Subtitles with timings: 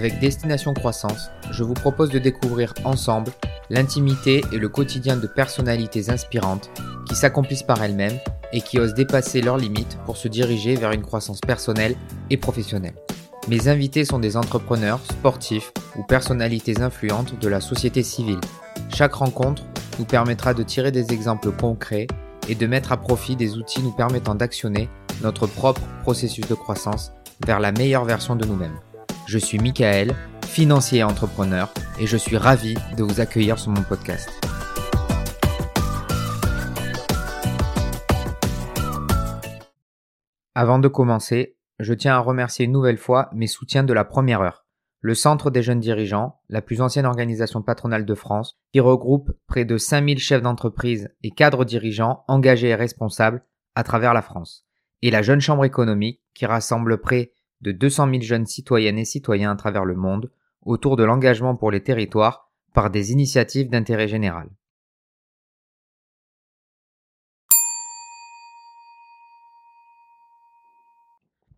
[0.00, 3.32] avec Destination Croissance, je vous propose de découvrir ensemble
[3.68, 6.70] l'intimité et le quotidien de personnalités inspirantes
[7.06, 8.18] qui s'accomplissent par elles-mêmes
[8.54, 11.96] et qui osent dépasser leurs limites pour se diriger vers une croissance personnelle
[12.30, 12.94] et professionnelle.
[13.48, 18.40] Mes invités sont des entrepreneurs, sportifs ou personnalités influentes de la société civile.
[18.94, 19.64] Chaque rencontre
[19.98, 22.06] nous permettra de tirer des exemples concrets
[22.48, 24.88] et de mettre à profit des outils nous permettant d'actionner
[25.20, 27.12] notre propre processus de croissance
[27.46, 28.80] vers la meilleure version de nous-mêmes.
[29.32, 30.12] Je suis Michael,
[30.44, 34.28] financier et entrepreneur, et je suis ravi de vous accueillir sur mon podcast.
[40.56, 44.40] Avant de commencer, je tiens à remercier une nouvelle fois mes soutiens de la première
[44.40, 44.66] heure.
[45.00, 49.64] Le Centre des jeunes dirigeants, la plus ancienne organisation patronale de France, qui regroupe près
[49.64, 53.44] de 5000 chefs d'entreprise et cadres dirigeants engagés et responsables
[53.76, 54.66] à travers la France.
[55.02, 57.30] Et la Jeune Chambre économique, qui rassemble près
[57.62, 60.30] de 200 000 jeunes citoyennes et citoyens à travers le monde
[60.62, 64.48] autour de l'engagement pour les territoires par des initiatives d'intérêt général.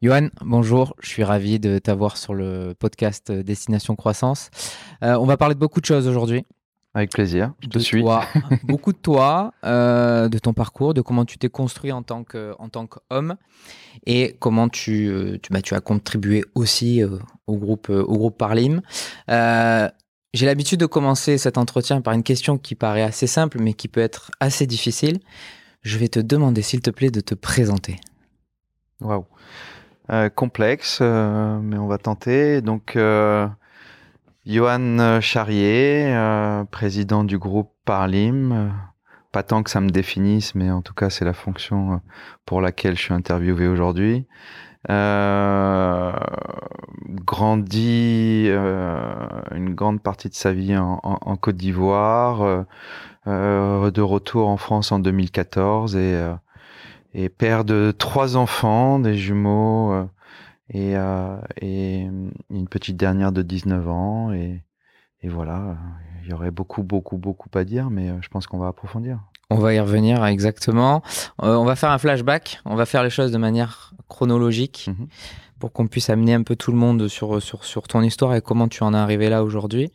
[0.03, 4.51] Johan, bonjour, je suis ravi de t'avoir sur le podcast Destination Croissance.
[5.05, 6.45] Euh, on va parler de beaucoup de choses aujourd'hui.
[6.95, 8.05] Avec plaisir, je te suis.
[8.65, 12.55] beaucoup de toi, euh, de ton parcours, de comment tu t'es construit en tant que
[12.59, 13.37] en tant qu'homme
[14.05, 18.37] et comment tu euh, tu, bah, tu as contribué aussi euh, au groupe au groupe
[18.37, 18.83] Parlim.
[20.35, 23.89] J'ai l'habitude de commencer cet entretien par une question qui paraît assez simple mais qui
[23.89, 25.21] peut être assez difficile.
[25.81, 28.01] Je vais te demander s'il te plaît de te présenter.
[29.01, 29.25] Waouh,
[30.35, 32.61] complexe, mais on va tenter.
[32.61, 32.99] Donc
[34.45, 38.73] Johan euh, Charrier, euh, président du groupe Parlim.
[39.31, 41.97] Pas tant que ça me définisse, mais en tout cas, c'est la fonction euh,
[42.45, 44.27] pour laquelle je suis interviewé aujourd'hui.
[44.91, 46.13] Euh,
[47.09, 47.21] une
[49.75, 52.67] grande partie de sa vie en, Côte d'Ivoire,
[53.27, 56.21] de retour en France en 2014 et,
[57.15, 60.09] et père de trois enfants, des jumeaux
[60.73, 62.01] et, euh, et
[62.51, 64.33] une petite dernière de 19 ans.
[64.33, 64.63] Et,
[65.21, 65.77] et voilà,
[66.23, 69.21] il y aurait beaucoup, beaucoup, beaucoup à dire, mais euh, je pense qu'on va approfondir.
[69.51, 71.03] On va y revenir exactement.
[71.43, 72.61] Euh, on va faire un flashback.
[72.65, 75.09] On va faire les choses de manière chronologique mhm.
[75.59, 78.41] pour qu'on puisse amener un peu tout le monde sur, sur, sur ton histoire et
[78.41, 79.93] comment tu en es arrivé là aujourd'hui.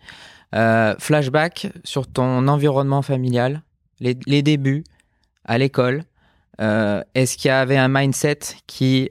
[0.55, 3.63] Euh, flashback sur ton environnement familial,
[3.99, 4.83] les, les débuts
[5.43, 6.03] à l'école.
[6.61, 9.09] Euh, Est-ce qu'il y avait un mindset qui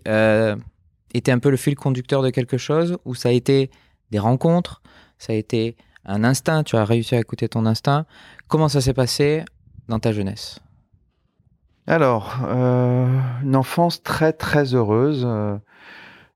[1.15, 3.71] était un peu le fil conducteur de quelque chose ou ça a été
[4.11, 4.83] des rencontres,
[5.19, 8.07] ça a été un instinct, tu as réussi à écouter ton instinct.
[8.49, 9.45] Comment ça s'est passé
[9.89, 10.61] dans ta jeunesse?
[11.89, 13.07] Alors, euh,
[13.43, 15.25] une enfance très très heureuse.
[15.27, 15.57] Euh,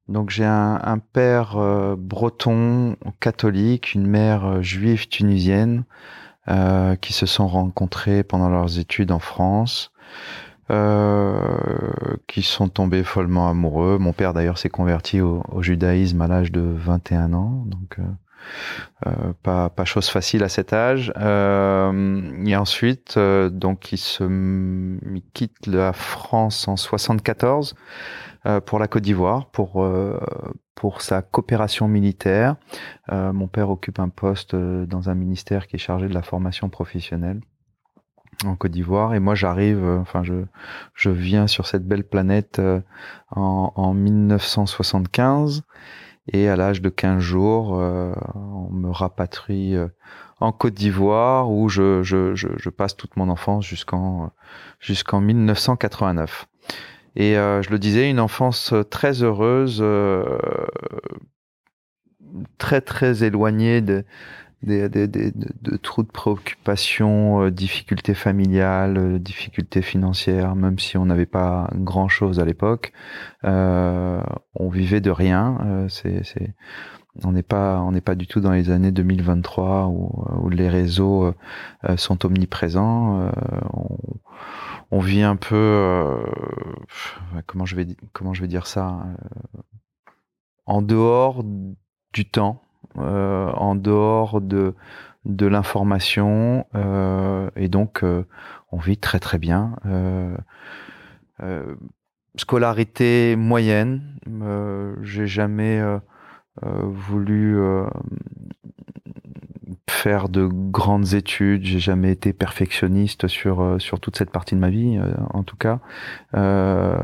[0.09, 5.85] donc j'ai un, père euh, breton catholique, une mère juive tunisienne
[7.01, 9.93] qui se sont rencontrés pendant leurs études en France.
[10.71, 11.41] Euh,
[12.29, 13.99] qui sont tombés follement amoureux.
[13.99, 18.03] Mon père d'ailleurs s'est converti au, judaïsme à l'âge de 21 ans, donc euh,
[19.07, 21.13] euh, pas, pas chose facile à cet âge.
[21.17, 27.75] Euh, et ensuite, euh, donc il se il quitte la France en 74
[28.65, 29.87] pour la Côte d'Ivoire pour
[30.75, 32.57] pour sa coopération militaire.
[33.11, 37.41] mon père occupe un poste dans un ministère qui est chargé de la formation professionnelle
[38.45, 39.15] en Côte d'Ivoire.
[39.15, 40.45] Et moi j'arrive euh, enfin je
[40.95, 42.81] je viens sur cette belle planète euh,
[43.31, 45.63] en, en 1975
[46.33, 49.77] et à l'âge de 15 jours euh, on me rapatrie
[50.39, 54.31] en Côte d'Ivoire où je, je, je, je, passe toute mon enfance jusqu'en
[54.79, 56.47] jusqu'en 1989
[57.17, 59.85] et je le disais une enfance très heureuse
[62.59, 64.05] très très éloignée de
[64.63, 70.99] des, des, des, de, trop de préoccupations, euh, difficultés familiales, euh, difficultés financières, même si
[70.99, 72.93] on n'avait pas grand chose à l'époque,
[73.45, 74.23] euh,
[74.55, 75.59] on vivait de rien.
[75.65, 76.55] Euh, c'est, c'est,
[77.25, 80.69] on n'est pas, on n'est pas du tout dans les années 2023 où, où les
[80.69, 81.35] réseaux
[81.97, 83.31] sont omniprésents.
[83.73, 83.99] On,
[84.93, 86.23] on, vit un peu,
[87.47, 89.01] comment je vais, comment je vais dire ça,
[90.67, 91.43] en dehors
[92.13, 92.63] du temps
[92.99, 94.75] euh, en dehors de,
[95.25, 98.25] de l'information euh, et donc euh,
[98.73, 99.77] on vit très très bien.
[102.37, 104.03] scolarité moyenne,
[105.03, 105.83] j'ai jamais
[106.63, 107.59] voulu
[109.91, 111.65] faire de grandes études.
[111.65, 115.43] J'ai jamais été perfectionniste sur euh, sur toute cette partie de ma vie, euh, en
[115.43, 115.81] tout cas.
[116.35, 116.97] Euh,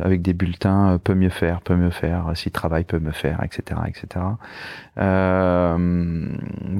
[0.00, 2.32] avec des bulletins, peut mieux faire, peut mieux faire.
[2.34, 4.24] Si travail peut me faire, etc., etc.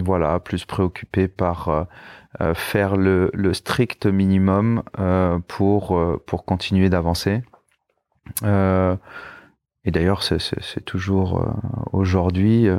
[0.04, 1.86] voilà, plus préoccupé par
[2.54, 4.82] faire le, le, strict minimum
[5.48, 7.42] pour pour continuer d'avancer.
[9.88, 11.46] Et d'ailleurs, c'est toujours euh,
[11.94, 12.78] aujourd'hui euh,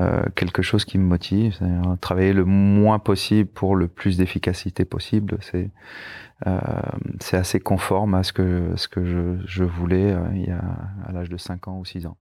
[0.00, 1.58] euh, quelque chose qui me motive,
[2.00, 5.38] travailler le moins possible pour le plus d'efficacité possible.
[5.40, 12.06] C'est assez conforme à ce que je, voulais à l'âge de 5 ans ou 6
[12.06, 12.16] ans.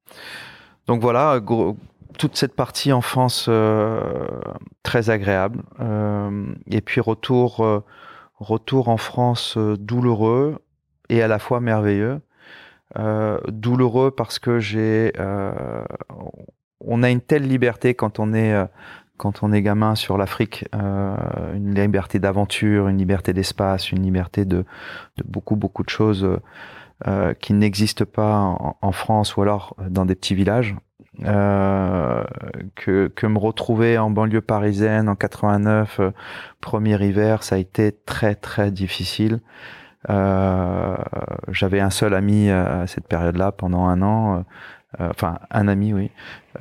[0.87, 1.39] Donc voilà,
[2.17, 3.47] toute cette partie enfance
[4.81, 5.61] très agréable.
[6.71, 7.83] et puis retour
[8.39, 10.57] retour en France douloureux
[11.09, 12.19] et à la fois merveilleux.
[12.99, 15.83] Euh, douloureux parce que j'ai, euh,
[16.79, 18.65] on a une telle liberté quand on est euh,
[19.17, 24.65] quand on est gamin sur l'Afrique, une liberté d'aventure, une liberté d'espace, une liberté de,
[25.17, 26.27] de, beaucoup beaucoup de choses
[27.39, 30.75] qui n'existent pas en, France ou alors dans des petits villages.
[31.25, 32.23] Euh,
[32.75, 36.01] que, que me retrouver en banlieue parisienne en 89,
[36.59, 39.39] premier hiver, ça a été très très difficile.
[40.09, 40.95] Euh,
[41.49, 44.43] j'avais un seul ami à cette période-là pendant un an,
[44.99, 46.11] euh, enfin un ami, oui,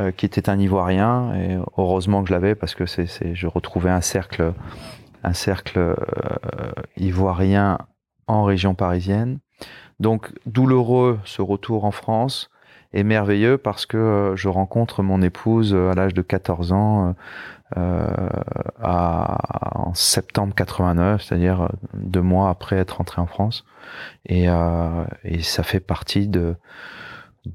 [0.01, 1.35] euh, qui était un Ivoirien.
[1.35, 4.53] Et heureusement que je l'avais parce que je retrouvais un cercle,
[5.25, 5.97] un cercle
[6.97, 7.79] ivoirien
[8.27, 9.39] en région parisienne.
[10.01, 12.51] Donc douloureux ce retour en France
[12.93, 17.13] et merveilleux parce que je rencontre mon épouse à l'âge de 14 ans euh,
[17.77, 23.65] à, en septembre 89, c'est-à-dire euh, deux mois après être rentré en France.
[24.27, 26.55] Et, euh, et ça fait partie de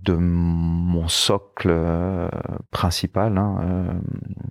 [0.04, 1.74] de mon socle
[2.72, 3.38] principal.
[3.38, 4.02] Hein.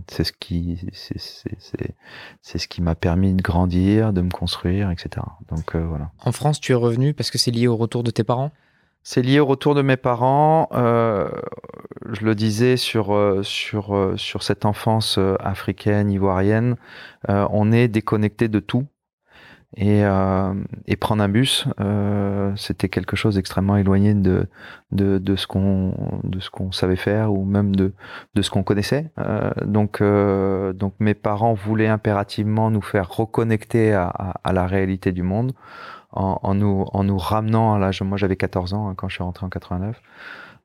[0.08, 5.26] c'est ce qui c'est ce qui m'a permis de grandir, de me construire, etc.
[5.50, 6.10] Donc voilà.
[6.24, 8.50] En France, tu es revenu parce que c'est lié au retour de tes parents?
[9.08, 10.68] C'est lié au retour de mes parents.
[10.72, 11.28] Euh,
[12.10, 16.74] je le disais sur euh, sur euh, sur cette enfance africaine, ivoirienne,
[17.28, 18.88] on est déconnecté de tout.
[19.78, 20.02] Et,
[20.86, 21.66] et prendre un bus,
[22.56, 24.48] c'était quelque chose d'extrêmement éloigné de,
[24.90, 27.92] de, de ce qu'on de ce qu'on savait faire ou même de
[28.34, 29.10] de ce qu'on connaissait.
[29.66, 35.52] donc donc mes parents voulaient impérativement nous faire reconnecter à, à la réalité du monde
[36.16, 39.22] en, nous, en nous ramenant à l'âge, moi j'avais 14 ans hein, quand je suis
[39.22, 40.00] rentré en 89.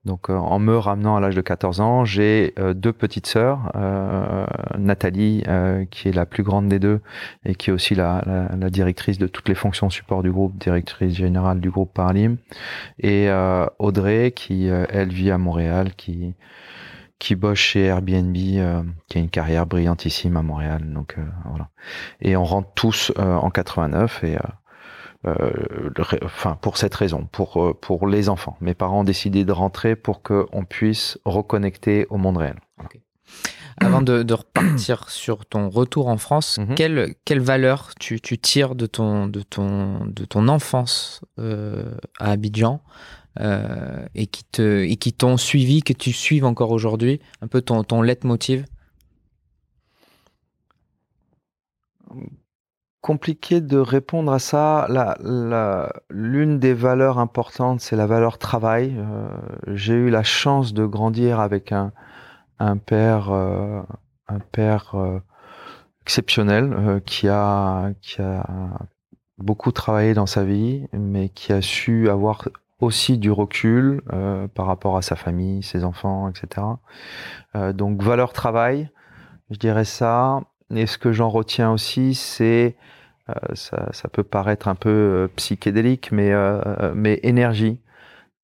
[0.03, 3.71] Donc euh, en me ramenant à l'âge de 14 ans, j'ai euh, deux petites sœurs,
[3.75, 4.45] euh,
[4.77, 5.43] Nathalie
[5.91, 7.01] qui est la plus grande des deux
[7.45, 8.21] et qui est aussi la,
[8.69, 12.37] directrice de toutes les fonctions support du groupe, directrice générale du groupe Paralim,
[12.99, 13.29] et
[13.79, 16.33] Audrey qui elle vit à Montréal, qui
[17.19, 18.83] qui bosse chez Airbnb, qui a
[19.21, 20.81] une carrière brillantissime à Montréal.
[20.91, 21.69] Donc voilà.
[22.21, 24.37] Et on rentre tous en 89 et
[25.25, 28.57] enfin pour cette raison, pour euh, pour les enfants.
[28.61, 32.59] Mes parents ont décidé de rentrer pour qu'on puisse reconnecter au monde réel.
[33.77, 36.75] Avant de, de, repartir sur ton retour en France, mhm.
[36.75, 42.31] quelle, quelle valeur tu, tu, tires de ton, de ton, de ton enfance euh, à
[42.31, 42.81] Abidjan
[43.39, 47.61] euh, et qui te et qui t'ont suivi, que tu suives encore aujourd'hui, un peu
[47.61, 48.65] ton, ton leitmotiv?
[53.01, 54.87] Compliqué de répondre à ça.
[56.09, 58.95] L'une des valeurs importantes, c'est la valeur travail.
[58.97, 59.27] Euh,
[59.67, 61.91] j'ai eu la chance de grandir avec un,
[62.85, 63.81] père, euh,
[64.59, 65.19] euh,
[66.03, 68.45] exceptionnel qui a, qui a
[69.39, 72.47] beaucoup travaillé dans sa vie, mais qui a su avoir
[72.79, 74.01] aussi du recul
[74.53, 76.65] par rapport à sa famille, ses enfants, etc.
[77.73, 78.89] donc valeur travail,
[79.51, 80.41] je dirais ça.
[80.75, 82.75] Et ce que j'en retiens aussi, c'est
[83.29, 87.79] euh, ça, ça, peut paraître un peu euh, psychédélique, mais euh, mais énergie.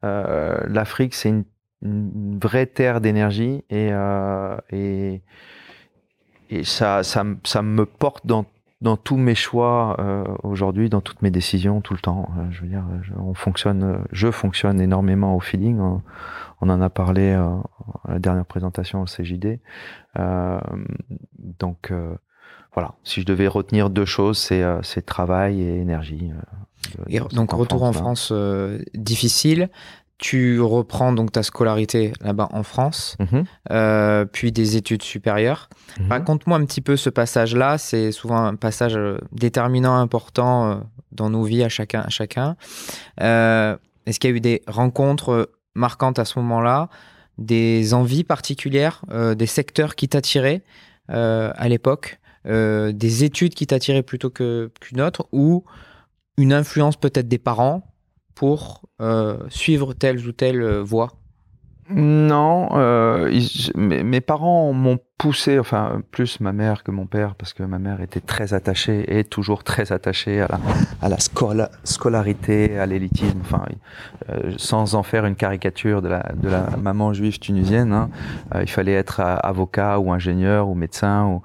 [0.04, 1.44] L'Afrique, c'est une,
[1.82, 3.92] une, vraie terre d'énergie et
[4.72, 5.22] et
[6.50, 8.46] et ça, ça, ça me porte dans
[8.82, 12.30] dans tous mes choix euh, aujourd'hui, dans toutes mes décisions, tout le temps.
[12.38, 15.80] Euh, je veux dire, je, on fonctionne, je fonctionne énormément au feeling.
[15.80, 16.02] On,
[16.62, 17.50] on en a parlé euh,
[18.06, 19.60] à la dernière présentation au CJD.
[21.60, 21.92] donc
[22.78, 26.30] voilà, si je devais retenir deux choses, c'est euh, travail et énergie.
[27.00, 29.72] Euh, et donc retour en France euh, difficile.
[30.20, 34.26] Tu reprends donc ta scolarité là-bas en France, mhm.
[34.32, 35.70] puis des études supérieures.
[36.00, 36.10] Mhm.
[36.10, 37.78] Raconte-moi un petit peu ce passage-là.
[37.78, 38.98] C'est souvent un passage
[39.32, 40.82] déterminant, important
[41.12, 42.02] dans nos vies à chacun.
[42.02, 42.56] À chacun.
[43.20, 46.90] Est-ce qu'il y a eu des rencontres marquantes à ce moment-là,
[47.38, 49.04] des envies particulières,
[49.36, 50.64] des secteurs qui t'attiraient
[51.10, 52.20] à l'époque?
[52.46, 55.28] Des études qui t'attiraient plutôt qu'une autre?
[55.32, 55.64] Ou
[56.38, 57.84] une influence peut-être des parents?
[58.38, 58.82] Pour
[59.50, 61.10] suivre telle ou telle voie?
[61.90, 63.32] Non, euh,
[63.76, 68.02] mes, parents m'ont poussé, enfin plus ma mère que mon père, parce que ma mère
[68.02, 71.18] était très attachée et toujours très attachée à la,
[71.86, 73.64] scolarité, à l'élitisme, enfin
[74.30, 77.94] euh, sans en faire une caricature de la, maman juive tunisienne.
[77.94, 78.10] Hein,
[78.54, 81.42] euh, il fallait être avocat ou ingénieur ou médecin.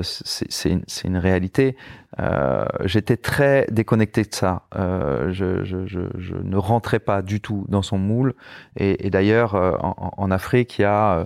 [0.00, 1.76] C'est une, réalité.
[2.20, 4.62] Euh, j'étais très déconnecté de ça.
[4.76, 8.34] Euh, je, je, je, je, ne rentrais pas du tout dans son moule.
[8.76, 11.24] Et, et d'ailleurs, euh, en, en, Afrique, il y a euh,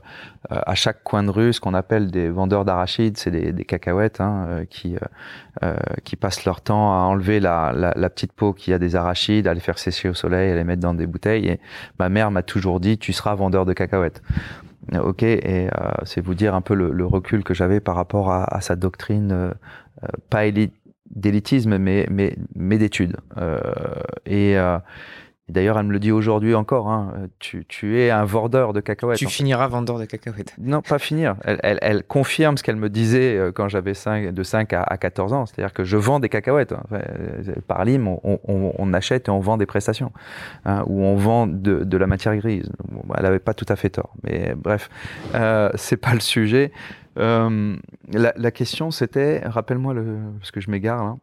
[0.48, 4.20] à chaque coin de rue ce qu'on appelle des vendeurs d'arachides, c'est des, des, cacahuètes
[4.20, 4.96] hein, qui
[6.02, 9.46] qui passent leur temps à enlever la, la, la petite peau qui a des arachides,
[9.46, 11.48] à les faire sécher au soleil, à les mettre dans des bouteilles.
[11.48, 11.60] Et
[11.98, 14.20] ma mère m'a toujours dit, tu seras vendeur de cacahuètes.
[14.92, 15.68] Ok, et euh,
[16.04, 18.76] c'est vous dire un peu le, le recul que j'avais par rapport à, à sa
[18.76, 19.50] doctrine, euh,
[20.28, 20.74] pas élite,
[21.14, 23.16] d'élitisme, mais, mais, mais d'études.
[23.38, 23.60] Euh,
[24.26, 24.78] et, euh,
[25.48, 29.18] d'ailleurs, elle me le dit aujourd'hui encore, hein, tu, tu, es un vendeur de cacahuètes.
[29.18, 30.54] Tu finiras vendeur de cacahuètes.
[30.58, 31.36] Non, pas finir.
[31.44, 34.82] Elle, elle, elle confirme ce qu'elle me disait euh, quand j'avais 5, de 5 à,
[34.82, 35.46] à 14 ans.
[35.46, 36.72] C'est-à-dire que je vends des cacahuètes.
[36.72, 37.00] Enfin,
[37.68, 40.12] par l'IM, on, on, on, achète et on vend des prestations.
[40.64, 42.70] Hein, ou on vend de, de la matière grise.
[43.16, 44.14] elle n'avait pas tout à fait tort.
[44.22, 44.88] Mais bref,
[45.34, 46.72] euh, c'est pas le sujet.
[47.18, 47.76] Euh,
[48.12, 51.16] la, la, question c'était, rappelle-moi le, parce que je m'égare là.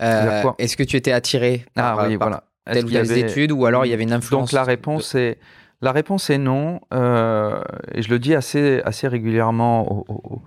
[0.00, 2.44] Euh, Est-ce que tu étais attiré par, ah, oui, par voilà.
[2.64, 5.38] telle ou telle études ou alors il y avait une influence Donc la réponse est
[5.82, 7.60] la réponse est non, euh,
[7.92, 10.42] et je le dis assez assez régulièrement aux,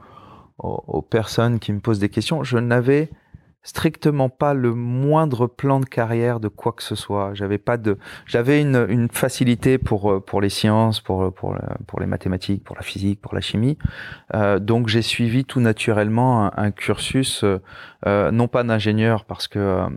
[0.58, 2.43] aux, personnes qui me posent des questions.
[2.43, 3.10] Je n'avais
[3.63, 7.32] strictement pas le moindre plan de carrière de quoi que ce soit.
[7.34, 12.00] J'avais pas de, j'avais une, une, facilité pour euh, pour les sciences, pour pour pour
[12.00, 13.78] les mathématiques, pour la physique, pour la chimie.
[14.34, 17.62] Euh, donc j'ai suivi tout naturellement un, un cursus, euh,
[18.06, 19.88] euh non pas d'ingénieur parce que euh,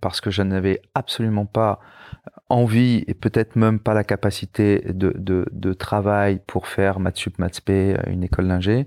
[0.00, 1.80] parce que je n'avais absolument pas
[2.50, 7.36] envie et peut-être même pas la capacité de, de, de travail pour faire maths sup
[7.64, 8.86] p une école d'ingé.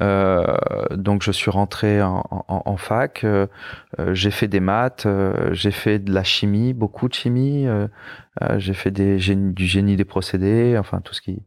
[0.00, 0.44] Euh,
[0.90, 3.22] donc je suis rentré en, en, en fac.
[3.22, 3.46] Euh,
[4.12, 7.66] j'ai fait des maths euh, j'ai fait de la chimie beaucoup de chimie.
[7.66, 7.86] Euh,
[8.42, 11.42] euh, j'ai fait des du génie des procédés enfin tout ce qui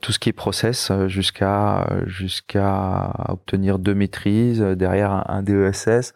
[0.00, 6.14] tout ce qui est process jusqu'à jusqu'à obtenir deux maîtrises derrière un, un DESS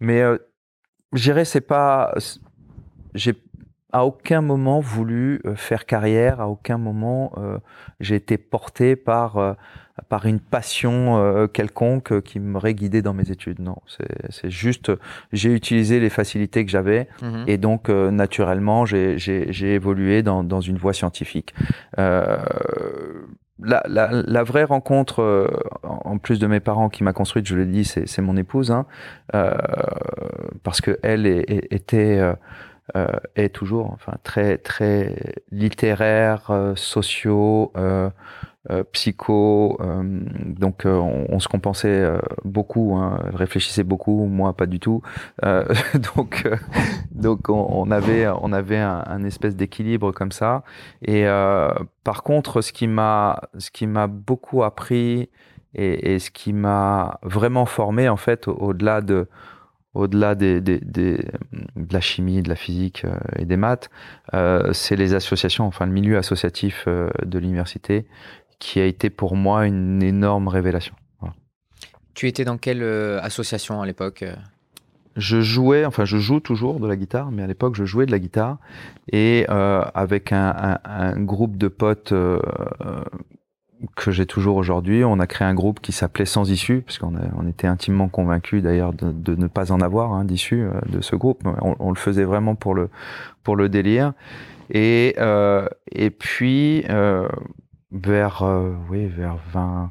[0.00, 0.22] mais
[1.14, 2.12] je dirais c'est pas
[3.14, 3.32] j'ai
[3.92, 7.58] à aucun moment voulu euh, faire carrière, à aucun moment euh,
[8.00, 9.54] j'ai été porté par euh,
[10.08, 13.60] par une passion euh, quelconque qui m'aurait guidé dans mes études.
[13.60, 13.76] Non,
[14.28, 14.92] c'est juste
[15.32, 17.44] j'ai utilisé les facilités que j'avais mmh.
[17.46, 19.16] et donc euh, naturellement j'ai
[19.62, 21.54] évolué dans, dans une voie scientifique.
[21.98, 22.36] Euh,
[23.58, 25.48] la, la, la, vraie rencontre,
[25.82, 28.84] en plus de mes parents qui m'a construite, je l'ai dit, c'est mon épouse, hein,
[30.62, 32.34] parce que elle était euh,
[33.34, 35.16] est toujours enfin très très
[35.50, 38.10] littéraire, euh, sociaux, euh,
[38.70, 39.78] euh psycho.
[39.80, 40.02] Euh,
[40.44, 42.04] donc on, on, se compensait
[42.44, 45.02] beaucoup, hein, réfléchissait beaucoup, moi pas du tout.
[46.16, 46.48] donc
[47.12, 50.62] donc on, on, avait on avait un, un espèce d'équilibre comme ça.
[51.02, 51.24] Et
[52.04, 55.28] par contre, ce qui m'a ce qui m'a beaucoup appris
[55.74, 59.28] et, et ce qui m'a vraiment formé en fait au-delà de
[59.96, 61.16] au-delà des, des, des,
[61.76, 63.90] de la chimie, de la physique euh, et des maths,
[64.34, 68.06] euh, c'est les associations, enfin le milieu associatif euh, de l'université
[68.58, 70.94] qui a été pour moi une énorme révélation.
[71.20, 71.34] Voilà.
[72.14, 72.82] Tu étais dans quelle
[73.22, 74.24] association à l'époque
[75.16, 78.10] je jouais, enfin je joue toujours de la guitare, mais à l'époque je jouais de
[78.10, 78.58] la guitare
[79.10, 82.12] et avec un, un, un, groupe de potes
[83.94, 85.04] que j'ai toujours aujourd'hui.
[85.04, 88.92] On a créé un groupe qui s'appelait Sans Issue, puisqu'on on était intimement convaincus d'ailleurs
[88.92, 91.42] de, ne pas en avoir hein, d'issue euh, de ce groupe.
[91.60, 92.88] On, le faisait vraiment pour le
[93.42, 94.12] pour le délire.
[94.70, 97.28] Et euh, et puis euh,
[97.92, 98.42] vers
[98.90, 99.90] oui vers 20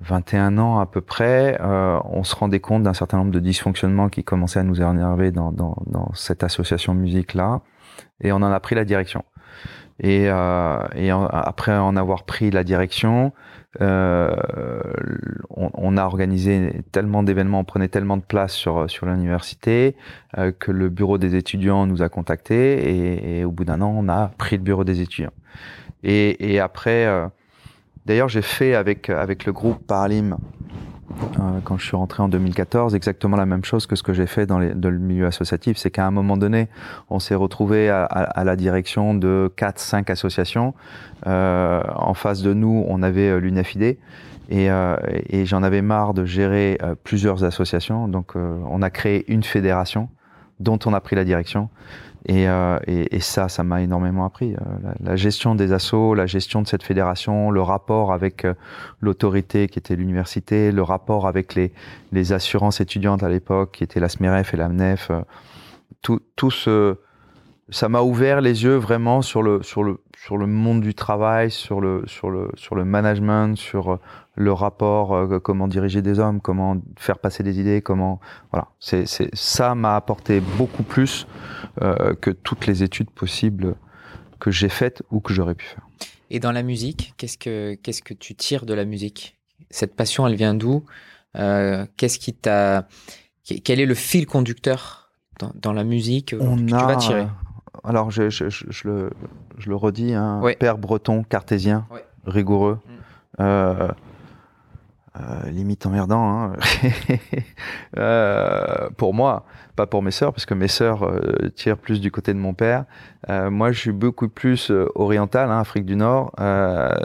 [0.00, 4.24] 21 ans à peu près, on se rendait compte d'un certain nombre de dysfonctionnements qui
[4.24, 7.62] commençaient à nous énerver dans, dans, dans cette association musique là,
[8.20, 9.24] et on en a pris la direction.
[10.00, 13.32] Et, euh, et après en avoir pris la direction,
[13.80, 14.34] euh,
[15.50, 19.96] on, on, a organisé tellement d'événements, on prenait tellement de place sur sur l'université
[20.38, 23.94] euh, que le bureau des étudiants nous a contactés et, et au bout d'un an,
[23.96, 25.32] on a pris le bureau des étudiants.
[26.02, 27.26] Et, et après, euh,
[28.04, 30.36] d'ailleurs, j'ai fait avec avec le groupe Paralim
[31.10, 34.26] euh, quand je suis rentré en 2014, exactement la même chose que ce que j'ai
[34.26, 35.76] fait dans, les, dans, le milieu associatif.
[35.76, 36.68] C'est qu'à un moment donné,
[37.10, 40.74] on s'est retrouvé à, à, à, la direction de 4-5 associations.
[41.26, 43.98] Euh, en face de nous, on avait euh, l'UNFID.
[44.48, 44.68] Et,
[45.28, 48.06] et j'en avais marre de gérer plusieurs associations.
[48.06, 50.08] Donc, on a créé une fédération
[50.60, 51.68] dont on a pris la direction.
[52.28, 54.54] Et, euh, et, ça, ça m'a énormément appris.
[54.54, 54.58] Euh,
[55.00, 58.54] la, gestion des assauts, la gestion de cette fédération, le rapport avec euh,
[59.00, 64.08] l'autorité qui était l'université, le rapport avec les, assurances étudiantes à l'époque, qui étaient la
[64.08, 65.12] SMEREF et la MNEF,
[66.02, 66.50] tout,
[67.70, 69.60] ça m'a ouvert les yeux vraiment sur le,
[70.46, 74.00] monde du travail, sur le, sur le management, sur
[74.36, 78.20] le rapport, euh, comment diriger des hommes, comment faire passer des idées, comment
[78.52, 78.68] voilà.
[78.78, 81.26] C'est, c'est ça m'a apporté beaucoup plus
[81.82, 83.74] euh, que toutes les études possibles
[84.38, 85.86] que j'ai faites ou que j'aurais pu faire.
[86.30, 89.38] Et dans la musique, qu'est-ce que qu'est-ce que tu tires de la musique?
[89.70, 90.84] Cette passion, elle vient d'où?
[91.36, 92.86] Euh, Qu'est-ce qui t'a
[93.64, 97.26] Quel est le fil conducteur dans, dans la musique On que a, tu vas tirer?
[97.84, 99.10] Alors, je, je, je, je, le,
[99.58, 100.56] je le redis, un hein, ouais.
[100.56, 102.04] père breton, cartésien, ouais.
[102.26, 102.78] rigoureux.
[102.86, 102.92] Mm.
[103.40, 103.88] Euh,
[105.50, 106.52] limite emmerdant hein.
[107.96, 109.44] euh, pour moi,
[109.76, 112.54] pas pour mes sœurs, parce que mes sœurs euh, tirent plus du côté de mon
[112.54, 112.84] père.
[113.28, 116.32] Euh, moi, je suis beaucoup plus euh, oriental, hein, Afrique du Nord.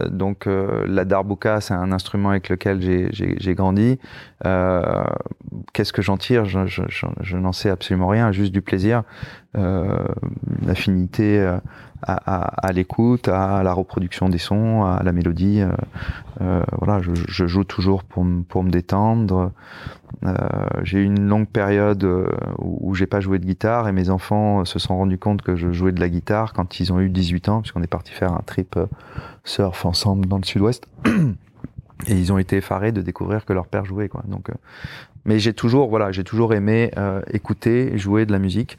[0.09, 3.99] donc, la darbuka, c'est un instrument avec lequel j'ai grandi.
[5.73, 6.45] Qu'est-ce que j'en tire?
[6.45, 9.03] Je, je, je, n'en sais absolument rien, juste du plaisir,
[9.53, 11.59] une affinité
[12.03, 15.61] à, à, à l'écoute, à la reproduction des sons, à la mélodie.
[15.61, 15.71] Euh,
[16.41, 19.51] euh, voilà, je, je, joue toujours pour, pour me détendre.
[20.25, 20.35] Euh,
[20.83, 22.27] j'ai eu une longue période euh,
[22.59, 25.71] où, j'ai pas joué de guitare et mes enfants se sont rendus compte que je
[25.71, 28.43] jouais de la guitare quand ils ont eu 18 ans, puisqu'on est parti faire un
[28.45, 28.85] trip euh,
[29.43, 30.87] surf ensemble dans le sud-ouest.
[32.07, 34.23] Et ils ont été effarés de découvrir que leur père jouait, quoi.
[34.27, 34.53] Donc, euh,
[35.25, 38.77] mais j'ai toujours, voilà, j'ai toujours aimé euh, écouter, jouer de la musique.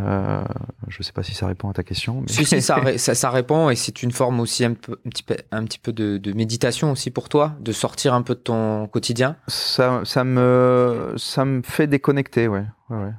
[0.00, 0.44] Euh,
[0.88, 2.20] je sais pas si ça répond à ta question.
[2.20, 2.28] Mais...
[2.28, 5.22] Si, si, ça, ça, ça, répond et c'est une forme aussi un, peu, un petit
[5.22, 8.40] peu, un petit peu de, de, méditation aussi pour toi, de sortir un peu de
[8.40, 9.36] ton quotidien.
[9.46, 13.12] Ça, ça me, ça me fait déconnecter, ouais, ouais, ouais.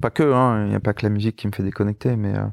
[0.00, 2.36] Pas que, hein, il n'y a pas que la musique qui me fait déconnecter, mais
[2.36, 2.44] euh,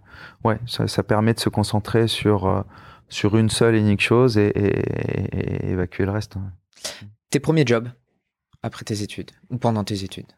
[0.46, 2.62] ouais, ça, ça, permet de se concentrer sur euh,
[3.10, 6.36] sur une seule et unique chose et, et, et évacuer le reste.
[6.36, 6.42] Ouais.
[7.30, 7.90] Tes premiers jobs
[8.62, 10.32] après tes études ou pendant tes études?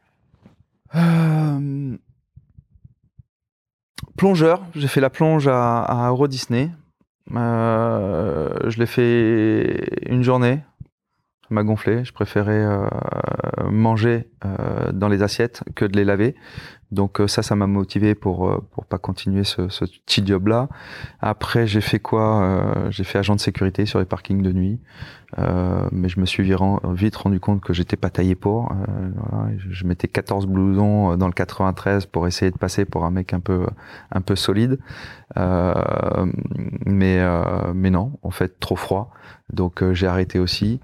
[4.17, 6.71] Plongeur, j'ai fait la plonge à, à Euro Disney.
[7.33, 10.59] Euh, je l'ai fait une journée.
[11.41, 12.05] Ça m'a gonflé.
[12.05, 12.87] Je préférais euh,
[13.69, 16.35] manger euh, dans les assiettes que de les laver.
[16.91, 20.47] Donc euh, ça, ça m'a motivé pour euh, pour pas continuer ce, ce petit job
[20.47, 20.69] là.
[21.19, 24.79] Après, j'ai fait quoi euh, J'ai fait agent de sécurité sur les parkings de nuit,
[25.39, 26.43] euh, mais je me suis
[26.93, 28.71] vite rendu compte que j'étais pas taillé pour.
[29.15, 33.33] Voilà, je mettais 14 blousons dans le 93 pour essayer de passer pour un mec
[33.33, 33.65] un peu
[34.11, 34.77] un peu solide,
[35.35, 37.19] mais
[37.73, 39.11] mais non, en fait trop froid.
[39.51, 40.79] Donc j'ai arrêté aussi.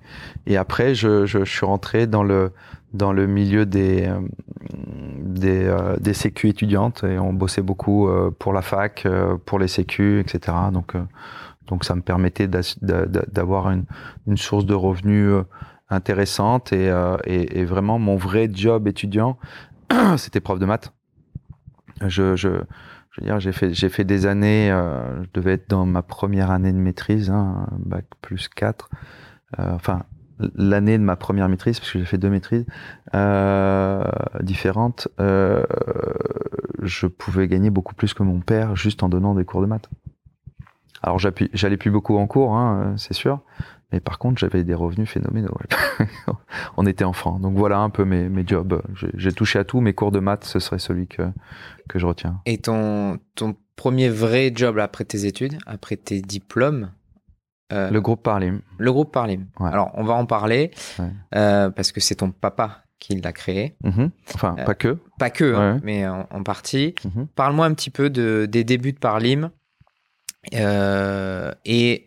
[0.48, 2.52] Et après, je, je, je suis rentré dans le
[2.94, 4.20] dans le milieu des euh,
[5.42, 9.60] des, euh, des sécu étudiantes et on bossait beaucoup euh, pour la fac, euh, pour
[9.60, 10.58] les sécu, etc.
[10.72, 11.04] Donc euh,
[11.68, 13.86] donc ça me permettait d'avoir une,
[14.28, 15.34] une source de revenus
[15.90, 16.92] intéressante et,
[17.26, 19.38] et, et, vraiment mon vrai job étudiant,
[20.18, 20.92] c'était prof de maths.
[22.02, 22.50] Je, je,
[23.12, 26.52] je veux dire, j'ai fait, j'ai fait des années, je devais être dans ma première
[26.52, 28.90] année de maîtrise, hein, bac plus 4,
[29.58, 30.04] enfin
[30.56, 32.66] l'année de ma première maîtrise, parce que j'ai fait deux maîtrises
[33.14, 34.04] euh,
[34.42, 35.64] différentes, euh,
[36.82, 39.90] je pouvais gagner beaucoup plus que mon père juste en donnant des cours de maths.
[41.04, 43.40] Alors j'allais plus beaucoup en cours, hein, c'est sûr,
[43.92, 45.58] mais par contre j'avais des revenus phénoménaux.
[46.78, 48.82] On était enfants, donc voilà un peu mes, mes jobs.
[49.16, 51.24] J'ai touché à tout, mes cours de maths, ce serait celui que
[51.90, 52.40] que je retiens.
[52.46, 56.92] Et ton ton premier vrai job après tes études, après tes diplômes,
[57.72, 58.62] euh, le groupe Parlim.
[58.78, 59.46] Le groupe Parlim.
[59.60, 59.70] Ouais.
[59.72, 61.06] Alors, on va en parler ouais.
[61.36, 63.76] euh, parce que c'est ton papa qui l'a créé.
[63.84, 64.10] Mm -hmm.
[64.36, 64.98] Enfin, euh, pas que.
[65.18, 65.58] Pas que, ouais.
[65.58, 66.94] hein, mais en, en partie.
[67.04, 67.26] Mm -hmm.
[67.36, 69.50] Parle-moi un petit peu de, des débuts de Parlim
[71.66, 72.06] et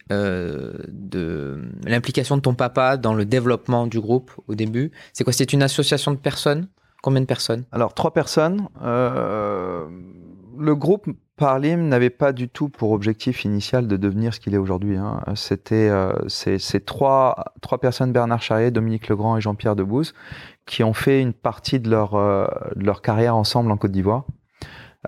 [1.17, 4.91] de l'implication de ton papa dans le développement du groupe au début.
[5.13, 5.33] C'est quoi?
[5.33, 6.67] C'est une association de personnes?
[7.03, 7.65] Combien de personnes?
[7.73, 8.59] Alors, trois personnes.
[10.69, 14.59] le groupe Parlim n'avait pas du tout pour objectif initial de devenir ce qu'il est
[14.59, 14.97] aujourd'hui.
[14.97, 15.21] Hein.
[15.35, 20.15] C'était euh, ces trois, trois personnes, Bernard Charrier, Dominique Legrand et Jean-Pierre Debouze,
[20.65, 24.25] qui ont fait une partie de leur, euh, de leur carrière ensemble en Côte d'Ivoire,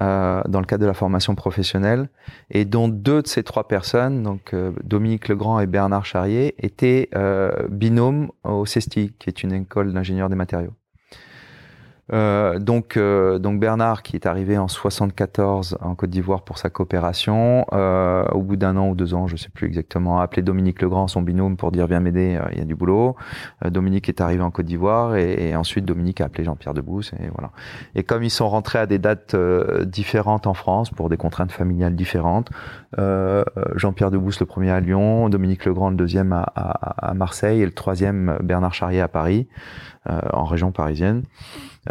[0.02, 2.10] euh, dans le cadre de la formation professionnelle,
[2.50, 7.08] et dont deux de ces trois personnes, donc euh, Dominique Legrand et Bernard Charrier, étaient
[7.14, 10.74] euh, binômes au CESTI, qui est une école d'ingénieurs des matériaux.
[12.12, 16.70] Euh, donc, euh, donc Bernard, qui est arrivé en 74 en Côte d'Ivoire pour sa
[16.70, 20.42] coopération, euh, au bout d'un an ou deux ans, je sais plus exactement, a appelé
[20.42, 23.16] Dominique Legrand, son binôme, pour dire viens m'aider, il y a du boulot.
[23.64, 27.50] Dominique est arrivé en Côte d'Ivoire et, ensuite Dominique a appelé Jean-Pierre Debousse et voilà.
[27.94, 29.34] Et comme ils sont rentrés à des dates
[29.84, 32.50] différentes en France pour des contraintes familiales différentes,
[32.96, 37.72] Jean-Pierre Debousse le premier à Lyon, Dominique Legrand le deuxième à, à Marseille et le
[37.72, 39.48] troisième Bernard Charrier à Paris,
[40.06, 41.22] en région parisienne.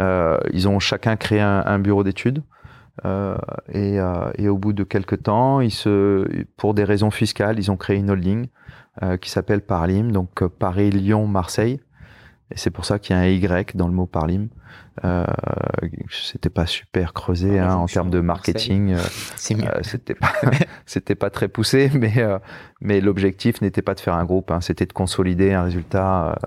[0.00, 2.42] Euh, ils ont chacun créé un, bureau d'études.
[3.04, 3.36] Euh,
[3.68, 7.70] et, euh, et, au bout de quelques temps, ils se, pour des raisons fiscales, ils
[7.70, 8.46] ont créé une holding
[9.20, 11.80] qui s'appelle Parlim, donc Paris, Lyon, Marseille.
[12.50, 14.48] Et c'est pour ça qu'il y a un Y dans le mot Parlim.
[15.04, 15.26] Euh,
[16.10, 18.94] c'était pas super creusé ah, hein, en termes de marketing.
[18.94, 19.02] Euh,
[19.82, 20.32] c'était pas,
[20.86, 22.14] c'était pas très poussé, mais
[22.80, 24.50] mais l'objectif n'était pas de faire un groupe.
[24.50, 26.38] Hein, c'était de consolider un résultat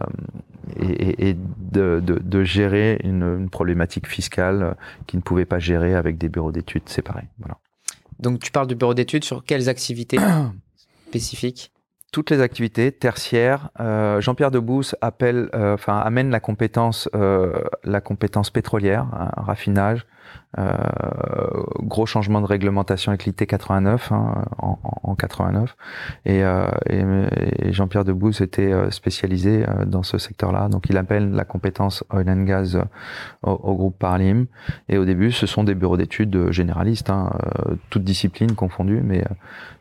[0.77, 4.75] et, et de, de, de, gérer une, une, problématique fiscale
[5.07, 7.27] qui ne pouvait pas gérer avec des bureaux d'études séparés.
[7.39, 7.57] Voilà.
[8.19, 10.17] Donc tu parles du bureau d'études sur quelles activités
[11.07, 11.71] spécifiques?
[12.11, 13.69] Toutes les activités tertiaires.
[13.79, 17.63] Euh, Jean-Pierre Debousse appelle, euh, amène la compétence, euh,
[18.53, 20.05] pétrolière, un raffinage,
[20.57, 20.73] euh,
[21.81, 25.75] gros changement de réglementation avec l'IT 89 hein, en, en, 89
[26.25, 26.43] et,
[27.71, 32.77] Jean-Pierre Debouze était spécialisé dans ce secteur-là donc il appelle la compétence oil and gas
[33.43, 34.45] au, groupe Parlim
[34.87, 37.31] et au début ce sont des bureaux d'études généralistes hein,
[37.89, 39.23] toutes disciplines confondues mais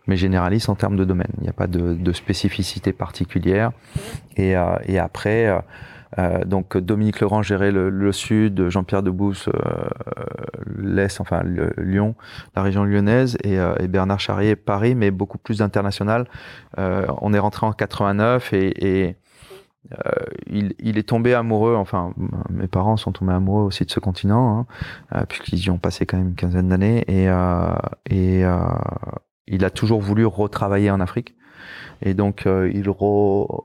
[0.08, 3.70] mais généralistes en termes de domaine il n'y a pas de, de spécificité particulière
[4.36, 4.54] et,
[4.86, 5.48] et après
[6.18, 9.88] euh, donc Dominique Laurent gérait le, sud, Jean-Pierre Debousse euh,
[10.78, 11.42] l'est, enfin
[11.76, 12.14] Lyon,
[12.56, 16.26] la région lyonnaise, et, euh, et, Bernard Charrier Paris, mais beaucoup plus international.
[16.76, 19.16] on est rentré en 89 et, et
[20.46, 22.12] il, il, est tombé amoureux, enfin
[22.50, 24.66] mes parents sont tombés amoureux aussi de ce continent,
[25.12, 27.26] hein, puisqu'ils y ont passé quand même une quinzaine d'années, et,
[28.10, 28.44] et
[29.48, 31.34] il a toujours voulu retravailler en Afrique.
[32.00, 32.88] Et donc, il,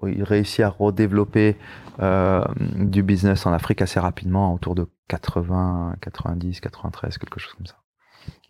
[0.07, 1.55] il réussit à redévelopper
[1.99, 2.43] euh,
[2.75, 7.75] du business en Afrique assez rapidement, autour de 80, 90, 93, quelque chose comme ça.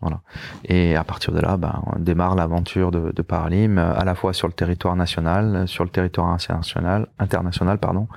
[0.00, 0.22] Voilà.
[0.64, 4.14] Et à partir de là, ben, on démarre l'aventure de, de Paralim, euh, à la
[4.14, 8.08] fois sur le territoire national, sur le territoire international, international pardon,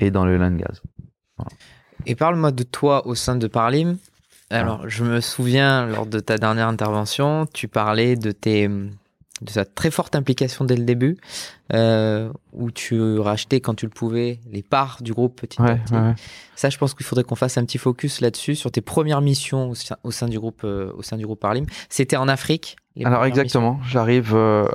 [0.00, 0.82] et dans le land gaz.
[2.04, 3.96] Et parle-moi de toi au sein de Paralim.
[4.54, 8.68] Alors, je me souviens, lors de ta dernière intervention, tu parlais de tes
[9.42, 11.16] de sa très forte implication dès le début,
[11.72, 15.94] euh, où tu rachetais quand tu le pouvais les parts du groupe petit à petit.
[16.54, 19.72] Ça, je pense qu'il faudrait qu'on fasse un petit focus là-dessus sur tes premières missions
[20.04, 21.66] au sein, du groupe, euh, au sein du groupe Parlim.
[21.88, 22.76] C'était en Afrique.
[23.04, 24.66] Alors exactement, j'arrive, euh,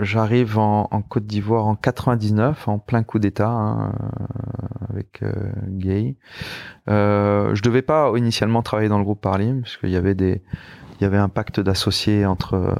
[0.00, 3.92] j'arrive en, Côte d'Ivoire en 99, en plein coup d'État hein,
[4.90, 5.22] avec
[5.68, 6.16] Gay.
[6.86, 10.42] je devais pas initialement travailler dans le groupe Parlim parce qu'il y avait des
[11.00, 12.74] il y avait un pacte d'associés entre euh,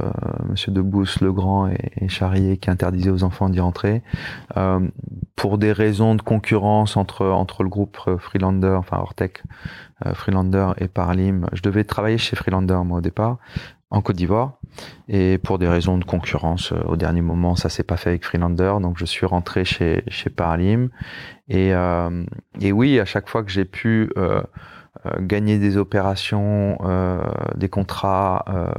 [0.48, 4.02] Monsieur Debousse, Legrand et, et Charrier qui interdisait aux enfants d'y rentrer
[4.56, 4.80] euh,
[5.36, 9.42] pour des raisons de concurrence entre entre le groupe euh, Freelander, enfin Ortec,
[10.06, 11.46] euh, Freelander et Parlim.
[11.52, 13.38] Je devais travailler chez Freelander moi au départ
[13.90, 14.58] en Côte d'Ivoire
[15.08, 18.24] et pour des raisons de concurrence euh, au dernier moment ça s'est pas fait avec
[18.24, 20.88] Freelander donc je suis rentré chez chez Paralim
[21.48, 21.72] et
[22.60, 24.10] et oui à chaque fois que j'ai pu
[25.06, 27.22] euh, gagner des opérations, euh,
[27.56, 28.44] des contrats.
[28.48, 28.70] Euh,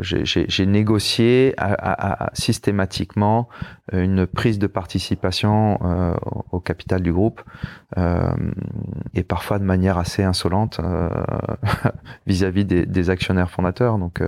[0.00, 3.48] j'ai négocié à, à, systématiquement
[3.90, 5.78] une prise de participation
[6.52, 7.40] au capital du groupe
[7.96, 10.78] et parfois de manière assez insolente
[12.26, 13.96] vis-à-vis des, des, actionnaires fondateurs.
[13.96, 14.22] Donc,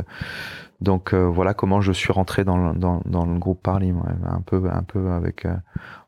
[0.85, 3.93] donc voilà comment je suis rentré dans le, groupe Parly,
[4.25, 5.47] un peu, un peu avec,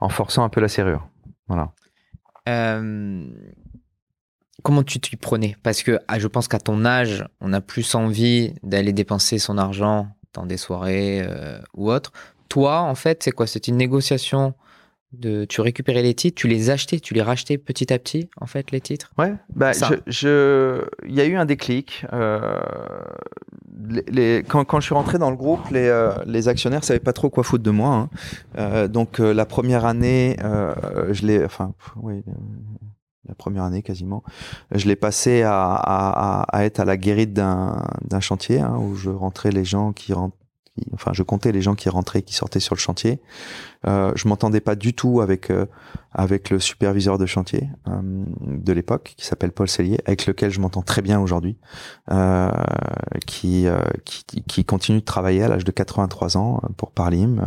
[0.00, 1.08] en forçant un peu la serrure.
[1.48, 1.72] Voilà
[4.66, 5.56] comment tu t'y prenais?
[5.62, 9.58] Parce que ah, je pense qu'à ton âge, on a plus envie d'aller dépenser son
[9.58, 12.12] argent dans des soirées euh, ou autre.
[12.48, 13.46] Toi, en fait, c'est quoi?
[13.46, 14.54] C'est une négociation
[15.12, 18.46] de tu récupérais les titres, tu les achetais, tu les rachetais petit à petit, en
[18.46, 19.12] fait, les titres?
[19.18, 19.72] Ouais, bah,
[20.06, 22.04] je, il y a eu un déclic.
[22.12, 22.60] Euh,
[24.08, 27.12] les, quand, quand, je suis rentré dans le groupe, les, euh, les actionnaires savaient pas
[27.12, 27.94] trop quoi foutre de moi.
[27.94, 28.10] Hein.
[28.58, 32.22] Euh, donc la première année, je l'ai, enfin, oui,
[33.28, 34.22] la première année quasiment.
[34.72, 39.10] Je l'ai passé à, à, à, être à la guérite d'un chantier hein, où je
[39.10, 40.12] rentrais les gens qui,
[40.92, 43.20] enfin, je comptais les gens qui rentraient, qui sortaient sur le chantier.
[43.86, 45.66] Euh, je m'entendais pas du tout avec euh,
[46.12, 48.00] avec le superviseur de chantier euh,
[48.40, 51.58] de l'époque, qui s'appelle Paul Cellier, avec lequel je m'entends très bien aujourd'hui,
[52.10, 52.50] euh,
[53.26, 53.66] qui,
[54.06, 57.42] qui, qui continue de travailler à l'âge de 83 ans pour Parlim,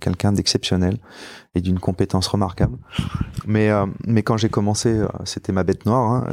[0.00, 0.96] quelqu'un d'exceptionnel
[1.54, 2.78] et d'une compétence remarquable.
[3.46, 3.70] Mais
[4.06, 6.24] mais quand j'ai commencé, c'était ma bête noire.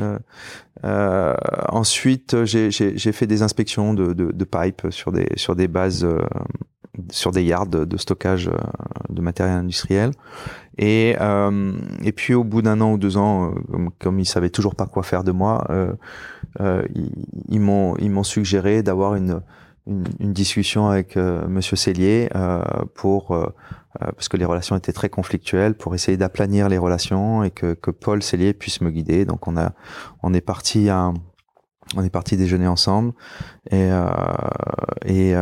[0.84, 1.36] Hein,
[1.68, 6.08] ensuite, j'ai fait des inspections de, de, de pipe sur des sur des bases
[7.10, 8.58] sur des yards de, stockage euh,
[9.10, 10.12] de matériel industriel.
[10.78, 14.26] Et, euh, et puis au bout d'un an ou deux ans, euh, comme, comme ils
[14.26, 15.94] savaient toujours pas quoi faire de moi, euh,
[16.62, 16.84] euh
[17.48, 19.42] ils, m'ont ils m'ont suggéré d'avoir une,
[19.88, 22.30] une, discussion avec Monsieur Cellier
[22.96, 23.38] pour
[24.00, 27.92] parce que les relations étaient très conflictuelles, pour essayer d'aplanir les relations et que, que
[27.92, 29.26] Paul Cellier puisse me guider.
[29.26, 29.74] Donc on a
[30.24, 31.12] on est parti à
[31.96, 33.14] on est parti déjeuner ensemble
[33.72, 33.90] et
[35.06, 35.36] et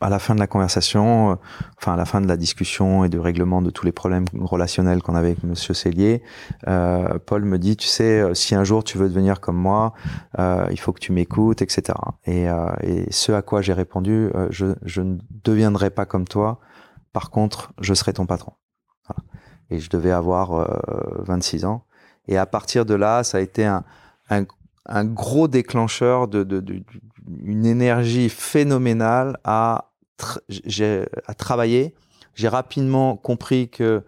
[0.00, 1.34] à la fin de la conversation, euh,
[1.76, 5.02] enfin à la fin de la discussion et du règlement de tous les problèmes relationnels
[5.02, 6.22] qu'on avait avec Monsieur Cellier,
[6.68, 9.92] euh, Paul me dit, tu sais, euh, si un jour tu veux devenir comme moi,
[10.38, 11.98] euh, il faut que tu m'écoutes, etc.
[12.24, 16.26] Et, euh, et, ce à quoi j'ai répondu, euh, je, je, ne deviendrai pas comme
[16.26, 16.60] toi.
[17.12, 18.52] Par contre, je serai ton patron.
[19.70, 20.68] Et je devais avoir
[21.26, 21.84] 26 ans.
[22.26, 23.84] Et à partir de là, ça a été un,
[24.28, 24.44] un,
[24.86, 26.82] un gros déclencheur de, de, de,
[27.44, 29.89] une énergie phénoménale à
[31.26, 31.94] à travailler.
[32.34, 34.02] J'ai rapidement compris que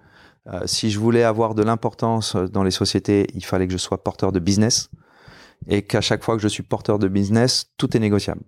[0.49, 4.03] euh, si je voulais avoir de l'importance dans les sociétés, il fallait que je sois
[4.03, 4.91] porteur de business
[5.69, 8.43] et qu'à chaque fois que je suis porteur de business, tout est négociable.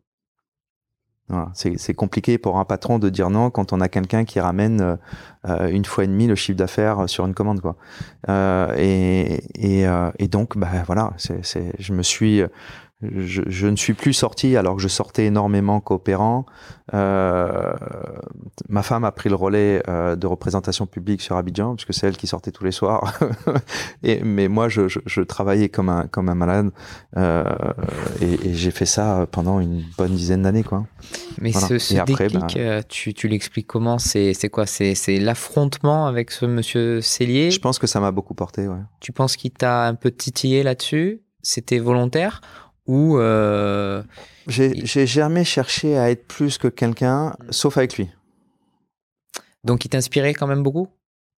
[1.54, 4.98] C'est compliqué pour un patron de dire non quand on a quelqu'un qui ramène
[5.46, 7.62] euh, une fois et demi le chiffre d'affaires sur une commande.
[8.28, 12.42] Euh, et, euh, donc bah voilà, je me suis
[13.02, 16.46] je, je, ne suis plus sorti alors que je sortais énormément coopérant.
[16.92, 17.72] Euh,
[18.68, 22.16] ma femme a pris le relais euh, de représentation publique sur Abidjan puisque c'est elle
[22.16, 23.18] qui sortait tous les soirs.
[24.02, 26.70] et, mais moi, je, je, je, travaillais comme un comme un malade
[27.16, 27.44] euh,
[28.20, 30.86] et, et j'ai fait ça pendant une bonne dizaine d'années, quoi.
[31.40, 33.98] Mais ce, ce après, déclic, ben, tu, tu l'expliques comment?
[33.98, 34.66] C'est c'est quoi?
[34.66, 37.50] C'est c'est l'affrontement avec ce monsieur Cellier?
[37.50, 38.68] Je pense que ça m'a beaucoup porté.
[38.68, 38.80] Ouais.
[39.00, 41.22] Tu penses qu'il t'a un peu titillé là-dessus?
[41.42, 42.40] C'était volontaire?
[42.86, 44.02] Ou euh,
[44.46, 48.10] j'ai jamais cherché à être plus que quelqu'un, sauf avec lui.
[49.64, 50.88] Donc il t'inspirait quand même beaucoup?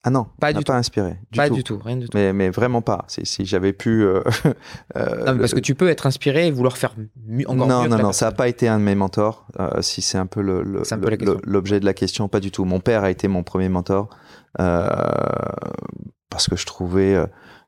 [0.06, 0.70] Ah non, pas du tout.
[0.70, 1.18] Pas inspiré.
[1.32, 2.16] Du pas du tout, rien du tout.
[2.16, 3.04] Mais, mais vraiment pas.
[3.08, 4.04] Si, si j'avais pu.
[4.04, 4.22] Euh,
[4.96, 6.94] euh, non, mais parce que tu peux être inspiré et vouloir faire
[7.26, 7.88] mieux, encore non, mieux.
[7.88, 9.48] Non, non, non, ça n'a pas été un de mes mentors.
[9.58, 12.64] Euh, si c'est un peu l'objet de la question, pas du tout.
[12.64, 14.10] Mon père a été mon premier mentor
[14.56, 17.16] parce que je trouvais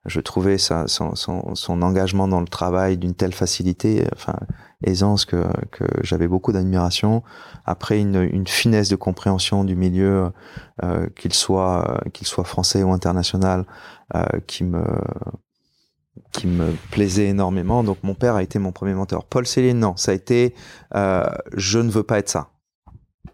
[0.09, 4.39] je trouvais son, engagement dans le travail d'une telle facilité, enfin
[4.85, 7.23] aisance que, que j'avais beaucoup d'admiration.
[7.65, 10.31] Après une, une, finesse de compréhension du milieu,
[10.83, 13.65] euh, qu'il soit qu'il soit français ou international,
[14.15, 14.85] euh, qui me
[16.33, 17.83] qui me plaisait énormément.
[17.85, 19.25] Donc mon père a été mon premier mentor.
[19.25, 20.55] Paul Céline, non, ça a été
[20.95, 22.51] euh, je ne veux pas être ça.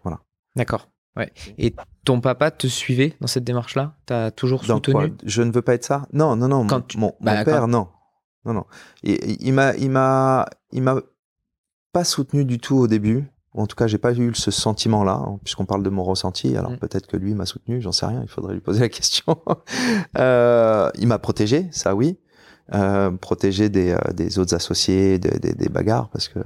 [0.03, 0.19] Voilà.
[0.55, 0.87] D'accord.
[1.17, 1.31] Ouais.
[1.57, 1.73] Et
[2.03, 3.95] ton papa te suivait dans cette démarche-là?
[4.05, 5.13] T'as toujours soutenu?
[5.23, 6.07] Je ne veux pas être ça?
[6.13, 6.67] Non, non, non.
[6.67, 7.87] Quand mon, mon, bah, père, non,
[8.45, 8.65] non, non.
[9.03, 10.97] il m'a, il m'a, il m'a
[11.93, 13.25] pas soutenu du tout au début.
[13.53, 16.57] En tout cas, j'ai pas eu ce sentiment-là, hein, puisqu'on parle de mon ressenti.
[16.57, 16.77] Alors mm.
[16.77, 18.21] peut-être que lui m'a soutenu, j'en sais rien.
[18.21, 19.37] Il faudrait lui poser la question.
[20.17, 22.19] euh, il m'a protégé, ça oui.
[22.73, 26.39] Euh, protégé des, euh, des autres associés, des, des, des bagarres, parce que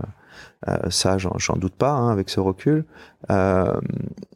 [0.90, 2.86] ça, j'en doute pas hein, avec ce recul.
[3.30, 3.80] Euh,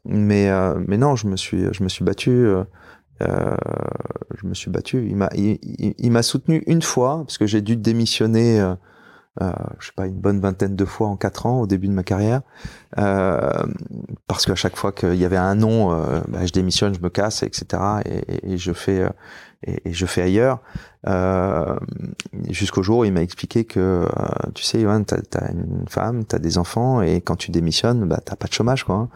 [0.05, 2.47] mais euh, mais non, je me suis je me suis battu.
[3.19, 5.07] je me suis battu.
[5.09, 5.59] Il m'a il,
[5.97, 8.73] il, m'a soutenu une fois parce que j'ai dû démissionner.
[9.41, 11.93] Euh, je sais pas une bonne vingtaine de fois en quatre ans au début de
[11.93, 12.41] ma carrière
[12.99, 13.63] euh,
[14.27, 17.09] parce qu'à chaque fois qu'il y avait un nom euh, bah, je démissionne je me
[17.09, 19.09] casse etc et, je fais
[19.65, 20.59] et, et, je fais ailleurs.
[21.07, 21.77] Euh,
[22.49, 24.07] Jusqu'au jour où il m'a expliqué que, euh,
[24.53, 28.19] tu sais, Yohan, t'as as une femme, t'as des enfants, et quand tu démissionnes, bah
[28.23, 28.95] t'as pas de chômage, quoi.
[28.95, 29.09] Hein.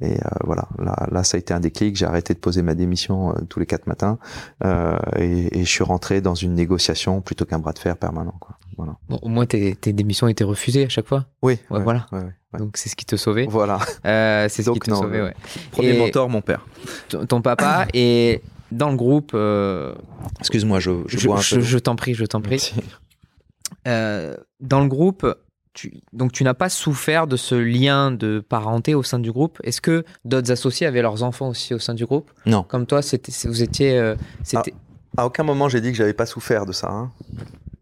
[0.00, 1.96] Et euh, voilà, là, là, ça a été un déclic.
[1.96, 4.18] J'ai arrêté de poser ma démission euh, tous les quatre matins,
[4.64, 8.34] euh, et, et, je suis rentré dans une négociation plutôt qu'un bras de fer permanent.
[8.40, 8.56] Quoi.
[8.76, 8.96] Voilà.
[9.08, 11.26] Bon, au moins, tes, tes démissions étaient refusées à chaque fois.
[11.42, 11.58] Oui.
[11.70, 12.06] Ouais, voilà.
[12.12, 13.46] Ouais, Donc c'est ce qui te sauvait.
[13.46, 13.78] Voilà.
[14.06, 15.20] Euh, c'est ce qui te sauvait.
[15.20, 15.34] Ouais.
[15.70, 16.66] Premier mentor, mon père.
[17.28, 19.32] Ton papa et dans le groupe.
[19.34, 19.94] Euh,
[20.38, 22.72] Excuse-moi, je, je, je, je t'en prie, je t'en prie.
[23.86, 25.26] Euh, dans le groupe,
[25.72, 29.58] tu, donc tu n'as pas souffert de ce lien de parenté au sein du groupe.
[29.62, 32.30] Est-ce que d'autres associés avaient leurs enfants aussi au sein du groupe?
[32.46, 32.62] Non.
[32.64, 33.96] Comme toi, c'était, vous étiez.
[33.96, 34.74] Euh, c'était...
[35.16, 36.88] À, à, aucun moment j'ai dit que j'avais pas souffert de ça.
[36.90, 37.10] Hein.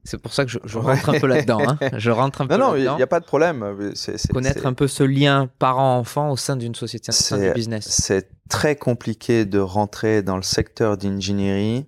[0.04, 1.60] C'est pour ça que je, je rentre un peu là-dedans.
[1.66, 1.78] Hein.
[1.98, 3.92] Je rentre un peu Non, non, il n'y a pas de problème.
[3.94, 7.38] C'est- c'est- Connaître c'est- un peu ce lien parent-enfant au sein d'une société, au sein
[7.38, 7.86] du business.
[7.90, 11.84] C'est très compliqué de rentrer dans le secteur d'ingénierie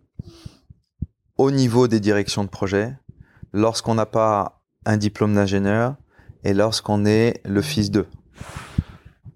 [1.38, 2.94] au niveau des directions de projet
[3.54, 5.94] lorsqu'on n'a pas un diplôme d'ingénieur
[6.44, 8.06] et lorsqu'on est le fils d'eux.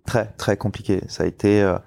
[0.07, 1.03] Très, très compliqué.
[1.09, 1.63] Ça a été.
[1.63, 1.79] euh,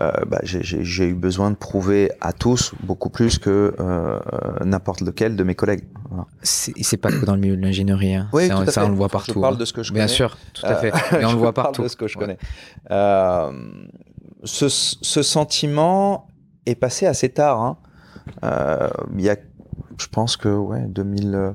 [0.00, 4.18] euh, bah, j'ai- eu besoin de prouver à tous beaucoup plus que euh,
[4.64, 5.84] n'importe lequel de mes collègues.
[6.08, 6.26] Voilà.
[6.42, 8.14] C'est pas que dans le milieu de l'ingénierie.
[8.14, 8.28] hein.
[8.32, 8.80] Oui, ça, fait.
[8.80, 9.40] on le voit Je partout.
[9.40, 9.58] parle hein.
[9.58, 10.14] de ce que je Bien connais.
[10.14, 10.88] sûr, tout à fait.
[11.20, 11.82] Et on je le voit parle partout.
[11.82, 12.38] de ce que je connais.
[14.44, 16.26] Ce, ce sentiment
[16.66, 17.60] est passé assez tard.
[17.60, 17.76] hein.
[19.14, 19.36] Il y a,
[19.98, 21.52] je pense que ouais, 2000, euh,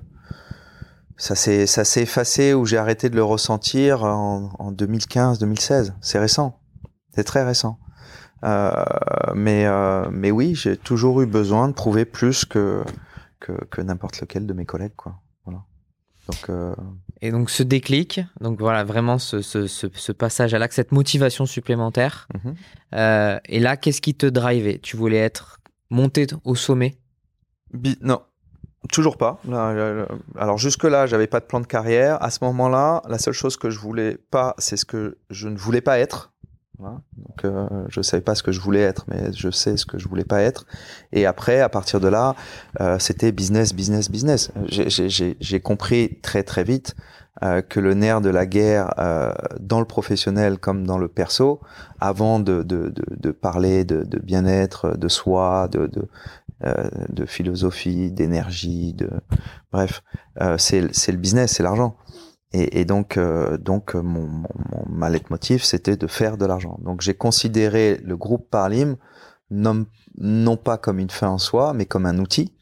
[1.18, 5.94] ça s'est ça s'est effacé ou j'ai arrêté de le ressentir en, en 2015-2016.
[6.02, 6.60] C'est récent.
[7.16, 7.80] C'est très récent.
[8.44, 8.72] Euh,
[9.34, 12.84] mais euh, mais oui, j'ai toujours eu besoin de prouver plus que
[13.40, 15.16] que, que n'importe lequel de mes collègues, quoi.
[15.46, 15.64] Voilà.
[16.28, 16.76] Donc euh,
[17.22, 20.92] Et donc ce déclic, donc voilà vraiment ce, ce, ce, ce passage à l'acte, cette
[20.92, 22.28] motivation supplémentaire.
[22.44, 22.56] mhm.
[22.94, 24.80] Euh, et là, qu'est-ce qui te drivait?
[24.80, 26.98] Tu voulais être monté au sommet?
[27.74, 28.22] Bi- non,
[28.92, 29.40] toujours pas.
[30.38, 32.22] Alors jusque-là, j'avais pas de plan de carrière.
[32.22, 35.58] À ce moment-là, la seule chose que je voulais pas, c'est ce que je ne
[35.58, 36.32] voulais pas être.
[36.80, 39.98] Donc, euh, je savais pas ce que je voulais être, mais je sais ce que
[39.98, 40.66] je voulais pas être.
[41.12, 42.36] Et après, à partir de là,
[42.82, 44.52] euh, c'était business, business, business.
[44.68, 46.96] J'ai- compris très très vite
[47.44, 48.94] euh, que le nerf de la guerre
[49.60, 51.62] dans le professionnel comme dans le perso,
[52.00, 56.08] avant de, de, de, de parler de, de bien-être, de soi, de, de,
[56.64, 59.10] euh, de philosophie, d'énergie, de
[59.72, 60.02] bref,
[60.42, 61.98] euh, c'est c'est le business, c'est l'argent.
[62.54, 66.46] Et, et donc, euh, donc euh, mon, mon, mon ma leitmotiv, c'était de faire de
[66.46, 66.80] l'argent.
[66.82, 68.96] Donc, j'ai considéré le groupe Parlim
[69.50, 69.86] non,
[70.18, 72.58] non pas comme une fin en soi, mais comme un outil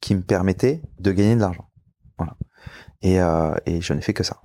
[0.00, 1.68] qui me permettait de gagner de l'argent.
[2.16, 2.36] Voilà.
[3.02, 4.40] Et, euh, et je n'ai fait que ça.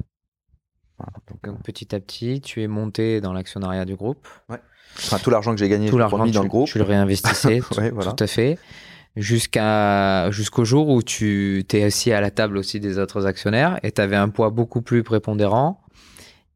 [0.98, 1.14] Voilà.
[1.28, 4.28] Donc, Donc petit à petit, tu es monté dans l'actionnariat du groupe.
[4.98, 6.68] Enfin, tout l'argent que j'ai gagné, Tout l'argent, dans le groupe.
[6.68, 8.12] tu le réinvestissais, tout, Ouais, voilà.
[8.14, 8.58] tout à fait.
[9.16, 13.92] Jusqu'à jusqu'au jour où tu t'es assis à la table aussi des autres actionnaires et
[13.94, 15.82] tu avais un poids beaucoup plus prépondérant.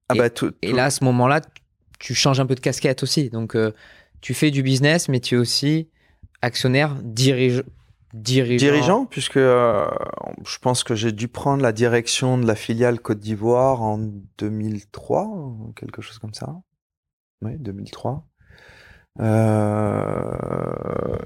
[0.09, 1.39] Ah bah, tout, Et là, à ce moment-là,
[1.99, 3.29] tu changes un peu de casquette aussi.
[3.29, 3.71] Donc, euh,
[4.21, 5.87] tu fais du business, mais tu es aussi
[6.41, 7.63] actionnaire, dirige,
[8.13, 8.65] dirigeant.
[8.65, 9.85] dirigeant, puisque euh,
[10.45, 13.99] je pense que j'ai dû prendre la direction de la filiale Côte d'Ivoire en
[14.39, 16.55] 2003, ou quelque chose comme ça.
[17.41, 18.25] Oui, 2003.
[19.19, 20.33] Euh,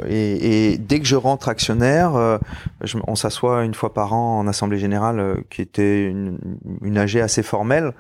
[0.08, 2.38] et, et dès que je rentre actionnaire, euh,
[2.84, 6.38] je- on s'assoit une fois par an en assemblée générale, euh, qui était une,
[6.82, 7.94] une AG assez formelle,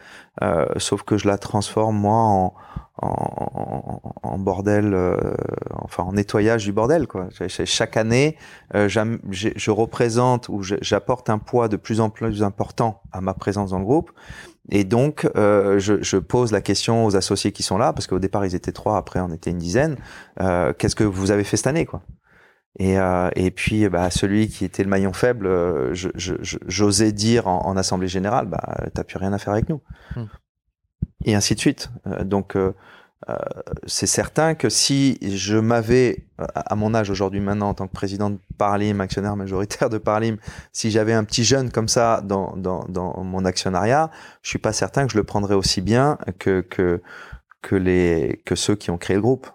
[0.77, 2.53] sauf que je la transforme moi en,
[3.01, 5.15] en, en- bordel, euh,
[5.73, 7.07] enfin en nettoyage du bordel.
[7.07, 7.27] Quoi.
[7.31, 8.35] Ch- ch- Chaque année,
[8.75, 13.69] euh, je représente ou j'apporte un poids de plus en plus important à ma présence
[13.71, 14.11] dans le groupe.
[14.69, 18.19] Et donc, euh, je, je pose la question aux associés qui sont là, parce qu'au
[18.19, 19.97] départ ils étaient trois, après on était une dizaine.
[20.39, 22.01] Euh, Qu'est-ce que vous avez fait cette année, quoi?
[22.79, 26.57] Et, euh, et puis, bah, celui qui était le maillon faible, euh, je- je- je-
[26.65, 29.81] j'osais dire en, en assemblée générale, bah, t'as plus rien à faire avec nous.
[30.15, 30.25] Hmm.
[31.25, 31.89] Et ainsi de suite.
[32.07, 32.55] Euh, donc,
[33.29, 33.35] euh,
[33.85, 38.29] c'est certain que si je m'avais, à mon âge aujourd'hui maintenant, en tant que président
[38.29, 40.37] de Paralim, actionnaire majoritaire de Paralim,
[40.71, 45.05] si j'avais un petit jeune comme ça dans, dans, mon actionnariat, je suis pas certain
[45.05, 47.01] que je le prendrais aussi bien que, que,
[47.61, 49.47] que, les, que ceux qui ont créé le groupe.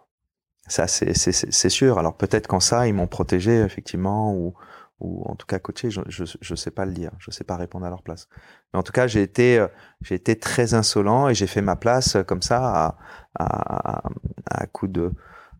[0.67, 1.99] Ça, c'est sûr.
[1.99, 4.55] Alors peut-être qu'en ça, ils m'ont protégé, effectivement, ou,
[5.01, 7.57] ou en tout cas coaché, je, je, je sais pas le dire, je sais pas
[7.57, 8.29] répondre à leur place.
[8.73, 9.69] Mais en tout cas, j'ai été, euh,
[10.03, 12.97] j'ai été très insolent et j'ai fait ma place euh, comme ça à,
[13.39, 14.03] à, à,
[14.51, 15.13] à coup de,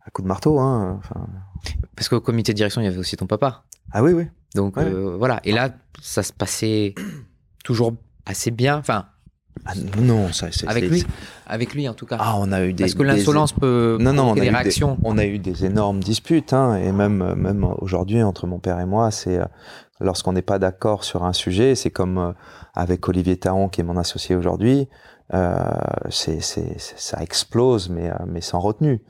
[0.05, 0.59] à coup de marteau.
[0.59, 0.97] Hein.
[0.99, 1.27] Enfin,
[1.95, 3.63] Parce qu'au comité de direction, il y avait aussi ton papa.
[3.91, 4.27] ah oui, oui.
[4.55, 4.83] Donc, Ouais.
[4.85, 5.39] euh, voilà.
[5.43, 5.69] Et là,
[6.01, 6.93] ça se passait
[7.63, 7.93] toujours
[8.25, 8.77] assez bien.
[8.77, 9.07] Enfin,
[9.65, 11.05] Ah, non, ça, c'est avec lui.
[11.47, 12.17] Avec lui, en tout cas.
[12.19, 12.83] Ah, on a eu des.
[12.83, 14.97] Parce que des- l'insolence peut Non, non, on provoquer a, des réactions.
[15.03, 18.85] on a eu des énormes disputes, hein, et même, même aujourd'hui, entre mon père et
[18.85, 19.45] moi, c'est euh,
[19.99, 22.31] lorsqu'on n'est pas d'accord sur un sujet, c'est comme euh,
[22.73, 24.87] avec Olivier Taron, qui est mon associé aujourd'hui,
[25.33, 25.59] euh,
[26.09, 29.01] c'est- ça explose, mais, euh, mais sans retenue.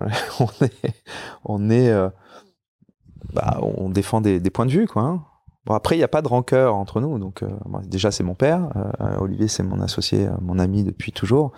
[0.40, 0.94] on est,
[1.44, 2.08] on est, euh,
[3.32, 5.02] bah, on défend des, des points de vue, quoi.
[5.02, 5.22] hein.
[5.68, 7.18] Bon, après, il n'y a pas de rancœur entre nous.
[7.18, 7.48] Donc, euh,
[7.84, 8.70] déjà, c'est mon père.
[9.02, 11.52] euh, Olivier, c'est mon associé, euh, mon ami depuis toujours.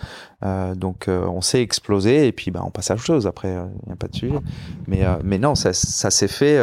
[0.45, 3.29] Euh, donc, euh, on s'est explosé et puis, bah, on passe à autre chose.
[3.29, 4.41] Après, il n'y a pas de sujet.
[4.89, 6.59] Mais, mais non, ça, ça s'est fait,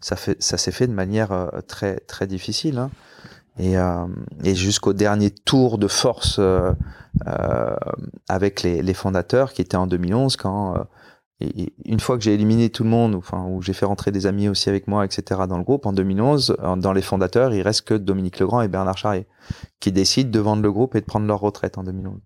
[0.00, 2.78] ça s'est fait de manière très, très difficile.
[2.78, 2.90] hein.
[3.58, 3.74] Et,
[4.44, 6.40] et jusqu'au dernier tour de force
[8.28, 10.76] avec les, les fondateurs qui était en 2011 quand
[11.44, 14.26] euh, une fois que j'ai éliminé tout le monde, enfin où j'ai fait rentrer des
[14.26, 15.42] amis aussi avec moi, etc.
[15.48, 18.98] dans le groupe en 2011, dans les fondateurs, il reste que Dominique Legrand et Bernard
[18.98, 19.26] Charrier
[19.80, 22.20] qui décident de vendre le groupe et de prendre leur retraite en 2011.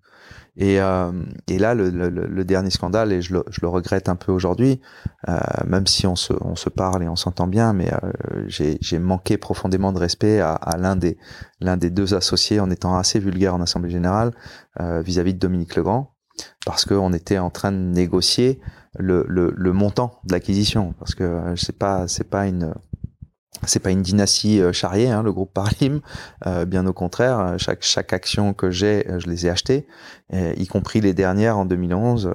[0.59, 1.12] Et, euh,
[1.49, 4.33] et là, le, le, le, dernier scandale, et je le, je le regrette un peu
[4.33, 4.81] aujourd'hui,
[5.29, 8.99] euh, même si on se, on se parle et on s'entend bien, mais euh, j'ai
[8.99, 11.19] manqué profondément de respect à, à l'un des,
[11.61, 14.33] des deux associés en étant assez vulgaire en assemblée générale
[14.81, 16.14] euh, vis-à-vis de Dominique Legrand,
[16.64, 18.59] parce qu'on était en train de négocier
[18.99, 22.75] le, le, le montant de l'acquisition, parce que c'est pas, c'est pas une
[23.65, 26.01] c'est pas une dynastie euh, charrier, hein, le groupe Parlim.
[26.47, 29.87] Euh, bien au contraire, euh, chaque chaque action que j'ai, je les ai achetées,
[30.33, 32.33] y compris les dernières en 2011.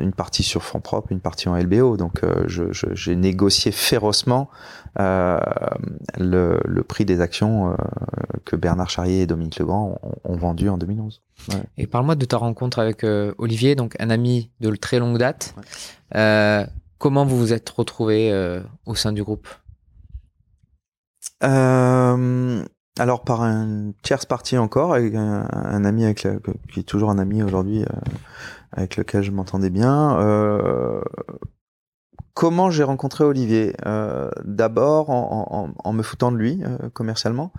[0.00, 1.96] une partie sur fonds propres, une partie en LBO.
[1.96, 4.48] Donc, j'ai je, négocié férocement
[4.96, 5.40] le,
[6.64, 7.76] le, prix des actions
[8.44, 11.22] que Bernard Charrier et Dominique Legrand ont, ont vendu en 2011.
[11.50, 11.56] Ouais.
[11.78, 13.04] Et parle-moi de ta rencontre avec
[13.38, 15.54] Olivier, donc un ami de très longue date.
[16.12, 16.66] Ouais.
[16.98, 18.32] comment vous vous êtes retrouvé
[18.86, 19.46] au sein du groupe?
[21.44, 22.64] Euh,
[22.98, 26.26] alors par un tierce partie encore, avec un, ami avec
[26.72, 27.86] qui est toujours un ami aujourd'hui, euh,
[28.72, 30.18] avec lequel je m'entendais bien.
[30.18, 31.00] Euh,
[32.34, 33.74] comment j'ai rencontré Olivier?
[34.44, 37.52] D'abord en, me foutant de lui commercialement.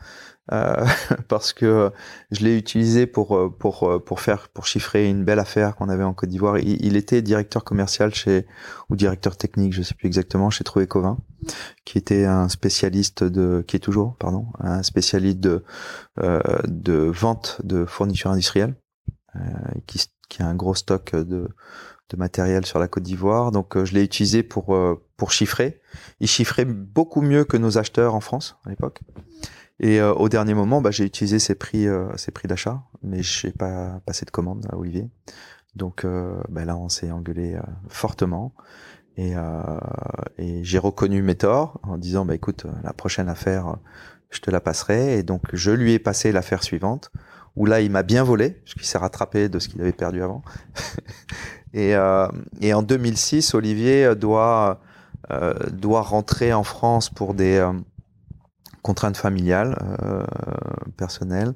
[0.51, 0.85] Euh,
[1.27, 1.91] parce que
[2.31, 5.89] je l'ai utilisé pour euh, pour euh, pour faire pour chiffrer une belle affaire qu'on
[5.89, 6.59] avait en Côte d'Ivoire.
[6.59, 8.45] Il, était directeur commercial chez
[8.89, 11.17] ou directeur technique, je sais plus exactement, chez Trouvé Covin,
[11.83, 15.63] qui était un spécialiste de qui est toujours pardon un spécialiste de
[16.19, 18.75] euh, de vente de fournitures industrielles,
[19.35, 19.39] euh,
[19.87, 21.49] qui qui a un gros stock de
[22.11, 23.51] de matériel sur la Côte d'Ivoire.
[23.51, 24.77] Donc je l'ai utilisé pour
[25.17, 25.81] pour chiffrer.
[26.19, 29.01] Il chiffrait beaucoup mieux que nos acheteurs en France à l'époque.
[29.79, 33.23] Et euh, au dernier moment, bah, j'ai utilisé ces prix, euh, ces prix d'achat, mais
[33.23, 35.09] je n'ai pas passé de commande à Olivier.
[35.75, 37.57] Donc euh, bah, là, on s'est engueulé
[37.89, 38.53] fortement.
[39.17, 39.33] Et,
[40.37, 43.77] et j'ai reconnu mes torts en disant, bah, écoute, la prochaine affaire,
[44.29, 45.17] je te la passerai.
[45.17, 47.11] Et donc, je lui ai passé l'affaire suivante,
[47.55, 50.21] où là, il m'a bien volé, parce qu'il s'est rattrapé de ce qu'il avait perdu
[50.21, 50.43] avant.
[51.73, 51.91] et,
[52.59, 54.81] et en 2006, Olivier doit,
[55.71, 57.65] doit rentrer en France pour des
[58.85, 60.23] contraintes familiales, euh,
[60.95, 61.55] personnelles.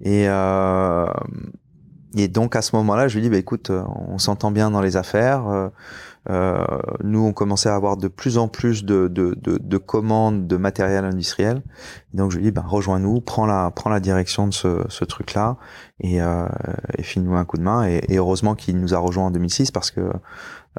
[0.00, 1.06] Et, euh,
[2.16, 4.96] et donc à ce moment-là, je lui dis, bah, écoute, on s'entend bien dans les
[4.96, 5.46] affaires.
[5.46, 5.68] Euh,
[6.30, 6.64] euh,
[7.04, 10.56] nous, on commençait à avoir de plus en plus de, de, de, de commandes de
[10.56, 11.62] matériel industriel.
[12.12, 15.58] donc je lui dis, bah, rejoins-nous, prends la, prends la direction de ce, ce truc-là
[16.00, 16.48] et, euh,
[16.98, 17.86] et file-nous un coup de main.
[17.86, 20.10] Et, et heureusement qu'il nous a rejoint en 2006 parce que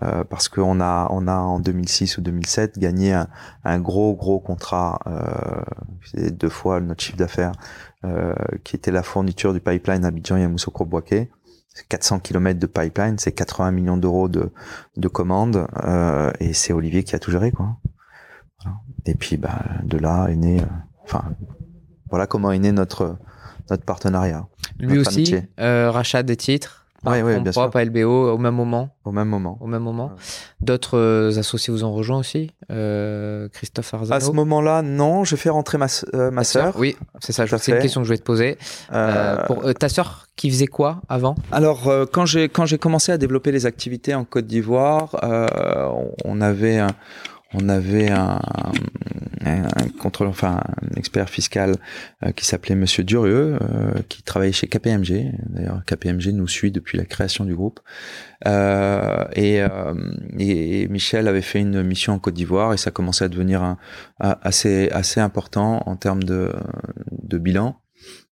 [0.03, 3.27] euh, parce qu'on a on a en 2006 ou 2007 gagné un,
[3.63, 7.53] un gros gros contrat euh, deux fois notre chiffre d'affaires
[8.03, 8.33] euh,
[8.63, 11.29] qui était la fourniture du pipeline Abidjan Yamoussoukro-Bouaké
[11.89, 14.51] 400 km de pipeline c'est 80 millions d'euros de
[14.97, 17.77] de commandes euh, et c'est Olivier qui a tout géré quoi.
[19.05, 20.65] Et puis bah de là est né euh,
[21.03, 21.23] enfin
[22.09, 23.17] voilà comment est né notre
[23.69, 24.47] notre partenariat.
[24.79, 27.89] Lui aussi euh, rachat des titres oui, oui, bien propre, sûr.
[27.89, 28.89] LBO au même moment.
[29.03, 29.57] Au même moment.
[29.61, 30.07] Au même moment.
[30.07, 30.23] Ouais.
[30.61, 35.23] D'autres euh, associés vous ont rejoint aussi euh, Christophe Arzano À ce moment-là, non.
[35.23, 36.75] J'ai fait rentrer ma, euh, ma sœur.
[36.77, 37.45] Oui, c'est ça.
[37.47, 38.57] C'est une question que je voulais te poser.
[38.91, 41.35] Euh, pour, ta sœur qui faisait quoi avant?
[41.51, 45.15] Alors, quand j'ai quand j'ai commencé à développer les activités en Côte d'Ivoire,
[46.25, 46.91] on avait un,
[47.53, 48.39] on avait un,
[49.45, 51.75] un, contrôle, enfin un expert fiscal
[52.23, 55.31] euh, qui s'appelait Monsieur Durieux, euh, qui travaillait chez KPMG.
[55.47, 57.79] D'ailleurs, KPMG nous suit depuis la création du groupe.
[58.47, 59.61] Euh, et,
[60.39, 63.77] et, Michel avait fait une mission en Côte d'Ivoire et ça commençait à devenir un,
[64.19, 66.53] assez assez important en termes de,
[67.11, 67.79] de bilan.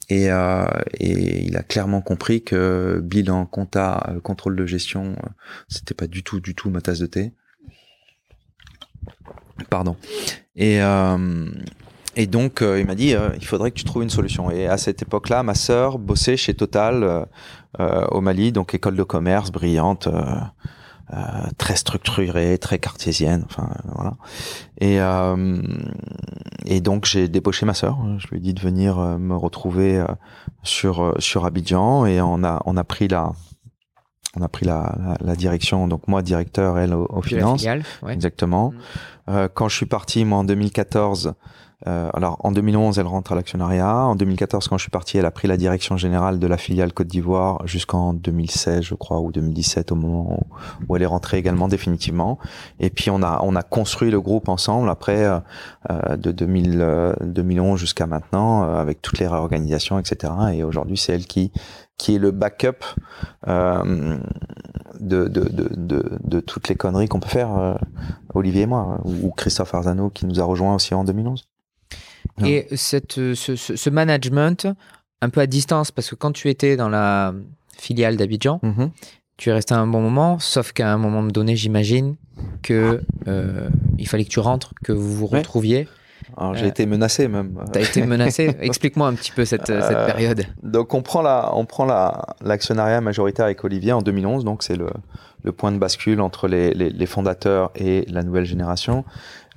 [0.09, 0.65] Et, euh,
[0.99, 5.15] et, il a clairement compris que bilan, compta, contrôle de gestion,
[5.69, 7.33] c'était pas du tout, du tout ma tasse de thé.
[9.69, 9.95] Pardon.
[10.55, 11.47] Et, euh,
[12.15, 14.51] et donc, euh, il m'a dit, euh, il faudrait que tu trouves une solution.
[14.51, 17.25] Et à cette époque-là, ma sœur bossait chez Total euh,
[17.79, 20.07] euh, au Mali, donc école de commerce brillante,
[21.57, 23.45] très structurée, très cartésienne.
[23.45, 24.13] Enfin, voilà.
[24.79, 24.97] Et,
[26.65, 27.97] et donc, j'ai débauché ma sœur.
[28.17, 30.03] Je lui ai dit de venir me retrouver
[30.63, 33.31] sur sur Abidjan, et on a on a pris la
[34.35, 37.63] on a pris la, la, la, direction, donc moi directeur, elle aux, aux finances.
[38.01, 38.13] Ouais.
[38.13, 38.71] Exactement.
[38.71, 38.77] Mmh.
[39.29, 41.33] Euh, quand je suis parti, moi en 2014,
[41.87, 43.95] Euh, alors en 2011, elle rentre à l'actionnariat.
[44.05, 46.93] En 2014, quand je suis parti, elle a pris la direction générale de la filiale
[46.93, 50.39] Côte d'Ivoire jusqu'en 2016, je crois, ou 2017, au moment
[50.87, 52.39] où, elle est rentrée également définitivement.
[52.79, 55.39] Et puis on a on a construit le groupe ensemble après euh,
[55.89, 60.33] euh de 2000, 2011 jusqu'à maintenant, euh, avec toutes les réorganisations, etc.
[60.53, 61.51] Et aujourd'hui, c'est elle qui
[61.97, 62.83] qui est le backup
[63.47, 64.17] euh,
[64.99, 67.77] de, de, de, de, toutes les conneries qu'on peut faire,
[68.33, 71.47] Olivier et moi, ou Christophe Arzano qui nous a rejoint aussi en 2011.
[72.43, 74.67] Et cette, ce, ce, management,
[75.21, 77.33] un peu à distance, parce que quand tu étais dans la
[77.77, 78.89] filiale d'Abidjan, mhm.
[79.37, 82.15] tu es resté un bon moment, sauf qu'à un moment donné, j'imagine
[82.61, 85.87] que euh, il fallait que tu rentres, que vous vous retrouviez.
[86.37, 87.59] Alors j'ai euh, été menacé même.
[87.71, 90.45] Tu as été menacé Explique-moi un petit peu cette, cette euh, période.
[90.63, 94.75] Donc on prend la, on prend la l'actionnariat majoritaire avec Olivier en 2011, donc c'est
[94.75, 94.87] le,
[95.43, 99.03] le point de bascule entre les, les, les fondateurs et la nouvelle génération.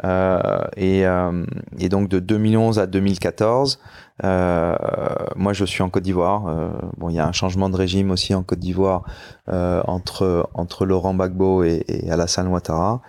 [0.05, 0.38] Euh,
[0.76, 1.44] et, euh,
[1.78, 3.78] et, donc de 2011 à 2014,
[4.24, 4.76] euh,
[5.36, 6.47] moi je suis en Côte d'Ivoire.
[6.49, 9.05] Euh, bon, il y a un changement de régime aussi en Côte d'Ivoire
[9.49, 13.01] entre entre Laurent Gbagbo et, et Alassane Ouattara.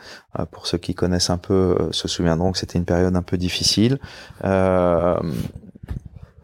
[0.51, 3.99] pour ceux qui connaissent un peu, se souviendront que c'était une période un peu difficile.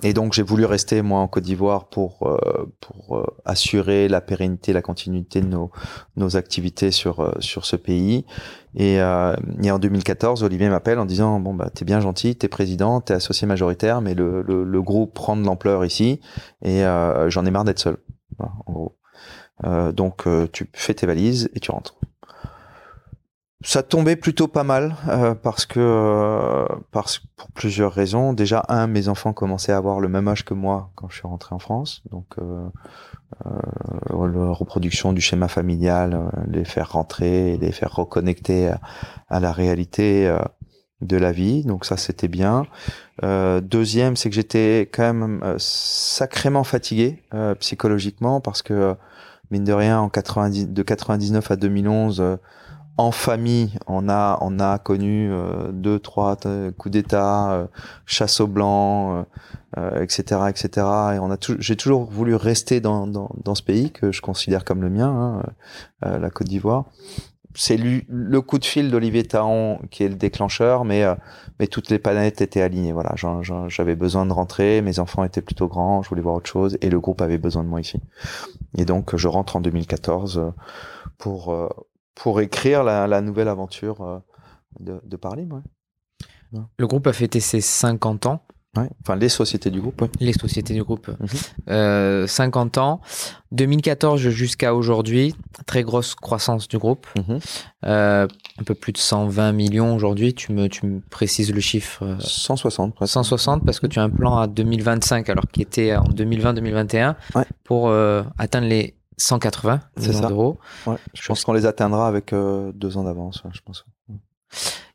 [0.03, 4.19] Et donc j'ai voulu rester moi en Côte d'Ivoire pour euh, pour euh, assurer la
[4.19, 5.71] pérennité, la continuité de nos
[6.17, 8.25] nos activités sur euh, sur ce pays.
[8.75, 13.01] Et, et en 2014, Olivier m'appelle en disant bon bah t'es bien gentil, t'es président,
[13.01, 16.19] t'es associé majoritaire, mais le, le, le groupe prend de l'ampleur ici
[16.63, 16.81] et
[17.27, 17.97] j'en ai marre d'être seul.
[18.39, 18.97] en gros.
[19.91, 21.95] donc tu fais tes valises et tu rentres
[23.63, 28.33] ça tombait plutôt pas mal euh, parce que euh, parce pour plusieurs raisons.
[28.33, 31.27] Déjà un, mes enfants commençaient à avoir le même âge que moi quand je suis
[31.27, 32.67] rentré en France, donc euh,
[33.45, 38.71] euh la reproduction du schéma familial, les faire rentrer, les faire reconnecter
[39.29, 40.31] à, la réalité
[41.01, 41.63] de la vie.
[41.63, 42.67] Donc ça c'était bien.
[43.21, 47.23] deuxième, c'est que j'étais quand même sacrément fatigué
[47.59, 48.95] psychologiquement parce que
[49.51, 52.37] mine de rien en 90 de 99 à 2011
[52.97, 56.37] en famille, on a on a connu euh, deux trois
[56.77, 57.67] coups d'État, euh,
[58.05, 59.25] chasse au blanc,
[59.99, 60.69] etc., euh, etc.
[61.15, 64.63] Et on a j'ai toujours voulu rester dans, dans, dans ce pays que je considère
[64.63, 65.43] comme le mien,
[66.03, 66.85] hein, la Côte d'Ivoire.
[67.55, 71.03] C'est le coup de fil d'Olivier Taon qui est le déclencheur, mais
[71.59, 72.91] mais toutes les planètes étaient alignées.
[72.93, 73.13] Voilà,
[73.67, 76.89] j'avais besoin de rentrer, mes enfants étaient plutôt grands, je voulais voir autre chose, et
[76.89, 77.99] le groupe avait besoin de moi ici.
[78.75, 80.51] Et donc je rentre en 2014
[81.19, 81.53] pour
[82.15, 84.19] pour écrire la, nouvelle aventure euh,
[84.79, 85.63] de, de Parlim.
[86.77, 88.45] Le groupe a fêté ses 50 ans.
[88.75, 90.03] Enfin, les sociétés du groupe.
[90.19, 91.05] Les sociétés du groupe.
[91.05, 91.69] 50 mhm.
[91.69, 93.01] euh, ans.
[93.51, 95.35] 2014 jusqu'à aujourd'hui,
[95.67, 97.05] très grosse croissance du groupe.
[97.15, 97.39] Mhm.
[97.85, 98.27] Euh,
[98.59, 100.33] un peu plus de 120 millions aujourd'hui.
[100.33, 103.05] Tu me, tu me précises le chiffre 160.
[103.05, 107.15] 160 parce que tu as un plan à 2025 alors qu'il était en 2020-2021
[107.63, 107.91] pour
[108.39, 110.59] atteindre les 180 millions d'euros.
[111.13, 113.85] je pense qu'on les atteindra avec euh, deux ans d'avance, je pense.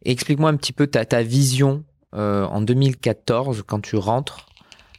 [0.05, 4.47] Explique-moi un petit peu ta, ta vision euh, en 2014 quand tu rentres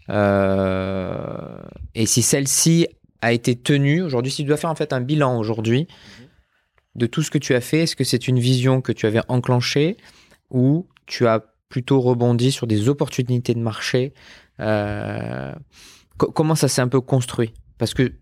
[0.10, 1.62] euh,
[1.96, 2.88] et si celle-ci
[3.22, 5.88] a été tenue aujourd'hui, si tu dois faire en fait un bilan aujourd'hui
[6.96, 9.22] de tout ce que tu as fait, est-ce que c'est une vision que tu avais
[9.28, 9.98] enclenchée
[10.50, 14.14] ou tu as plutôt rebondi sur des opportunités de marché
[16.18, 17.54] Comment ça s'est un peu construit?
[17.78, 18.14] Parce que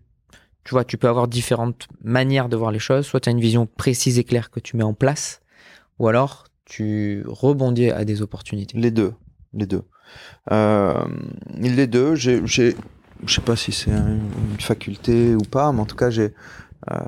[0.68, 3.06] tu vois, tu peux avoir différentes manières de voir les choses.
[3.06, 5.40] Soit tu as une vision précise et claire que tu mets en place,
[5.98, 8.76] ou alors tu rebondis à des opportunités.
[8.76, 9.14] Les deux,
[9.54, 9.84] les deux.
[10.52, 11.06] Euh,
[11.56, 12.74] les deux, j'ai, je
[13.26, 14.20] sais pas si c'est une
[14.60, 16.34] faculté ou pas, mais en tout cas, j'ai,
[16.90, 16.98] euh,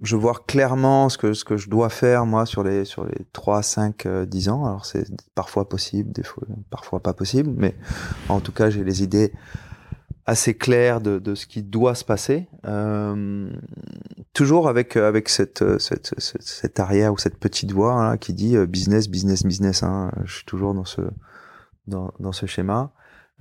[0.00, 3.26] je vois clairement ce que ce que je dois faire moi sur les sur les
[3.32, 7.76] 3 5 10 ans alors c'est parfois possible des fois parfois pas possible mais
[8.30, 9.30] en tout cas j'ai les idées
[10.26, 12.48] assez clair de, de, ce qui doit se passer.
[12.66, 13.50] Euh,
[14.32, 18.66] toujours avec avec cette, cette, cette, arrière ou cette petite voix hein, qui dit euh,
[18.66, 19.82] business, business, business.
[19.82, 20.12] Hein.
[20.24, 21.02] Je suis toujours dans ce
[21.86, 22.92] dans, dans ce schéma.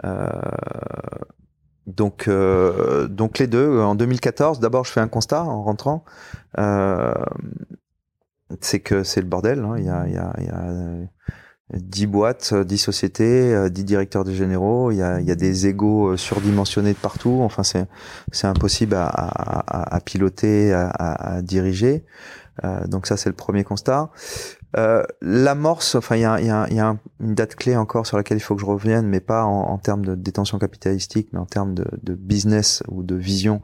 [0.05, 0.29] Euh,
[1.87, 3.79] donc euh, donc les deux.
[3.79, 6.03] En 2014, d'abord je fais un constat en rentrant.
[6.57, 7.13] Euh,
[8.61, 9.59] c'est que c'est le bordel.
[9.59, 9.75] Hein.
[9.77, 10.33] Il y a
[11.73, 16.93] 10 boîtes, 10 sociétés, 10 directeurs de généraux, il y a, des égaux euh, surdimensionnés
[16.93, 17.87] de partout, enfin c'est,
[18.45, 22.03] impossible à, à, à piloter, à, diriger.
[22.63, 24.09] Euh, donc ça c'est le premier constat.
[24.77, 28.61] Euh, l'amorce, enfin il y a, une date clé encore sur laquelle il faut que
[28.61, 32.13] je revienne, mais pas en, en termes de détention capitalistique, mais en termes de, de
[32.13, 33.61] business ou de vision.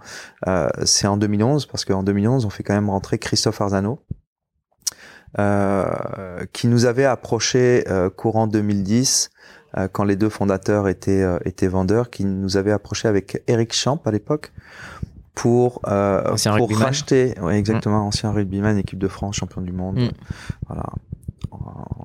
[0.47, 3.99] Euh, c'est en 2011, parce qu'en 2011 on fait quand même rentrer Christophe Arzano,
[6.53, 7.83] qui nous avait approché
[8.15, 9.29] courant 2010
[9.91, 14.11] quand les deux fondateurs étaient étaient vendeurs, qui nous avait approché avec Eric Champ à
[14.11, 14.53] l'époque
[15.33, 18.07] pour pour racheter, ouais, exactement, mm.
[18.07, 20.09] ancien rugbyman, équipe de France, champion du monde, mm.
[20.67, 20.85] voilà,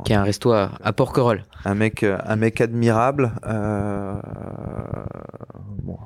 [0.04, 1.44] qui est un resto à, Porquerolles.
[1.64, 3.32] Un mec, un mec admirable.
[3.46, 4.14] Euh,
[5.82, 5.98] bon,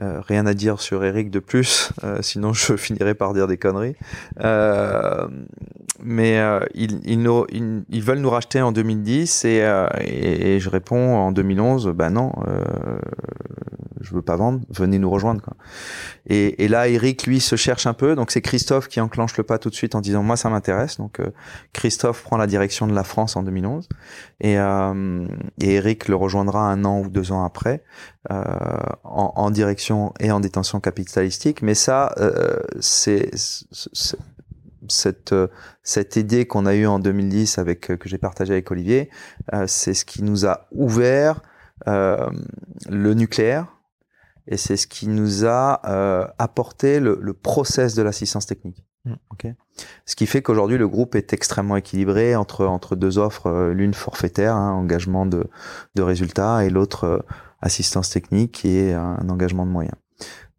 [0.00, 3.58] euh, rien à dire sur Eric de plus, euh, sinon je finirai par dire des
[3.58, 3.96] conneries.
[4.40, 5.28] Euh,
[6.02, 7.20] mais euh, ils, ils,
[7.50, 9.62] ils, ils, veulent nous racheter en 2010 et,
[10.00, 12.32] et, et je réponds en 2011, bah non,
[14.02, 15.40] je veux pas vendre, venez nous rejoindre.
[15.40, 15.54] Quoi.
[16.26, 18.14] Et, et, là, Eric, lui, se cherche un peu.
[18.14, 20.98] Donc c'est Christophe qui enclenche le pas tout de suite en disant moi ça m'intéresse.
[20.98, 21.30] Donc euh,
[21.72, 23.88] Christophe prend la direction de la France en 2011
[24.42, 25.26] et, euh,
[25.60, 27.82] et Eric le rejoindra un an ou deux ans après
[28.30, 28.42] euh,
[29.04, 31.62] en, en, direction et en détention capitalistique.
[31.62, 33.30] Mais ça, euh, c'est
[34.88, 35.34] cette
[35.82, 39.08] cette idée qu'on a eue en 2010 avec que j'ai partagé avec Olivier,
[39.66, 41.40] c'est ce qui nous a ouvert
[41.88, 42.30] euh,
[42.88, 43.66] le nucléaire,
[44.46, 48.84] et c'est ce qui nous a euh, apporté le, le, process de l'assistance technique.
[49.04, 49.14] Mm.
[49.32, 49.54] Okay
[50.04, 53.94] ce qui fait qu'aujourd'hui le groupe est extrêmement équilibré entre entre deux offres, euh, l'une
[53.94, 55.46] forfaitaire, hein, engagement de
[55.94, 57.18] de résultats, et l'autre euh,
[57.60, 59.96] assistance technique qui est un, engagement de moyens.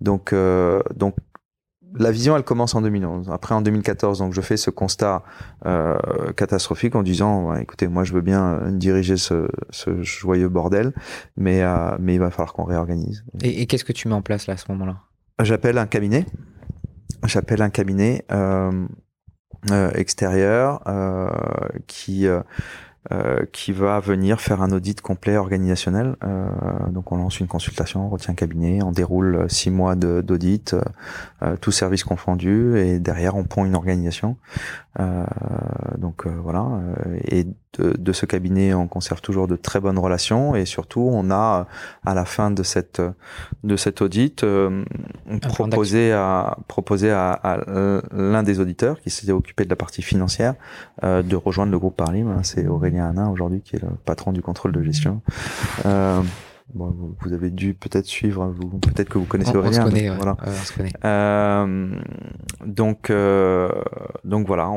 [0.01, 1.15] Donc euh, donc
[1.95, 3.29] la vision, elle commence en 2011.
[3.29, 5.23] Après, en 2014, donc je fais ce constat
[5.65, 5.97] euh,
[6.35, 10.93] catastrophique en disant, écoutez, moi, je veux bien euh, diriger ce, ce joyeux bordel,
[11.37, 13.23] mais euh, mais il va falloir qu'on réorganise.
[13.41, 14.97] Et, et qu'est-ce que tu mets en place là à ce moment-là?
[15.39, 16.25] J'appelle un cabinet.
[17.25, 18.85] J'appelle un cabinet euh,
[19.71, 21.29] euh extérieur euh,
[21.87, 22.27] qui
[23.11, 26.15] euh, qui va venir faire un audit complet organisationnel.
[26.23, 26.47] Euh,
[26.89, 30.73] donc on lance une consultation, on retient un cabinet, on déroule six mois d'audit,
[31.43, 34.37] euh, tout service confondu, et derrière on pond une organisation.
[35.97, 36.79] Donc voilà.
[37.25, 37.45] Et
[37.79, 41.67] de, de, ce cabinet, on conserve toujours de très bonnes relations, et surtout on a
[42.05, 43.01] à la fin de cette
[43.63, 44.45] de cet audit
[45.41, 47.57] proposé à proposé à, à
[48.13, 50.55] l'un des auditeurs qui s'était occupé de la partie financière
[51.01, 52.29] de rejoindre le groupe Parlim.
[52.29, 55.21] Hein, C'est Aurélien Aurélien aujourd'hui, qui est le patron du contrôle de gestion.
[55.85, 56.21] Euh,
[56.73, 59.83] bon, vous avez dû peut-être suivre, peut-être que vous connaissez Aurélien.
[59.85, 60.37] On se connaît, voilà.
[60.45, 60.93] on se connaît.
[61.05, 61.95] Euh,
[62.65, 63.69] donc, euh,
[64.23, 64.69] donc voilà,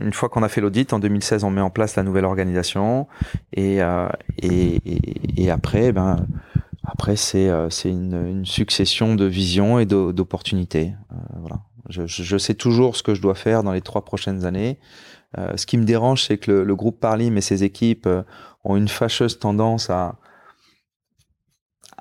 [0.00, 3.06] une fois qu'on a fait l'audit, en 2016, on met en place la nouvelle organisation
[3.52, 6.26] et, euh, et, et, et, après, ben,
[6.84, 10.92] après c'est euh, c'est une, une, succession de visions et d'opportunités.
[11.12, 11.60] Euh, voilà.
[11.88, 14.78] Je, je, sais toujours ce que je dois faire dans les trois prochaines années.
[15.38, 18.22] Euh, ce qui me dérange, c'est que le, le, groupe Parlim et ses équipes euh,
[18.64, 20.16] ont une fâcheuse tendance à,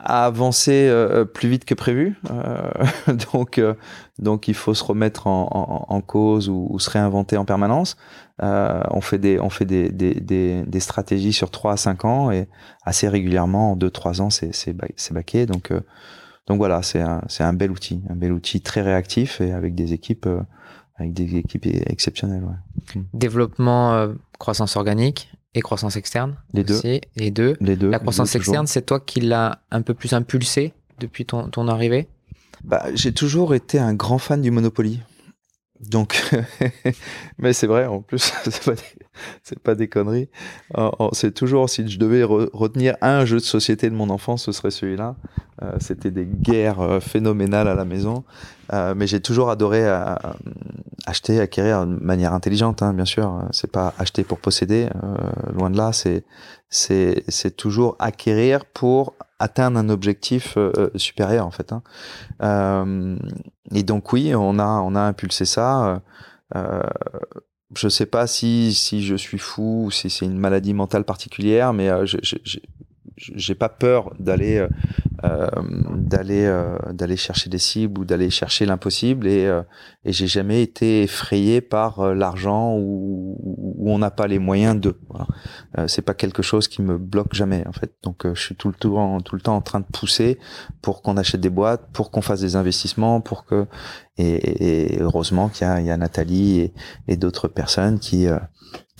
[0.04, 2.20] à avancer euh, plus vite que prévu.
[3.34, 3.62] donc,
[4.20, 7.98] donc, il faut se remettre en, en, en cause ou, ou, se réinventer en permanence.
[8.40, 12.32] on fait des, on fait des, des, des, des, stratégies sur 3 à 5 ans
[12.32, 12.48] et
[12.84, 14.74] assez régulièrement, en 2-3 ans, c'est, c'est,
[15.14, 15.46] baqué.
[15.46, 15.72] Donc,
[16.48, 19.76] donc voilà, c'est un, c'est un bel outil, un bel outil très réactif et avec
[19.76, 20.28] des équipes
[21.02, 22.44] avec des équipes exceptionnelles.
[22.44, 23.02] Ouais.
[23.14, 26.36] Développement, euh, croissance organique et croissance externe.
[26.54, 26.80] Les deux.
[27.16, 27.58] Les deux.
[27.60, 27.90] Les deux.
[27.90, 32.08] La croissance externe, c'est toi qui l'as un peu plus impulsé depuis ton, ton arrivée?
[32.64, 35.00] Bah, J'ai toujours été un grand fan du Monopoly.
[35.90, 36.22] Donc,
[37.40, 40.30] mais c'est vrai, en plus, c'est pas, des, pas des conneries.
[41.14, 44.72] C'est toujours, si je devais retenir un jeu de société de mon enfance, ce serait
[44.72, 45.16] celui-là.
[45.64, 48.24] Euh, C'était des guerres euh, phénoménales à la maison.
[48.74, 49.86] Euh, mais j'ai toujours adoré
[51.06, 53.44] acheter, acquérir de manière intelligente, hein, bien sûr.
[53.52, 54.88] C'est pas acheter pour posséder,
[55.54, 55.92] loin de là.
[56.70, 60.58] C'est toujours acquérir pour atteindre un objectif
[60.96, 61.74] supérieur en fait.
[61.74, 61.82] Hein.
[62.42, 63.18] Euh,
[63.74, 66.02] et donc oui, on a on a impulsé ça.
[66.56, 66.84] Euh,
[67.76, 71.74] je sais pas si si je suis fou ou si c'est une maladie mentale particulière,
[71.74, 72.06] mais euh,
[73.36, 74.68] j'ai pas peur d'aller
[75.24, 75.48] euh,
[75.94, 79.62] d'aller euh, d'aller chercher des cibles ou d'aller chercher l'impossible et euh,
[80.04, 84.98] et j'ai jamais été effrayé par l'argent ou où on n'a pas les moyens de
[85.10, 85.28] voilà.
[85.88, 88.74] c'est pas quelque chose qui me bloque jamais en fait donc je suis tout le
[88.74, 90.40] temps tout le temps en train de pousser
[90.82, 93.68] pour qu'on achète des boîtes pour qu'on fasse des investissements pour que
[94.18, 96.74] et, et heureusement qu'il y a, il y a Nathalie et,
[97.08, 98.28] et d'autres personnes qui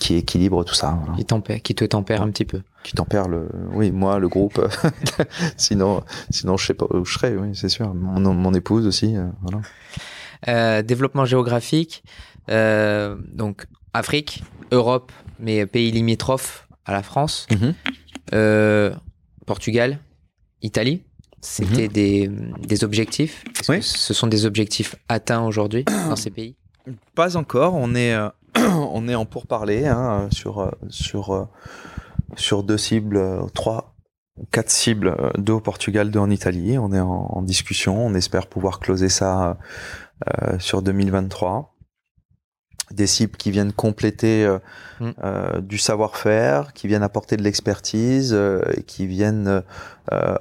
[0.02, 0.98] qui équilibre tout ça.
[1.00, 1.16] Voilà.
[1.16, 2.60] Qui, tempère, qui te tempère un petit peu.
[2.82, 4.58] Qui tempère le, oui, moi, le groupe.
[5.56, 7.94] sinon, sinon, je sais pas où je serais, oui, c'est sûr.
[7.94, 9.60] Mon, mon épouse aussi, euh, voilà.
[10.48, 12.02] Euh, développement géographique,
[12.50, 14.42] euh, donc Afrique,
[14.72, 17.74] Europe, mais pays limitrophes à la France, mm -hmm.
[18.34, 18.90] euh,
[19.46, 19.90] Portugal,
[20.62, 20.98] Italie.
[21.54, 21.98] C'était mm -hmm.
[22.00, 22.30] des,
[22.72, 23.36] des objectifs.
[23.68, 23.78] Oui.
[24.08, 26.54] ce sont des objectifs atteints aujourd'hui dans ces pays?
[27.14, 27.72] Pas encore.
[27.74, 31.48] On est, euh, on est en pourparlers hein, sur sur
[32.36, 33.20] sur deux cibles,
[33.54, 33.94] trois,
[34.50, 36.78] quatre cibles, deux au Portugal, deux en Italie.
[36.78, 38.06] On est en, discussion.
[38.06, 39.58] On espère pouvoir closer ça
[40.58, 41.72] sur 2023
[42.92, 44.58] des cibles qui viennent compléter euh,
[45.00, 45.10] mm.
[45.24, 49.62] euh, du savoir-faire, qui viennent apporter de l'expertise, euh, et qui viennent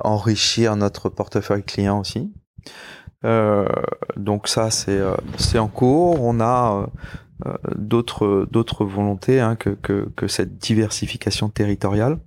[0.03, 2.33] enrichir notre portefeuille client aussi.
[4.17, 4.99] donc ça, c'est
[5.37, 6.21] c'est en cours.
[6.21, 6.89] On a
[7.75, 12.19] d'autres d'autres volontés hein, que, que, que cette diversification territoriale.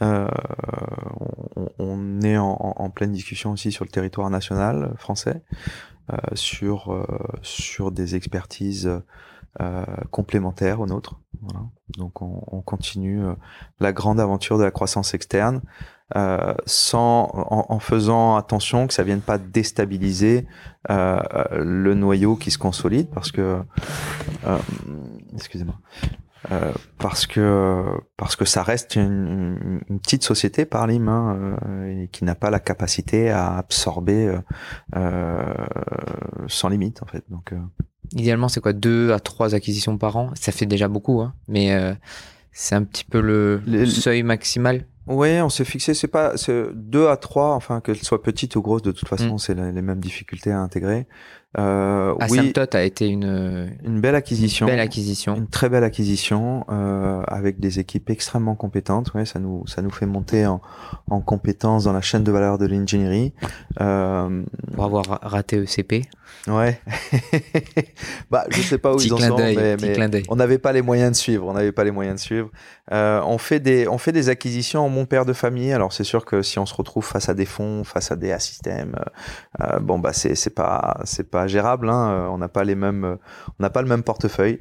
[0.00, 0.26] on,
[1.78, 5.42] on, est en, en, pleine discussion aussi sur le territoire national français,
[6.34, 7.06] sur
[7.42, 8.90] sur des expertises
[9.60, 11.20] euh, complémentaire au nôtre.
[11.40, 11.64] Voilà.
[11.96, 13.34] Donc on, on continue euh,
[13.78, 15.60] la grande aventure de la croissance externe
[16.16, 20.46] euh, sans en, en, faisant attention que ça vienne pas déstabiliser
[20.90, 21.18] euh,
[21.52, 23.60] le noyau qui se consolide parce que
[24.46, 24.58] euh,
[25.34, 25.76] excusez-moi
[26.52, 27.84] euh, parce que
[28.18, 31.56] parce que ça reste une, une petite société par Lim hein,
[31.88, 34.38] et qui n'a pas la capacité à absorber
[36.48, 37.54] sans limite en fait donc
[38.12, 40.30] Idéalement, c'est quoi Deux à trois acquisitions par an?
[40.34, 41.94] Ça fait déjà beaucoup, hein, mais euh,
[42.52, 44.86] c'est un petit peu le, seuil maximal?
[45.06, 46.34] Oui, on s'est fixé, c'est pas
[46.74, 49.38] deux à trois, enfin qu'elles soient petites ou grosses, de toute façon, mm.
[49.38, 51.06] c'est les mêmes difficultés à intégrer.
[51.56, 57.22] Euh, Asymptote a été une une belle acquisition, belle acquisition, une très belle acquisision euh,
[57.28, 59.14] avec des équipes extrêmement compétentes.
[59.14, 60.60] Ouais, ça nous ça nous fait monter en,
[61.08, 63.32] en compétences dans la chaîne de valeur de l'ingénierie.
[63.80, 64.42] Euh,
[64.74, 66.08] Pour avoir raté ECP.
[66.46, 66.80] Ouais.
[68.30, 71.12] bah, je sais pas où ils en sont, mais, mais on n'avait pas les moyens
[71.12, 71.46] de suivre.
[71.46, 72.50] On n'avait pas les moyens de suivre.
[72.92, 75.72] Euh, on fait des on fait des acquisitions en mon père de famille.
[75.72, 78.38] Alors c'est sûr que si on se retrouve face à des fonds, face à des
[78.38, 78.96] systèmes,
[79.62, 81.88] euh, bon bah c'est c'est pas c'est pas gérable.
[81.88, 82.10] Hein.
[82.10, 83.16] Euh, on n'a pas les mêmes, euh,
[83.58, 84.58] on n'a pas le même portefeuille.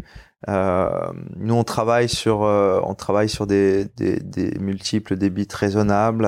[0.50, 0.90] Euh,
[1.38, 6.28] nous, on travaille sur, on travaille sur des, des, des multiples débits raisonnables.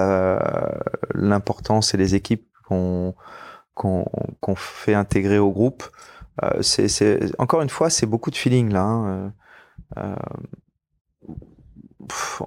[1.14, 3.14] L'important, c'est les équipes qu'on
[3.76, 5.84] qu'on fait intégrer au groupe.
[6.62, 8.84] c'est encore une fois, c'est beaucoup de feeling là.
[8.84, 9.34] Hein.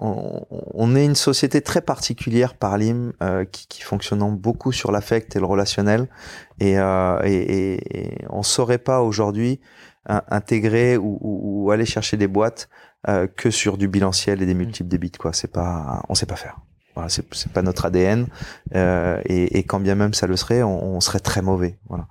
[0.01, 3.13] on, est une société très particulière par l'IM
[3.53, 6.09] qui, qui fonctionnant beaucoup sur l'affect et le relationnel
[6.61, 9.61] et, euh, et, et, on saurait pas aujourd'hui
[10.09, 12.69] intégrer ou, ou, aller chercher des boîtes
[13.09, 16.37] euh, que sur du bilanciel et des multiples débits quoi c'est pas on sait pas
[16.37, 16.59] faire
[16.99, 18.27] voilà c'est pas notre ADN
[18.75, 22.09] euh, et, et, quand bien même ça le serait on, on serait très mauvais voilà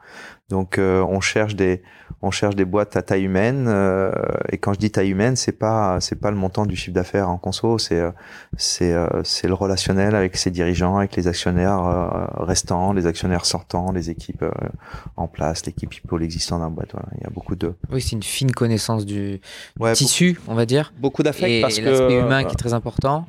[0.50, 1.82] donc euh, on cherche des
[2.22, 4.12] on cherche des boîtes à taille humaine euh,
[4.50, 7.30] et quand je dis taille humaine, c'est pas c'est pas le montant du chiffre d'affaires
[7.30, 8.12] en conso, c'est euh,
[8.56, 14.10] c'est c'est le relationnel avec ses dirigeants, avec les actionnaires restants, les actionnaires sortants, les
[14.10, 14.46] équipes
[15.18, 16.92] en place, l'équipe people existant dans la boîte.
[16.94, 17.10] Voilà.
[17.18, 19.42] Il y a beaucoup de Oui, c'est une fine connaissance du,
[19.94, 20.94] tissu, on va dire.
[20.98, 23.28] Beaucoup d'affect parce que l'aspect humain qui est très important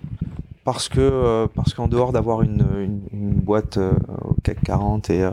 [0.73, 3.93] parce que euh, parce qu'en dehors d'avoir une, une, une, boîte euh,
[4.23, 5.31] au CAC 40 et, euh,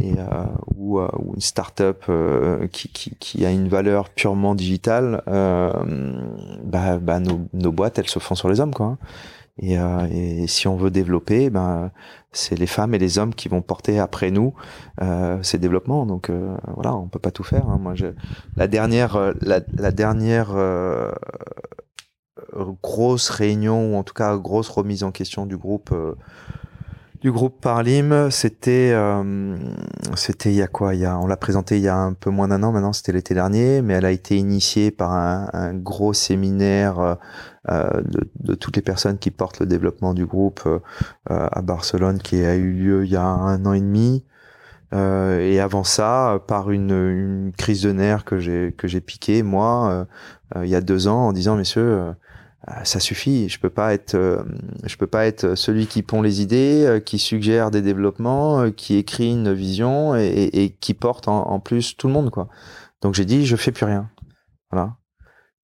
[0.00, 0.14] et
[0.74, 2.10] ou, ou, une start-up
[2.72, 8.20] qui, qui, qui, a une valeur purement digitale, bah, bah nos, nos, boîtes elles se
[8.20, 8.86] font sur les hommes quoi.
[8.86, 8.98] Hein.
[9.58, 11.90] Et, et si on veut développer, ben
[12.32, 14.54] c'est les femmes et les hommes qui vont porter après nous
[15.42, 16.06] ces développements.
[16.06, 16.30] Donc
[16.74, 17.68] voilà, on peut pas tout faire.
[17.68, 17.78] Hein.
[17.78, 18.06] Moi, je,
[18.56, 21.12] la dernière, la, la dernière euh,
[22.82, 26.14] grosse réunion ou en tout cas grosse remise en question du groupe euh,
[27.20, 29.54] du groupe Parlim, c'était euh,
[30.14, 30.94] c'était il y a quoi?
[30.94, 32.94] Il y a on l'a présenté il y a un peu moins d'un an maintenant,
[32.94, 37.18] c'était l'été dernier, mais elle a été initiée par un, gros séminaire
[37.70, 40.78] euh, de, de, toutes les personnes qui portent le développement du groupe euh,
[41.26, 44.24] à Barcelone, qui a eu lieu il y a un an et demi.
[44.94, 50.06] et avant ça, par une, une crise de nerfs que j'ai que j'ai piqué moi
[50.56, 52.12] il y a deux ans en disant messieurs euh,
[52.84, 53.48] ça suffit.
[53.48, 54.42] Je peux pas être, euh,
[54.84, 58.96] je peux pas être celui qui pond les idées, euh, qui suggère des développements, qui
[58.96, 62.48] écrit une vision et, et, qui porte en, plus tout le monde, quoi.
[63.02, 64.10] Donc j'ai dit, je fais plus rien.
[64.70, 64.96] Voilà.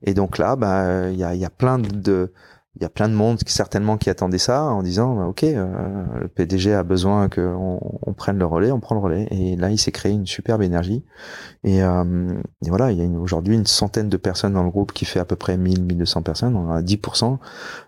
[0.03, 2.33] Et donc là, bah, il y a, y a plein de,
[2.77, 5.45] il y a plein de monde qui certainement qui attendait ça en disant bah, ok
[5.45, 9.29] euh, le PDG a besoin qu'on on prenne le relais on prend le relais.
[9.31, 11.05] Et là il s'est créé une superbe énergie.
[11.65, 14.93] Et, euh, et voilà il y a aujourd'hui une centaine de personnes dans le groupe
[14.93, 16.55] qui fait à peu près 1000 1200 personnes.
[16.55, 17.39] On a 10%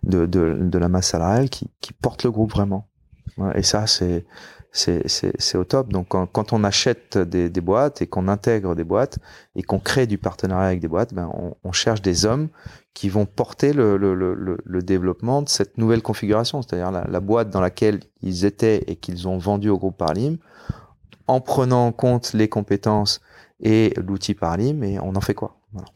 [0.05, 2.89] de, de, de la masse salariale qui, qui porte le groupe vraiment.
[3.55, 4.25] Et ça c'est
[4.73, 5.89] c'est au top.
[5.93, 9.19] Donc quand, quand on achète des, des, boîtes et qu'on intègre des boîtes
[9.57, 12.49] et qu'on crée du partenariat avec des boîtes, ben on, on cherche des hommes
[12.95, 17.21] qui vont porter le, le, le, le développement de cette nouvelle configuration, c'est-à-dire la, la,
[17.21, 20.39] boîte dans laquelle ils étaient et qu'ils ont vendu au groupe Parlim,
[21.27, 23.21] en prenant en compte les compétences
[23.61, 25.57] et l'outil Parlim, et on en fait quoi?
[25.73, 25.89] Voilà.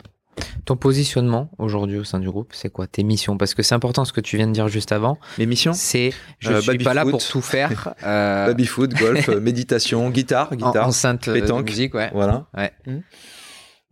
[0.65, 3.37] Ton positionnement aujourd'hui au sein du groupe, c'est quoi tes missions?
[3.37, 5.19] Parce que c'est important ce que tu viens de dire juste avant.
[5.39, 5.73] Les missions?
[5.75, 7.95] C'est je Euh, suis pas là pour tout faire.
[8.05, 10.87] Euh, Baby foot, golf, euh, méditation, guitare, en- guitare.
[10.87, 11.67] enceinte euh, de pétanque.
[11.69, 12.11] musique, ouais.
[12.15, 12.47] Voilà.
[12.57, 12.73] Ouais.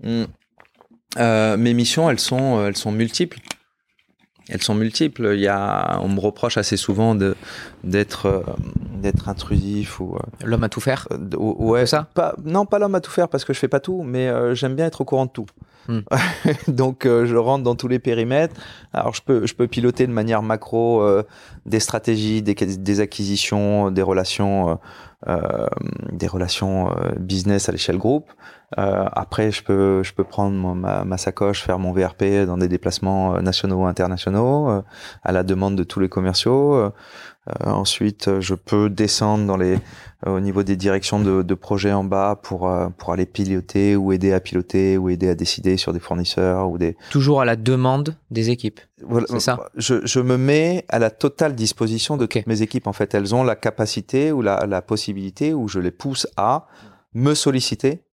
[0.02, 0.24] Mm.
[1.18, 3.38] Euh, mes missions, elles sont, elles sont multiples.
[4.48, 5.32] Elles sont multiples.
[5.34, 7.36] Il y a, on me reproche assez souvent de
[7.84, 8.44] d'être
[8.96, 11.06] d'être intrusif ou L'homme à tout faire.
[11.32, 12.08] ouais C'est ça?
[12.14, 14.54] Pas, non, pas l'homme à tout faire parce que je fais pas tout, mais euh,
[14.54, 15.46] j'aime bien être au courant de tout.
[15.88, 16.00] Hmm.
[16.68, 18.54] Donc euh, je rentre dans tous les périmètres.
[18.92, 21.22] Alors je peux je peux piloter de manière macro euh,
[21.66, 24.74] des stratégies, des, des acquisitions, des relations, euh,
[25.28, 25.66] euh,
[26.12, 28.30] des relations euh, business à l'échelle groupe.
[28.78, 32.68] Euh, après je peux je peux prendre ma, ma sacoche, faire mon VRP dans des
[32.68, 34.82] déplacements euh, nationaux ou internationaux euh,
[35.24, 36.92] à la demande de tous les commerciaux.
[37.48, 39.78] Euh, ensuite euh, je peux descendre dans les
[40.26, 44.12] euh, au niveau des directions de, de projets en bas pour pour aller piloter ou
[44.12, 47.56] aider à piloter ou aider à décider sur des fournisseurs ou des Toujours à la
[47.56, 48.80] demande des équipes.
[49.02, 49.58] voilà, C'est ça?
[49.74, 53.34] je, je me mets à la totale disposition de toutes mes équipes en fait elles
[53.34, 56.66] ont la capacité ou la, la possibilité où je les pousse à
[57.14, 58.04] me solliciter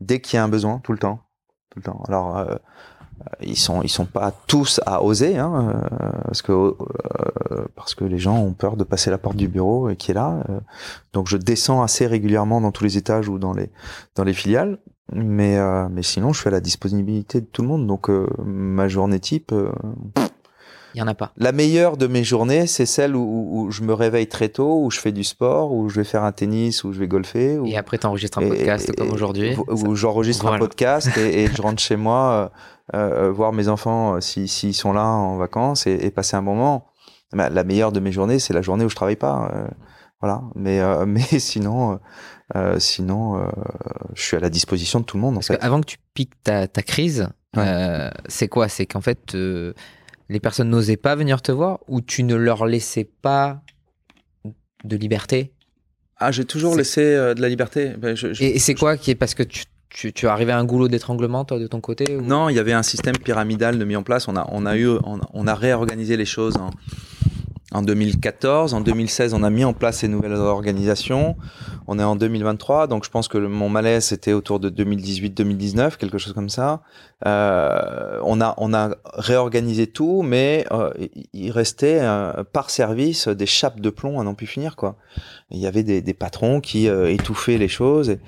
[0.00, 1.20] dès qu'il y a un besoin tout le temps
[1.70, 2.56] tout le temps alors euh,
[3.42, 6.74] ils sont ils sont pas tous à oser hein, euh, parce que euh,
[7.76, 10.14] parce que les gens ont peur de passer la porte du bureau et qui est
[10.14, 10.60] là euh.
[11.12, 13.70] donc je descends assez régulièrement dans tous les étages ou dans les
[14.14, 14.78] dans les filiales
[15.12, 18.26] mais euh, mais sinon je suis à la disponibilité de tout le monde donc euh,
[18.44, 19.72] ma journée type euh,
[20.94, 21.32] Il y en a pas.
[21.36, 24.98] la meilleure de mes journées, c'est celle où, je me réveille très tôt, où je
[25.00, 27.58] fais du sport, où je vais faire un tennis, où je vais golfer.
[27.58, 29.54] Où, Et après, tu enregistres un podcast et- comme aujourd'hui.
[29.68, 30.56] Où, j'enregistre Voilà.
[30.56, 32.50] un podcast et, et je rentre chez moi,
[32.94, 36.42] euh, euh, voir mes enfants euh, si- s'ils sont là en vacances et, passer un
[36.42, 36.86] bon moment.
[37.32, 39.50] Bah, la meilleure de mes journées, c'est la journée où je travaille pas.
[39.54, 39.68] euh,
[40.20, 40.42] voilà.
[40.56, 42.00] Mais, mais sinon,
[42.56, 43.42] euh, sinon, euh,
[44.14, 45.34] je suis à la disposition de tout le monde.
[45.34, 45.58] En Parce fait.
[45.58, 47.62] qu'avant que tu piques ta, ta crise, Ouais.
[47.66, 48.68] euh, c'est quoi?
[48.68, 49.34] C'est qu'en fait,
[50.30, 53.60] les personnes n'osaient pas venir te voir ou tu ne leur laissais pas
[54.84, 55.52] de liberté?
[56.16, 57.94] Ah, j'ai toujours laissé euh, de la liberté.
[57.98, 60.28] Ben, je- je- Et, et c'est quoi qui est parce que tu, tu, tu es
[60.28, 62.82] arrivé à un goulot d'étranglement, toi, de ton côté ou- Non, il y avait un
[62.82, 64.28] système pyramidal de mis en place.
[64.28, 66.70] On a, on a eu, on, on a réorganisé les choses en,
[67.72, 68.74] en 2014.
[68.74, 71.36] En 2016, on a mis en place ces nouvelles organisations.
[71.86, 75.96] On est en 2023, donc je pense que le- mon malaise était autour de 2018-2019,
[75.96, 76.80] quelque chose comme ça.
[77.26, 80.90] Euh, on a, on a réorganisé tout, mais euh,
[81.32, 84.96] il- restait euh, par service des chapes de plomb à n'en plus finir, quoi.
[85.50, 88.18] Il y avait des, des patrons qui euh, étouffaient les choses et,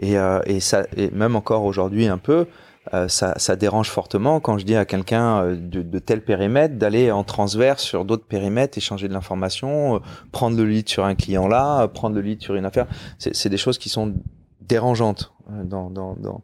[0.00, 2.46] et, et ça, et même encore aujourd'hui un peu.
[2.94, 6.76] Euh, ça, ça dérange fortement quand je dis à quelqu'un euh, de, de tel périmètre
[6.76, 9.98] d'aller en transverse sur d'autres périmètres, échanger de l'information, euh,
[10.32, 12.86] prendre le lead sur un client là, prendre le lead sur une affaire.
[13.18, 14.14] C'est des choses qui sont
[14.62, 16.42] dérangeantes dans, dans, dans,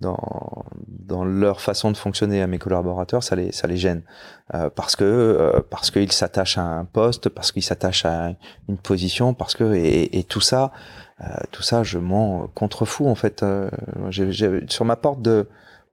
[0.00, 4.02] dans, dans leur façon de fonctionner à mes collaborateurs, ça les, ça les gêne.
[4.54, 8.32] Euh, parce que euh, parce qu'ils s'attachent à un poste, parce qu'ils s'attachent à
[8.68, 10.70] une position, parce que et, et tout ça,
[11.20, 13.44] euh, tout ça, je m'en contrefous en fait.
[14.10, 15.48] J'ai- j'ai- sur ma porte de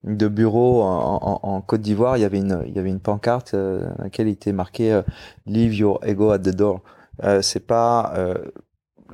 [0.06, 3.00] de bureau en, en, en Côte d'Ivoire, il y avait une il y avait une
[3.00, 5.02] pancarte euh, à laquelle il était marqué euh,
[5.46, 6.82] "Leave your ego at the door".
[7.24, 8.36] Euh, c'est pas euh,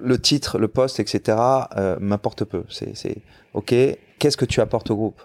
[0.02, 1.38] le titre, le poste, etc.
[1.78, 2.64] Euh, m'importe peu.
[2.70, 3.18] C'est c'est
[3.54, 3.74] ok.
[4.20, 5.22] Qu'est-ce que tu apportes au groupe?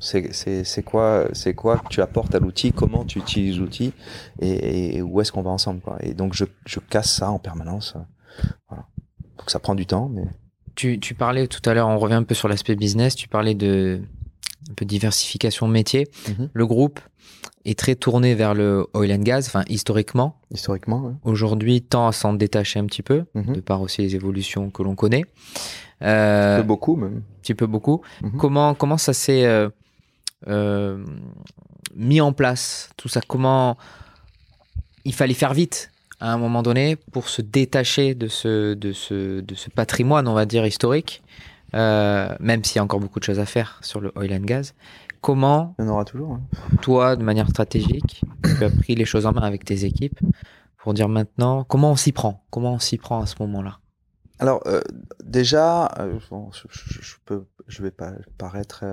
[0.00, 2.72] C'est quoi c'est quoi que tu apportes à l'outil?
[2.72, 3.92] Comment tu utilises l'outil?
[4.40, 5.96] Et, et où est-ce qu'on va ensemble quoi?
[6.00, 7.94] Et donc je je casse ça en permanence.
[7.96, 8.00] euh,
[8.68, 8.84] Voilà.
[9.38, 10.24] Donc ça prend du temps, mais
[10.76, 13.54] Tu, tu parlais tout à l'heure, on revient un peu sur l'aspect business, tu parlais
[13.54, 14.02] de
[14.70, 16.08] un peu diversification métier.
[16.28, 16.48] Mhm.
[16.52, 17.00] Le groupe
[17.64, 20.38] est très tourné vers le oil and gas, enfin historiquement.
[20.50, 21.00] historiquement.
[21.06, 21.12] ouais.
[21.24, 23.54] Aujourd'hui, tend à s'en détacher un petit peu, Mhm.
[23.54, 25.24] de par aussi les évolutions que l'on connaît.
[26.02, 27.18] Euh, Un peu beaucoup même.
[27.18, 28.02] un petit peu beaucoup.
[28.22, 28.36] Mhm.
[28.38, 29.68] Comment, comment ça s'est euh,
[30.48, 31.02] euh,
[31.94, 33.20] mis en place, tout ça?
[33.26, 33.76] Comment
[35.04, 35.90] il fallait faire vite
[36.20, 40.34] à un moment donné pour se détacher de ce, de ce, de ce patrimoine, on
[40.34, 41.22] va dire, historique,
[41.74, 44.44] euh, même s'il y a encore beaucoup de choses à faire sur le oil and
[44.44, 44.72] gas.
[45.20, 46.32] Comment, Il y en aura toujours.
[46.34, 46.42] hein.
[46.82, 48.22] toi, de manière stratégique,
[48.58, 50.20] tu as pris les choses en main avec tes équipes
[50.76, 52.44] pour dire maintenant comment on s'y prend?
[52.50, 53.78] Comment on s'y prend à ce moment-là?
[54.38, 54.82] Alors euh,
[55.24, 58.84] déjà, euh, bon, je, je, je peux, je vais pas paraître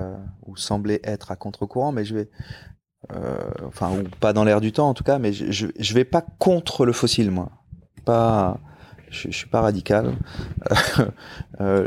[0.46, 2.30] ou sembler être à contre-courant, mais je vais,
[3.12, 5.94] euh, enfin ou pas dans l'air du temps en tout cas, mais je, je, je
[5.94, 7.50] vais pas contre le fossile moi.
[8.06, 8.58] Pas,
[9.12, 10.14] je, suis pas radical.
[11.60, 11.86] Euh,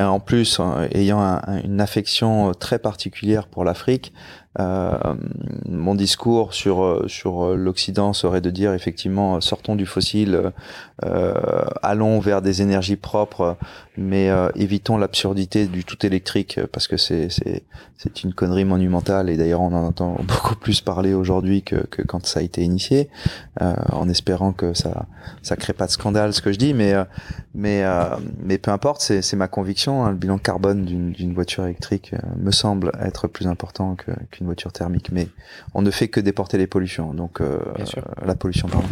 [0.00, 4.12] en plus, euh, ayant un- un- une affection très particulière pour l'Afrique,
[4.60, 4.98] euh,
[5.66, 10.52] mon discours sur euh, sur euh, l'Occident serait de dire effectivement euh, sortons du fossile,
[11.04, 13.56] euh, allons vers des énergies propres,
[13.96, 17.62] mais évitons l'absurdité du tout électrique parce que c'est c'est
[17.96, 22.02] c'est une connerie monumentale et d'ailleurs on en entend beaucoup plus parler aujourd'hui que, que
[22.02, 23.08] quand ça a été initié,
[23.60, 25.06] en espérant que ça
[25.42, 26.94] ça crée pas de scandale ce que je dis, mais
[27.54, 27.84] mais
[28.42, 30.04] mais peu importe, c'est c'est ma conviction.
[30.04, 33.96] Hein, le bilan carbone d'une d'une voiture électrique me semble être plus important
[34.30, 35.28] qu'une voiture thermique, mais
[35.74, 37.58] on ne fait que déporter les pollutions, donc euh,
[38.24, 38.88] la pollution, pardon.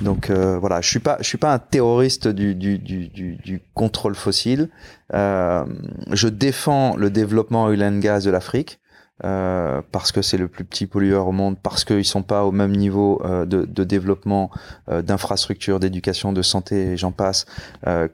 [0.00, 3.60] Donc euh, voilà, je suis pas, je suis pas un terroriste du du du, du,
[3.74, 4.68] contrôle fossile.
[5.14, 5.64] Euh,
[6.12, 8.80] je défends le développement oil and gas de l'Afrique.
[9.24, 12.52] Euh, parce que c'est le plus petit pollueur au monde, parce qu'ils sont pas au
[12.52, 14.48] même niveau euh, de, de, développement
[14.88, 17.46] euh, d'infrastructures, d'éducation, de santé, et j'en passe,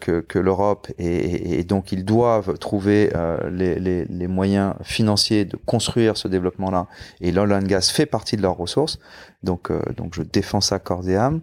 [0.01, 3.11] que, que l'Europe, et, et, donc ils doivent trouver
[3.51, 6.87] les, les, les, moyens financiers de construire ce développement-là.
[7.21, 8.99] Et l'oil and gas fait partie de leurs ressources,
[9.43, 11.41] donc donc je défends ça corps et âme.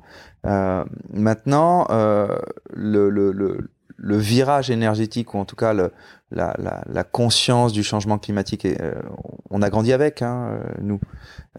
[1.14, 3.70] maintenant, le, le, le
[4.02, 5.92] le virage énergétique ou en tout cas le,
[6.32, 8.94] la, la, la, conscience du changement climatique, et, euh,
[9.50, 11.00] on a grandi avec, hein, euh, nous.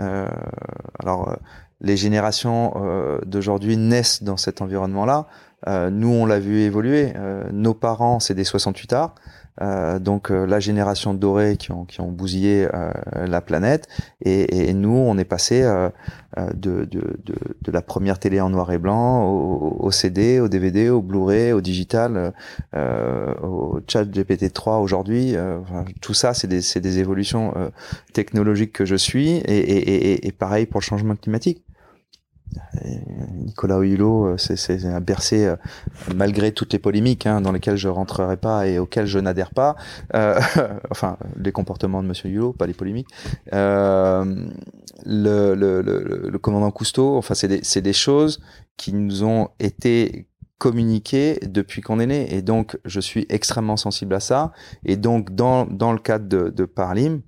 [0.00, 0.26] Euh,
[0.98, 1.36] alors, euh,
[1.80, 2.74] les générations
[3.26, 5.26] d'aujourd'hui naissent dans cet environnement-là.
[5.90, 7.12] nous, on l'a vu évoluer.
[7.50, 9.14] nos parents, c'est des 68 arts.
[9.61, 12.90] Euh, donc euh, la génération dorée qui ont, qui ont bousillé euh,
[13.26, 13.86] la planète
[14.24, 15.61] et, et, nous on est passé
[16.55, 20.48] de, de, de, de, la première télé en noir et blanc au, au CD, au
[20.48, 22.32] DVD, au Blu-ray, au digital,
[22.74, 25.36] au chat GPT-3 aujourd'hui.
[26.00, 27.53] tout ça c'est des, des évolutions
[28.14, 31.62] technologiques que je suis et, et, et pareil pour le changement climatique.
[33.34, 35.57] Nicolas Hulot, euh, c'est un bercé euh,
[36.14, 39.76] malgré toutes les polémiques hein, dans lesquelles je rentrerai pas et auxquelles je n'adhère pas.
[40.14, 40.40] Euh,
[40.90, 43.09] enfin, les comportements de Monsieur Hulot, pas les polémiques.
[43.53, 44.24] Euh,
[45.05, 48.40] le, le, le, le, commandant Cousteau, enfin, c'est des, des choses
[48.76, 50.28] qui nous ont été
[50.59, 52.34] communiquées depuis qu'on est né.
[52.34, 54.53] Et donc, je suis extrêmement sensible à ça.
[54.84, 57.22] Et donc, dans, dans le cadre de, de Parlim,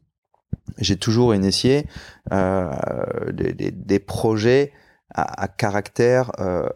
[0.78, 1.86] j'ai toujours initié
[2.32, 2.70] euh,
[3.32, 4.72] des, des, des projets
[5.14, 6.68] à, caractère euh,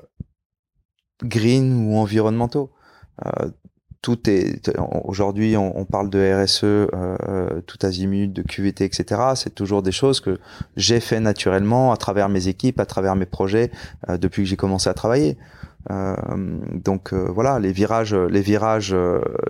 [1.23, 2.71] green ou environnementaux.
[3.27, 3.51] Euh,
[4.01, 9.83] tout est aujourd'hui on, parle de RSE euh, tout azimut de QVT etc c'est toujours
[9.83, 10.39] des choses que
[10.77, 13.73] j'ai fait naturellement à travers mes équipes à travers mes projets
[14.09, 15.37] depuis que j'ai commencé à travailler.
[15.91, 18.95] Donc voilà les virages les virages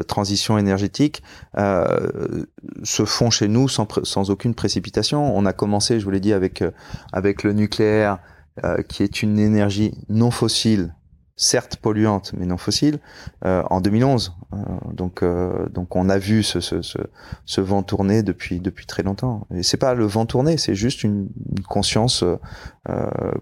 [0.06, 1.22] transition énergétique
[1.54, 5.36] se font chez nous sans, sans aucune précipitation.
[5.36, 6.64] On a commencé je vous l'ai dit avec
[7.12, 8.18] avec le nucléaire
[8.64, 10.94] euh, qui est une énergie non fossile,
[11.36, 12.98] certes polluante, mais non fossile,
[13.44, 14.34] euh, en 2011.
[14.52, 14.56] Euh,
[14.92, 15.24] donc,
[15.70, 16.98] donc on a vu ce, ce, ce,
[17.44, 19.46] ce, vent tourner depuis depuis très longtemps.
[19.54, 22.24] Et c'est pas le vent tourner, c'est juste une, une conscience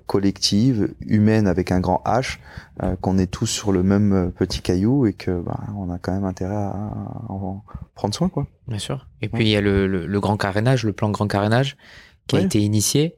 [0.07, 2.39] collective, humaine avec un grand H,
[3.01, 6.25] qu'on est tous sur le même petit caillou et que bah, on a quand même
[6.25, 6.91] intérêt à,
[7.29, 7.63] en
[7.95, 8.49] prendre soin, quoi.
[8.67, 9.07] Bien sûr.
[9.23, 11.77] Et puis il y a le, le, grand carénage, le plan grand carénage
[12.27, 13.17] qui a été initié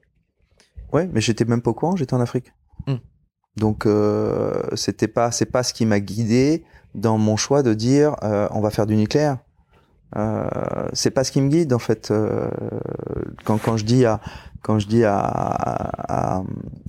[0.93, 2.53] Ouais, mais j'étais même pas au courant, j'étais en Afrique.
[2.87, 2.97] Hmm.
[3.57, 6.65] Donc euh, c'était pas c'est pas ce qui m'a guidé
[6.95, 9.39] dans mon choix de dire euh, on va faire du nucléaire.
[10.17, 10.49] Euh,
[10.95, 12.11] c'est pas ce qui me guide en fait.
[12.11, 12.49] Euh,
[13.45, 14.21] quand quand je dis à
[14.63, 16.43] quand je dis à, à,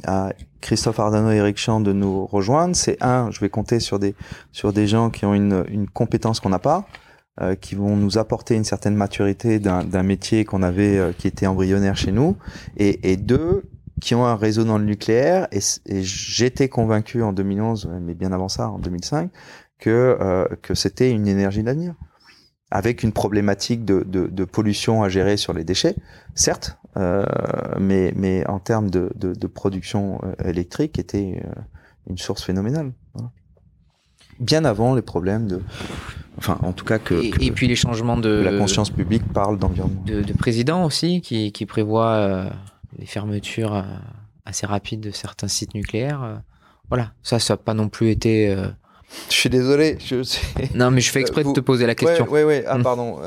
[0.06, 4.00] à Christophe Ardano et Eric Champ de nous rejoindre, c'est un, je vais compter sur
[4.00, 4.16] des
[4.52, 6.88] sur des gens qui ont une, une compétence qu'on n'a pas,
[7.42, 11.46] euh, qui vont nous apporter une certaine maturité d'un métier qu'on avait euh, qui était
[11.48, 12.38] embryonnaire chez nous,
[12.78, 13.64] et, et deux,
[14.00, 15.48] qui ont un réseau dans le nucléaire.
[15.52, 15.60] Et,
[16.02, 19.32] j'étais convaincu en 2011, mais bien avant ça, en 2005,
[19.80, 21.94] que, euh, que c'était une énergie d'avenir.
[22.72, 25.96] Avec une problématique de, de, de, pollution à gérer sur les déchets,
[26.36, 27.26] certes, euh,
[27.80, 31.62] mais, mais en termes de, de, de production euh, électrique, était euh,
[32.08, 32.92] une source phénoménale.
[34.40, 35.62] Bien avant les problèmes de,
[36.38, 40.02] enfin en tout cas que, et, puis les changements de la conscience publique parle d'environnement
[40.06, 42.50] de, de, président aussi qui, qui prévoit euh,
[42.98, 43.84] les fermetures euh,
[44.46, 46.24] assez rapides de certains sites nucléaires.
[46.24, 46.36] Euh,
[46.90, 48.50] voilà, ça, ça n'a pas non plus été.
[48.50, 48.68] Euh,
[49.30, 49.98] je suis désolé.
[50.04, 50.18] Je...
[50.76, 52.28] Non, mais je fais exprès de te poser la question.
[52.30, 52.84] Oui, oui, ah, hmm.
[52.84, 53.20] pardon.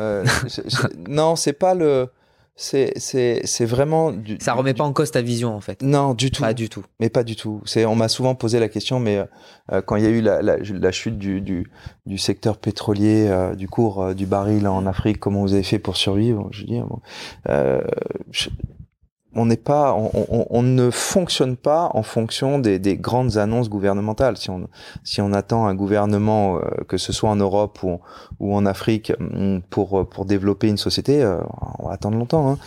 [1.08, 2.08] non, c'est pas le.
[2.54, 4.12] C'est, c'est, c'est vraiment.
[4.12, 5.80] Du, ça remet pas en cause ta vision, en fait.
[5.82, 6.42] Non, du tout.
[6.42, 6.84] Pas du tout.
[7.00, 7.62] Mais pas du tout.
[7.76, 9.24] On m'a souvent posé la question, mais
[9.86, 11.70] quand il y a eu la, la, la chute du, du,
[12.04, 16.48] du, secteur pétrolier, du cours du baril en Afrique, comment vous avez fait pour survivre?
[16.52, 17.00] Je dis, bon,
[19.34, 24.36] on n'est pas, on, ne fonctionne pas en fonction des, grandes annonces gouvernementales.
[24.36, 24.68] Si on,
[25.04, 28.00] si on attend un gouvernement, euh, que ce soit en Europe ou,
[28.40, 31.38] ou en Afrique, mm, pour pour développer une société, euh,
[31.78, 32.50] on va attendre longtemps.
[32.50, 32.58] Hein.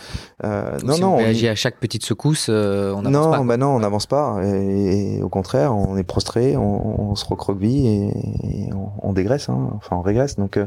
[0.44, 3.38] Euh, non, non, on réagit à chaque petite secousse, on n'avance pas.
[3.38, 4.40] Non, bah non, on n'avance pas.
[4.44, 8.70] Et, au contraire, on est prostré, on, se recroqueville et,
[9.02, 9.48] on, dégraisse.
[9.48, 9.70] Hein.
[9.76, 10.36] Enfin, on régresse.
[10.36, 10.58] Donc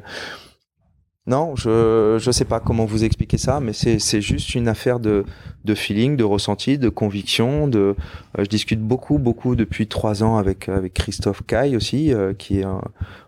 [1.27, 4.99] non, je je sais pas comment vous expliquer ça, mais c'est c'est juste une affaire
[4.99, 5.25] de
[5.65, 7.67] de feeling, de ressenti, de conviction.
[7.67, 7.95] De euh,
[8.43, 12.63] je discute beaucoup beaucoup depuis trois ans avec avec Christophe Caille aussi, euh, qui est
[12.63, 12.81] un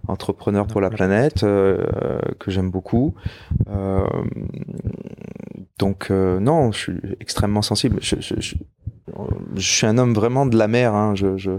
[0.07, 1.85] entrepreneur pour la planète euh,
[2.39, 3.13] que j'aime beaucoup.
[5.77, 7.99] donc non, je suis extrêmement sensible.
[8.01, 8.55] Je, je, je,
[9.57, 10.95] suis un homme vraiment de la mer.
[10.95, 11.13] Hein.
[11.15, 11.57] Je,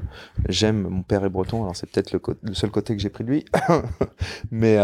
[0.48, 3.24] j'aime mon père est breton, alors c'est peut-être le, le, seul côté que j'ai pris
[3.24, 3.44] de lui,
[4.50, 4.78] mais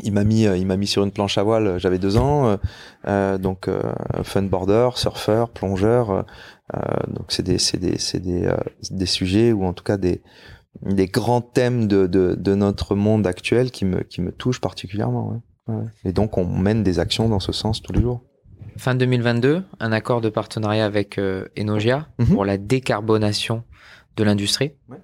[0.00, 1.78] il m'a mis, il m'a mis sur une planche à voile.
[1.78, 2.56] J'avais deux ans, euh,
[3.06, 3.80] euh donc euh,
[4.22, 6.10] funboarder, surfeur, plongeur.
[6.10, 8.52] Euh, donc c'est des, c'est des, c'est des,
[8.90, 10.22] des sujets ou en tout cas des,
[10.82, 15.30] des grands thèmes de, de, de, notre monde actuel qui me, qui me touchent particulièrement.
[15.30, 15.74] Ouais.
[15.74, 15.84] Ouais.
[16.04, 18.22] Et donc on mène des actions dans ce sens tous les jours.
[18.76, 21.20] Fin 2022, un accord de partenariat avec
[21.58, 22.26] Enogia mhm.
[22.26, 23.64] pour la décarbonation
[24.16, 24.72] de l'industrie.
[24.88, 24.98] Ouais.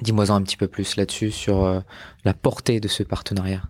[0.00, 1.82] Dis-moi un petit peu plus là-dessus sur
[2.24, 3.62] la portée de ce partenariat.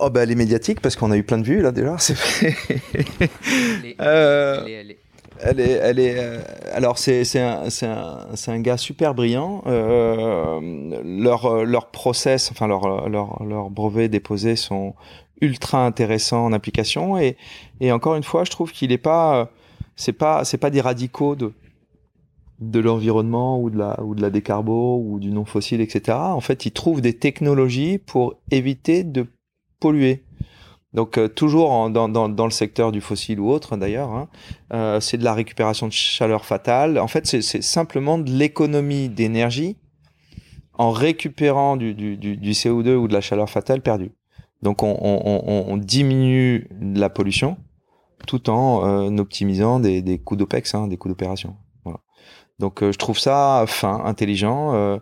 [0.00, 1.96] Oh bah elle est médiatique parce qu'on a eu plein de vues là déjà.
[1.98, 2.16] C'est
[4.00, 4.64] euh,
[5.40, 6.38] elle est, elle est, euh,
[6.72, 9.62] alors c'est c'est un, c'est un, un, gars super brillant.
[9.66, 10.60] Euh,
[11.04, 14.94] leur leur process, enfin leur leur leur brevets déposés sont
[15.40, 17.36] ultra intéressants en application et
[17.80, 19.50] et encore une fois, je trouve qu'il est pas
[19.96, 21.52] c'est pas c'est pas des radicaux de
[22.60, 26.18] de l'environnement ou de la ou de la décarbo ou du non fossile etc.
[26.18, 29.26] En fait, ils trouvent des technologies pour éviter de
[29.80, 30.24] polluer.
[30.94, 34.28] Donc euh, toujours dans, dans, dans, le secteur du fossile ou autre d'ailleurs, hein,
[34.72, 36.98] euh, c'est de la récupération de chaleur fatale.
[36.98, 39.76] En fait, c'est simplement de l'économie d'énergie
[40.74, 44.12] en récupérant du, du, du, du, CO2 ou de la chaleur fatale perdue.
[44.62, 47.58] Donc on, on, on, diminue la pollution
[48.26, 51.56] tout en euh, optimisant des, des coûts d'OPEX, hein, des coûts d'opération.
[51.84, 52.00] Voilà.
[52.58, 54.98] Donc euh, je trouve ça fin, intelligent.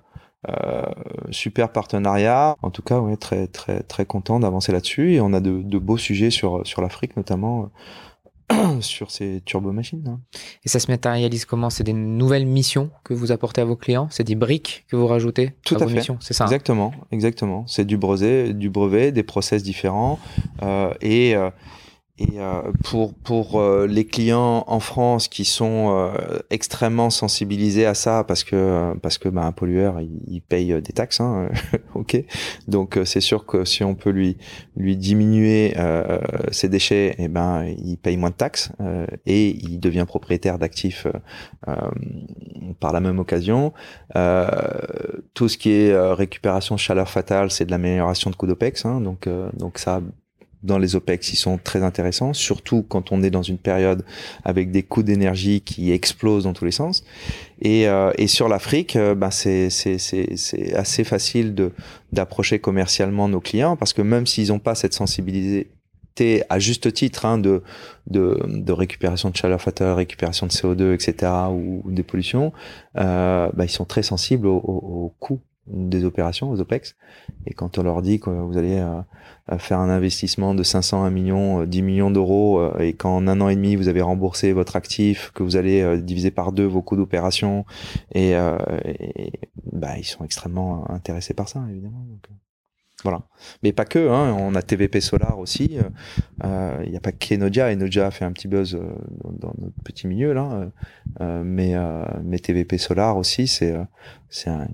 [0.49, 0.83] Euh,
[1.31, 2.57] super partenariat.
[2.63, 5.79] En tout cas, ouais, très très très content d'avancer là-dessus et on a de, de,
[5.79, 7.71] beaux sujets sur sur l'Afrique notamment
[8.53, 10.07] euh, sur ces turbomachines.
[10.07, 10.21] Hein.
[10.65, 11.69] Et ça se matérialise comment?
[11.69, 14.07] C'est des nouvelles missions que vous apportez à vos clients?
[14.11, 16.03] C'est des briques que vous rajoutez Tout à, à fait.
[16.21, 16.45] C'est ça.
[16.45, 16.47] Hein?
[16.47, 17.65] Exactement, exactement.
[17.67, 20.21] C'est du brevet, du brevet, des process différents
[20.63, 21.35] euh, et
[22.19, 27.93] et euh, pour pour euh, les clients en France qui sont euh, extrêmement sensibilisés à
[27.93, 31.51] ça parce que parce que bah, un pollueur il, paye des taxes, hein,
[31.95, 32.17] ok.
[32.69, 34.39] Donc c'est sûr que si on peut lui
[34.77, 35.75] lui diminuer
[36.53, 38.71] ses déchets, et eh ben il paye moins de taxes
[39.27, 41.07] et il devient propriétaire d'actifs
[42.81, 43.73] par la même occasion.
[45.35, 49.29] tout ce qui est récupération chaleur fatale, c'est de l'amélioration de coûts d'OPEX, hein, donc
[49.55, 50.01] donc ça
[50.67, 54.05] dans les OPEX, ils sont très intéressants, surtout quand on est dans une période
[54.45, 57.05] avec des coûts d'énergie qui explosent dans tous les sens.
[57.63, 59.69] Et, euh, et sur l'Afrique, euh, ben c'est
[60.75, 61.73] assez facile de
[62.13, 65.69] d'approcher commercialement nos clients parce que même s'ils n'ont pas cette sensibilité
[66.49, 67.63] à juste titre hein, de,
[68.07, 71.33] de, de récupération de chaleur fatale, récupération de CO2, etc.
[71.51, 72.53] ou, des pollutions,
[72.97, 76.97] euh, ben, ils sont très sensibles aux au, coûts des opérations, aux OPEX.
[77.47, 81.07] Et quand on leur dit que vous allez euh, faire un investissement de 500 à
[81.07, 84.53] 1 million, 10 millions d'euros, euh, et qu'en un an et demi, vous avez remboursé
[84.53, 87.65] votre actif, que vous allez euh, diviser par deux vos coûts d'opération,
[88.15, 89.33] et, et
[89.73, 92.07] bah, ils sont extrêmement intéressés par ça, évidemment.
[93.07, 93.23] Voilà.
[93.63, 95.75] Mais pas que, hein, on a TVP Solar aussi.
[95.75, 95.85] Il
[96.45, 97.71] euh, n'y a pas qu'Enodia.
[97.71, 98.81] Enodia a fait un petit buzz euh,
[99.31, 100.73] dans, notre petit milieu là.
[101.21, 101.75] Euh, mais,
[102.25, 103.77] mais TVP Solar aussi, c'est
[104.29, 104.67] c'est un,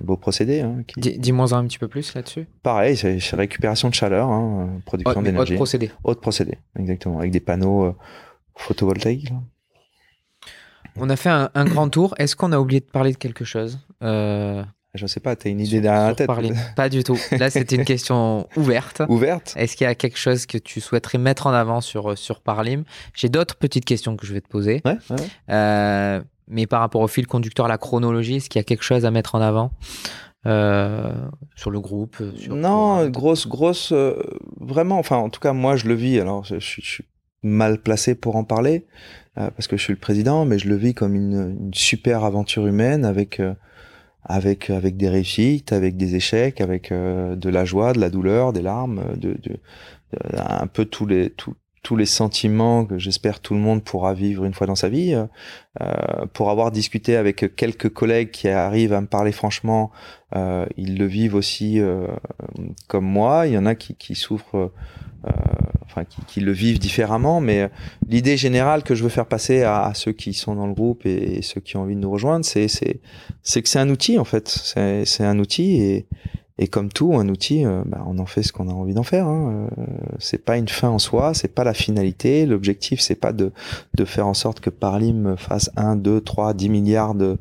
[0.00, 0.62] beau procédé.
[0.62, 2.48] Hein, Dis-moi un petit peu plus là-dessus.
[2.64, 5.52] Pareil, c'est récupération de chaleur, hein, production d'énergie.
[5.52, 5.90] Autre procédé.
[6.02, 7.94] Autre procédé, exactement, avec des panneaux
[8.56, 9.32] photovoltaïques.
[10.96, 12.16] On a fait un, un grand tour.
[12.18, 13.78] Est-ce qu'on a oublié de parler de quelque chose?
[14.96, 16.30] Je sais pas, tu as une idée derrière la tête
[16.76, 17.18] Pas du tout.
[17.32, 19.02] Là, c'était une question ouverte.
[19.08, 22.16] Ouverte Est-ce qu'il y a quelque chose que tu souhaiterais mettre en avant sur, euh,
[22.16, 22.84] sur Parlim?
[23.14, 24.82] J'ai d'autres petites questions que je vais te poser.
[24.84, 24.96] Ouais,
[25.50, 29.04] euh, mais par rapport au fil conducteur, la chronologie, est-ce qu'il y a quelque chose
[29.04, 29.72] à mettre en avant?
[30.46, 31.12] Euh,
[31.56, 33.92] sur le groupe Non, grosse, grosse.
[34.60, 36.20] vraiment, enfin, en tout cas, moi, je le vis.
[36.20, 37.04] Alors, je, suis
[37.42, 38.86] mal placé pour en parler
[39.34, 42.66] parce que je suis le président, mais je le vis comme une, une super aventure
[42.66, 43.40] humaine avec
[44.28, 48.52] avec avec des réussites, avec des échecs, avec euh, de la joie, de la douleur,
[48.52, 49.36] des larmes, de,
[50.34, 51.30] un peu tous les
[51.86, 55.14] tous les sentiments que j'espère tout le monde pourra vivre une fois dans sa vie.
[55.80, 59.92] Euh, pour avoir discuté avec quelques collègues qui arrivent à me parler franchement,
[60.34, 62.08] euh, ils le vivent aussi euh,
[62.88, 63.46] comme moi.
[63.46, 64.72] Il y en a qui, qui souffrent,
[65.26, 65.30] euh,
[65.84, 67.40] enfin qui, qui, le vivent différemment.
[67.40, 67.70] Mais
[68.08, 71.06] l'idée générale que je veux faire passer à, à ceux qui sont dans le groupe
[71.06, 74.24] et, ceux qui ont envie de nous rejoindre, c'est c'est que c'est un outil en
[74.24, 74.48] fait.
[74.48, 76.08] C'est un outil et
[76.58, 79.02] et comme tout, un outil, euh, bah, on en fait ce qu'on a envie d'en
[79.02, 79.26] faire.
[79.26, 79.68] Hein.
[79.78, 79.84] Euh,
[80.18, 82.46] c'est pas une fin en soi, c'est pas la finalité.
[82.46, 83.52] L'objectif, c'est pas de,
[83.94, 87.38] de faire en sorte que Parlim fasse 1, 2, 3, 10 milliards de,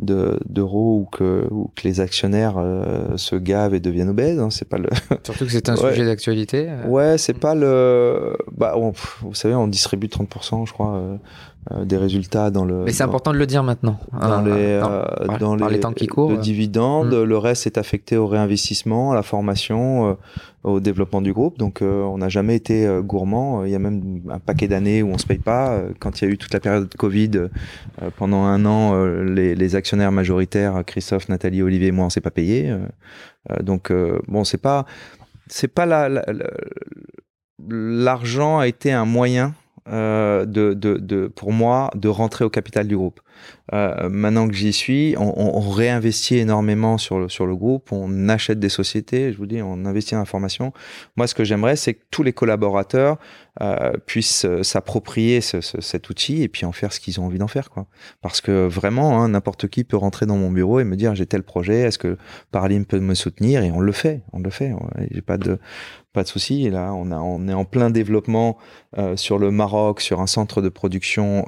[0.00, 4.40] d'euros ou, que, ou que les actionnaires euh, se gavent et deviennent obèses.
[4.40, 4.50] Hein.
[4.50, 4.88] C'est pas le.
[5.22, 5.92] Surtout que c'est un ouais.
[5.92, 6.68] sujet d'actualité.
[6.88, 8.36] Ouais, c'est pas le.
[8.50, 10.96] Bah, on, vous savez, on distribue 30%, je crois.
[10.96, 11.16] Euh,
[11.84, 12.84] des résultats dans le.
[12.84, 13.98] Mais c'est important de le dire maintenant.
[14.12, 15.04] Dans les, euh,
[15.40, 16.30] dans, dans les, temps qui courent.
[16.30, 17.22] Le dividende, mm.
[17.24, 20.14] le reste est affecté au réinvestissement, à la formation, euh,
[20.62, 21.58] au développement du groupe.
[21.58, 23.64] Donc, on n'a jamais été gourmand.
[23.64, 25.80] Il y a même un paquet d'années où on se paye pas.
[25.98, 27.48] Quand il y a eu toute la période de Covid,
[28.16, 32.30] pendant un an, les, les, actionnaires majoritaires, Christophe, Nathalie, Olivier et moi, on s'est pas
[32.30, 32.74] payé.
[33.62, 33.92] donc,
[34.28, 34.86] bon, c'est pas,
[35.48, 36.24] c'est pas la,
[37.68, 39.54] l'argent a été un moyen
[39.88, 43.20] euh, de, de, de, pour moi de rentrer au capital du groupe.
[43.72, 48.60] Euh, maintenant que j'y suis, on, réinvestit énormément sur le, sur le groupe, on achète
[48.60, 50.72] des sociétés, je vous dis, on investit dans la formation.
[51.16, 53.18] Moi, ce que j'aimerais, c'est que tous les collaborateurs
[53.62, 57.24] euh, puissent euh, s'approprier ce, ce, cet outil et puis en faire ce qu'ils ont
[57.24, 57.70] envie d'en faire.
[57.70, 57.86] Quoi.
[58.20, 61.26] Parce que vraiment, hein, n'importe qui peut rentrer dans mon bureau et me dire j'ai
[61.26, 62.18] tel projet, est-ce que
[62.52, 63.62] Paralim peut me soutenir?
[63.62, 64.72] Et on le fait, on le fait.
[65.10, 65.58] J'ai pas de
[66.12, 66.70] pas de souci.
[66.70, 68.56] Là, on, est en plein développement
[69.16, 71.44] sur le Maroc, sur un centre de production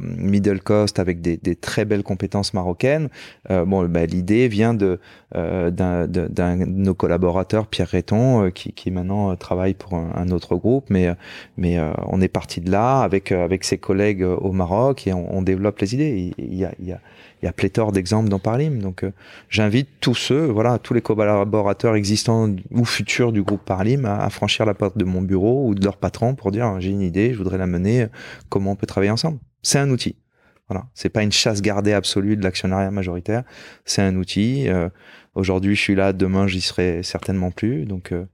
[0.00, 3.08] middle cost avec des, des, très belles compétences marocaines.
[3.50, 5.00] Euh, bon, bah, l'idée vient de
[5.34, 6.28] euh, d'un de
[6.64, 11.08] nos collaborateurs, Pierre Réton, qui, qui maintenant travaille pour un, autre groupe, mais
[11.56, 15.42] mais on est parti de là avec avec ses collègues au Maroc et on, on
[15.42, 16.32] développe les idées.
[16.38, 17.00] Il, il y a, il y a
[17.42, 18.80] il y a pléthore d'exemples dans Parlim.
[18.80, 19.12] Donc, euh,
[19.48, 24.30] j'invite tous ceux, voilà, tous les collaborateurs existants ou futurs du groupe Parlim à, à,
[24.30, 27.32] franchir la porte de mon bureau ou de leur patron pour dire j'ai une idée,
[27.32, 28.06] je voudrais la mener,
[28.48, 29.38] comment on peut travailler ensemble.
[29.62, 30.16] C'est un outil.
[30.68, 33.44] Voilà, c'est pas une chasse gardée absolue de l'actionnariat majoritaire.
[33.84, 34.68] C'est un outil.
[34.68, 34.88] Euh,
[35.34, 36.14] Aujourd'hui, je suis là.
[36.14, 37.84] Demain, j'y serai certainement plus.
[37.84, 38.24] Donc, euh,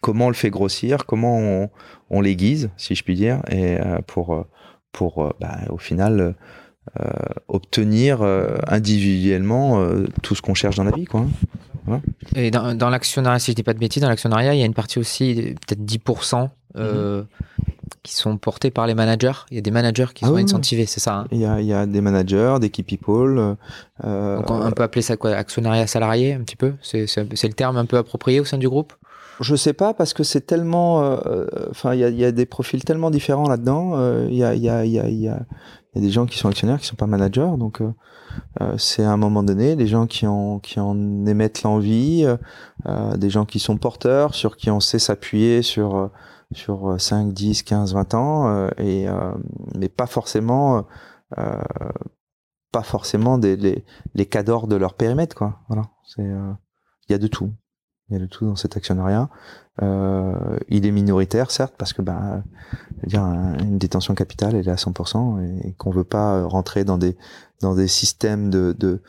[0.00, 1.06] comment on le fait grossir?
[1.06, 1.70] Comment on,
[2.08, 4.46] on l'aiguise, si je puis dire, et euh, pour
[4.92, 6.36] pour bah, au final
[7.00, 7.10] euh,
[7.46, 11.04] obtenir euh, individuellement euh, tout ce qu'on cherche dans la vie.
[11.04, 11.26] Quoi.
[11.86, 12.02] Voilà.
[12.34, 14.66] Et dans, dans l'actionnariat, si je dis pas de bêtises, dans l'actionnariat, il y a
[14.66, 17.26] une partie aussi, peut-être 10%, euh, -hmm.
[18.02, 19.44] qui sont portés par les managers.
[19.50, 21.46] Il y a des managers qui ah sont oui, incentivés, c'est ça hein il, y
[21.46, 23.56] a, il y a des managers, des key people.
[24.04, 26.74] Euh, Donc on, peut appeler ça quoi Actionnariat salarié, un petit peu?
[26.82, 28.92] C'est le terme un peu approprié au sein du groupe?
[29.40, 30.98] Je sais pas parce que c'est tellement,
[31.70, 33.84] enfin, euh, il y a, y a, des profils tellement différents là-dedans.
[34.28, 35.40] Il y, a, y, a, y, a, y, a,
[35.94, 37.92] il y a des gens qui sont actionnaires qui sont pas managers donc euh,
[38.62, 42.26] euh, c'est à un moment donné des gens qui en qui en émettent l'envie
[42.86, 46.10] euh, des gens qui sont porteurs sur qui on sait s'appuyer sur
[46.56, 49.06] sur 5 10 15 20 ans et
[49.74, 50.86] mais pas forcément
[51.30, 53.84] pas forcément des les,
[54.14, 57.50] les cadors de leur périmètre quoi voilà c'est il y a de tout
[58.12, 59.30] il y a de tout dans cet actionnariat.
[59.80, 62.42] Euh, il est minoritaire, certes, parce que bah,
[63.06, 67.16] dire, une détention capitale, elle est à 100% et, qu'on veut pas rentrer dans des
[67.60, 69.00] dans des systèmes de de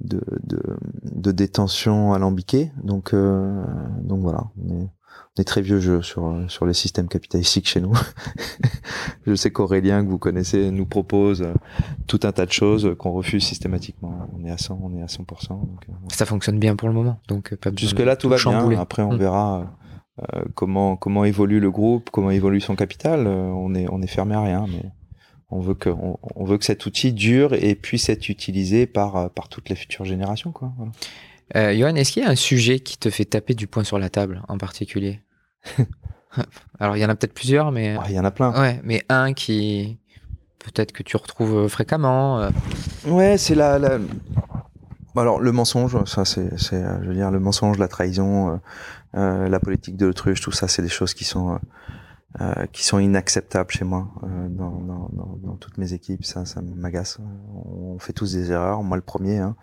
[0.00, 0.62] de, de,
[1.02, 2.72] de détention alambiquée.
[2.82, 3.62] Donc euh,
[4.02, 4.44] donc voilà.
[5.36, 7.92] On est très vieux jeu sur sur les systèmes capitalistiques chez nous.
[9.26, 11.52] je sais qu'Aurélien que vous connaissez nous propose euh,
[12.06, 14.28] tout un tas de choses qu'on refuse systématiquement.
[14.34, 16.94] On est à 100, on est à 100 donc, euh, Ça fonctionne bien pour le
[16.94, 17.20] moment.
[17.28, 18.76] Donc pas jusque là tout, tout va chambouler.
[18.76, 18.80] bien.
[18.80, 19.18] Après on mmh.
[19.18, 19.76] verra
[20.20, 23.26] euh, comment comment évolue le groupe, comment évolue son capital.
[23.26, 24.90] Euh, on est on est fermé à rien mais
[25.50, 29.30] on veut que on, on, veut que cet outil dure et puisse être utilisé par
[29.30, 30.72] par toutes les futures générations quoi.
[30.76, 30.92] Voilà.
[31.54, 33.98] Euh, Johan, est-ce qu'il y a un sujet qui te fait taper du poing sur
[33.98, 35.20] la table en particulier
[36.80, 37.96] Alors, il y en a peut-être plusieurs, mais.
[38.08, 38.58] Il y en a plein.
[38.60, 39.98] Ouais, mais un qui.
[40.58, 42.40] Peut-être que tu retrouves euh, fréquemment.
[42.40, 42.50] Euh...
[43.06, 43.98] Ouais, c'est la, la,
[45.16, 46.72] Alors, le mensonge, ça, c'est.
[46.72, 48.60] Euh, je veux dire, le mensonge, la trahison,
[49.14, 51.58] euh, la politique de l'autruche, tout ça, c'est des choses qui sont
[52.40, 56.22] euh, qui sont inacceptables chez moi euh, dans, dans, dans, dans, toutes mes équipes.
[56.22, 57.18] Ça, ça m'agace.
[57.54, 59.38] On fait tous des erreurs, moi le premier.
[59.38, 59.56] Hein.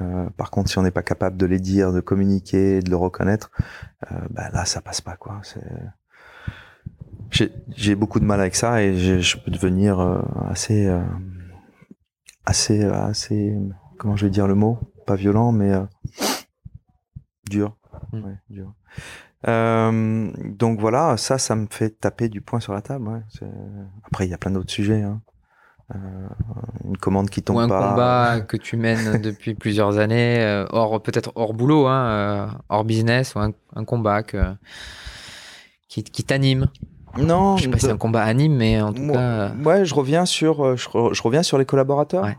[0.00, 2.96] Euh, par contre, si on n'est pas capable de les dire, de communiquer, de le
[2.96, 3.50] reconnaître,
[4.30, 5.40] bah là, ça passe pas quoi.
[7.30, 9.98] J'ai beaucoup de mal avec ça et je peux devenir
[10.48, 10.94] assez,
[12.44, 13.58] assez, assez,
[13.98, 15.72] comment je vais dire le mot, pas violent, mais
[17.48, 17.76] dur.
[18.12, 18.24] Mmh.
[18.24, 18.74] Ouais, dur.
[19.48, 23.08] Euh, donc voilà, ça, ça me fait taper du poing sur la table.
[23.08, 23.20] Ouais.
[24.04, 25.02] Après, il y a plein d'autres sujets.
[25.02, 25.20] Hein.
[25.94, 25.98] Euh,
[26.84, 27.90] une commande qui tombe Ou un pas.
[27.90, 33.34] combat que tu mènes depuis plusieurs années, euh, hors peut-être hors boulot, hein, hors business,
[33.34, 34.38] ou un, un combat que,
[35.88, 36.68] qui, qui t'anime.
[37.18, 39.94] Non, Je sais pas si un combat anime, mais en tout Moi- cas, Ouais, je
[39.94, 42.24] reviens sur, je, re- je reviens sur les collaborateurs.
[42.24, 42.38] Ouais.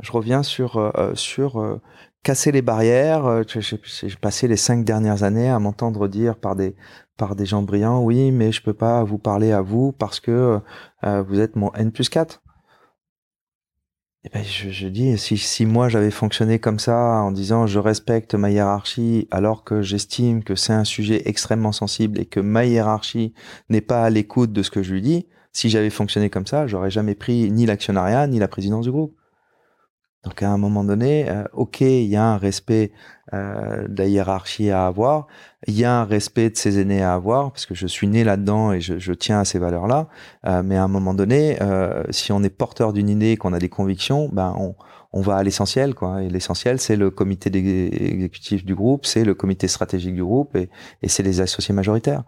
[0.00, 1.80] Je reviens sur, euh, sur euh,
[2.22, 3.26] casser les barrières.
[3.26, 6.74] Euh, J'ai passé les cinq dernières années à m'entendre dire par des,
[7.16, 10.60] par des gens brillants, oui, mais je peux pas vous parler à vous parce que
[11.04, 12.42] euh, vous êtes mon N plus 4.
[14.24, 17.80] Et ben, je, je dis, si, si moi j'avais fonctionné comme ça en disant je
[17.80, 22.64] respecte ma hiérarchie alors que j'estime que c'est un sujet extrêmement sensible et que ma
[22.64, 23.34] hiérarchie
[23.68, 26.68] n'est pas à l'écoute de ce que je lui dis, si j'avais fonctionné comme ça,
[26.68, 29.16] j'aurais jamais pris ni l'actionnariat ni la présidence du groupe.
[30.24, 32.92] Donc à un moment donné, euh, ok, il y a un respect
[33.34, 35.26] euh, de la hiérarchie à avoir,
[35.66, 38.22] il y a un respect de ses aînés à avoir, parce que je suis né
[38.22, 40.06] là-dedans et je, je tiens à ces valeurs-là.
[40.46, 43.58] Euh, mais à un moment donné, euh, si on est porteur d'une idée, qu'on a
[43.58, 44.76] des convictions, ben on,
[45.12, 46.22] on va à l'essentiel, quoi.
[46.22, 50.70] Et l'essentiel, c'est le comité exécutif du groupe, c'est le comité stratégique du groupe, et,
[51.02, 52.22] et c'est les associés majoritaires.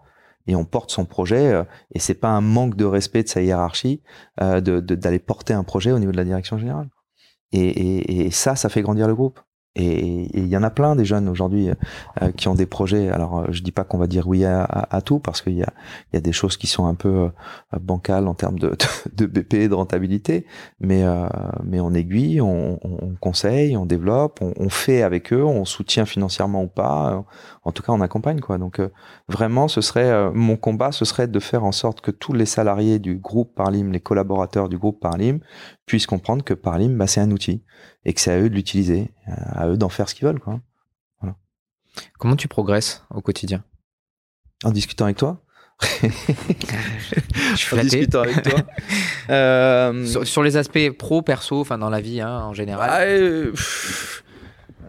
[0.47, 1.63] Et on porte son projet, euh,
[1.93, 4.01] et c'est pas un manque de respect de sa hiérarchie
[4.41, 6.89] euh, de- d'aller porter un projet au niveau de la direction générale.
[7.51, 9.39] Et, et, et ça, ça fait grandir le groupe.
[9.77, 11.69] Et il y en a plein des jeunes aujourd'hui
[12.21, 13.09] euh, qui ont des projets.
[13.09, 15.63] Alors, euh, je dis pas qu'on va dire oui à, à, tout parce qu'il y
[15.63, 15.73] a,
[16.13, 17.29] y a des choses qui sont un peu euh,
[17.81, 18.69] bancales en termes de,
[19.13, 20.45] de, de BP de rentabilité,
[20.79, 21.27] mais euh,
[21.65, 25.65] mais on aiguille, on, on, on conseille, on développe, on, on fait avec eux, on
[25.65, 27.25] soutient financièrement ou pas.
[27.65, 28.57] En tout cas, on accompagne quoi.
[28.57, 28.87] Donc euh,
[29.27, 32.45] vraiment, ce serait euh, mon combat, ce serait de faire en sorte que tous les
[32.45, 35.39] salariés du groupe Parlim, les collaborateurs du groupe Parlim,
[35.85, 37.63] puissent comprendre que Parlim, bah, c'est un outil
[38.05, 40.39] et que c'est à eux de l'utiliser, euh, à eux d'en faire ce qu'ils veulent
[40.39, 40.59] quoi.
[42.19, 43.63] comment tu progresses au quotidien?
[44.63, 45.41] En discutant avec toi?
[46.01, 48.61] Je suis en discutant avec toi?
[49.31, 52.87] Euh, Sur, sur les aspects pro, perso, enfin dans la vie hein, en général.
[52.91, 54.23] ah, euh, pff,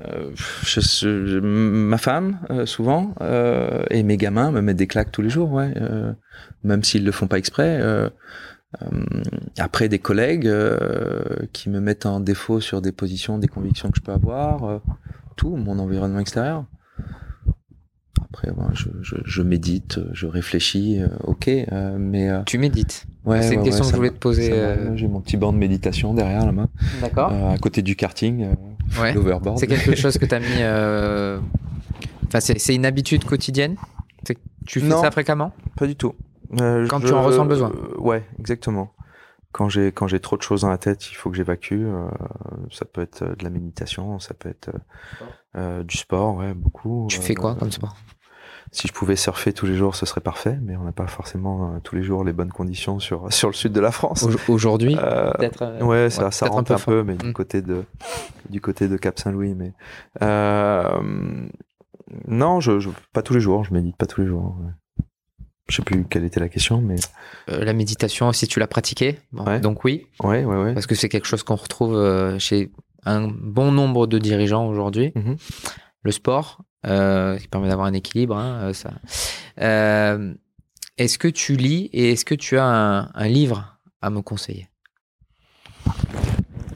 [0.05, 0.31] euh,
[0.63, 3.15] je- je- ma femme, souvent,
[3.91, 5.73] et mes gamins me mettent des claques tous les jours, ouais,
[6.65, 7.81] même s'ils le font pas exprès.
[8.83, 8.87] Euh,
[9.59, 11.23] après, des collègues euh,
[11.53, 14.79] qui me mettent en défaut sur des positions, des convictions que je peux avoir, euh,
[15.37, 16.65] tout, mon environnement extérieur.
[18.23, 21.49] Après, bon, je, je, je médite, je réfléchis, ok,
[21.99, 23.07] mais Tu médites.
[23.25, 24.51] ouais, c'est une ouais, question ouais, que je voulais te poser.
[24.53, 26.67] euh, J'ai mon petit banc de méditation derrière là-bas,
[27.01, 27.33] D'accord.
[27.33, 29.13] euh, à côté du karting, euh, ouais.
[29.15, 29.59] l'overboard.
[29.59, 30.47] C'est quelque chose que tu as mis.
[32.29, 33.77] Enfin, c'est une habitude quotidienne?
[34.67, 35.01] Tu fais Non.
[35.01, 35.53] ça fréquemment?
[35.77, 36.13] Pas du tout.
[36.61, 37.71] Euh, Quand tu en ressens le besoin.
[37.73, 38.93] euh, ouais, exactement.
[39.53, 41.85] Quand j'ai quand j'ai trop de choses dans la tête, il faut que j'évacue.
[41.87, 42.09] euh,
[42.71, 44.79] ça peut être de la méditation, ça peut être euh,
[45.57, 47.07] euh, du sport, ouais, beaucoup.
[47.09, 47.97] Tu Euh, fais quoi comme sport?
[48.73, 51.73] Si je pouvais surfer tous les jours, ce serait parfait, mais on n'a pas forcément
[51.75, 54.25] euh, tous les jours les bonnes conditions sur sur le sud de la France.
[54.25, 55.63] Au- Aujourd'hui Euh, Peut-être.
[55.63, 57.33] euh, Ouais, ça, ça peut-être rentre un peu, mais du Mm.
[57.33, 57.85] côté de
[58.51, 59.55] du côté de Cap Saint-Louis.
[59.55, 59.73] Mais
[60.23, 61.01] euh,
[62.29, 63.65] non, je, je pas tous les jours.
[63.65, 64.57] Je médite pas tous les jours.
[64.61, 64.73] ouais.
[65.69, 66.97] Je sais plus quelle était la question, mais
[67.49, 69.61] Euh, la méditation, si tu l'as pratiquée, bon, Ouais.
[69.61, 70.75] donc oui, ouais, ouais, ouais.
[70.75, 72.71] parce que c'est quelque chose qu'on retrouve euh, chez
[73.05, 75.13] un bon nombre de dirigeants aujourd'hui.
[75.17, 75.37] Mhm.
[76.03, 78.93] Le sport, euh, qui permet d'avoir un équilibre, hein, ça.
[80.99, 84.69] Est-ce que tu lis et est-ce que tu as un, un livre à me conseiller?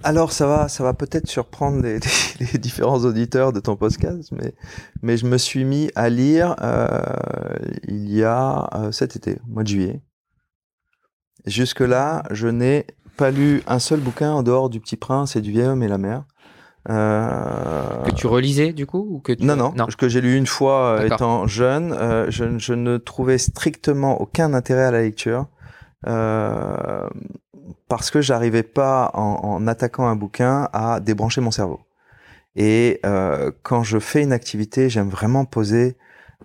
[0.03, 1.99] Alors ça va, ça va peut-être surprendre les,
[2.41, 4.55] les- les différents auditeurs de ton podcast, mais
[5.03, 6.89] mais je me suis mis à lire euh,
[7.87, 10.01] il y a euh, cet été, au mois de juillet.
[11.47, 12.87] Jusque là, je n'ai
[13.17, 15.89] pas lu un seul bouquin en dehors du Petit Prince et du Vieil Homme et
[15.89, 16.25] la Mer.
[16.89, 19.45] Euh, Que tu relisais du coup ou que tu...
[19.45, 21.93] Non, non, que j'ai lu une fois euh, étant jeune.
[21.93, 25.47] Euh, je, je ne trouvais strictement aucun intérêt à la lecture
[26.07, 27.07] euh,
[27.91, 31.81] parce que j'arrivais pas, en, attaquant un bouquin, à débrancher mon cerveau.
[32.55, 35.97] Et euh, quand je fais une activité, j'aime vraiment poser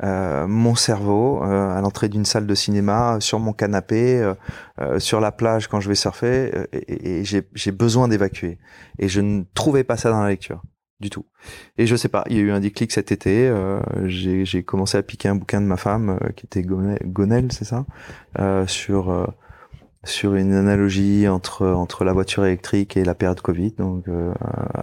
[0.03, 4.34] euh, mon cerveau euh, à l'entrée d'une salle de cinéma, sur mon canapé, euh,
[4.81, 8.57] euh, sur la plage quand je vais surfer, euh, et, et- j'ai besoin d'évacuer.
[8.97, 10.63] Et je ne trouvais pas ça dans la lecture
[10.99, 11.26] du tout.
[11.77, 13.47] Et je sais pas, il y a eu un déclic cet été.
[13.47, 17.65] euh, j'ai commencé à piquer un bouquin de ma femme euh, qui était Gonel, c'est
[17.65, 17.85] ça,
[18.39, 19.11] euh, sur
[20.06, 23.72] sur une analogie entre entre la voiture électrique et la période Covid.
[23.77, 24.34] Donc euh,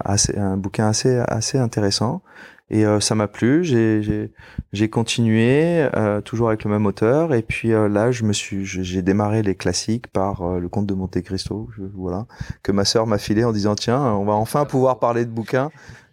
[0.04, 2.22] assez, un bouquin assez assez intéressant.
[2.70, 3.64] Et euh, ça m'a plu.
[3.64, 4.30] J'ai
[4.72, 7.34] j'ai continué euh, toujours avec le même auteur.
[7.34, 10.86] Et puis euh, là, je me suis j'ai démarré les classiques par euh, le Comte
[10.86, 11.68] de Monte Cristo.
[11.94, 12.26] Voilà
[12.62, 15.70] que ma sœur m'a filé en disant tiens, on va enfin pouvoir parler de bouquins.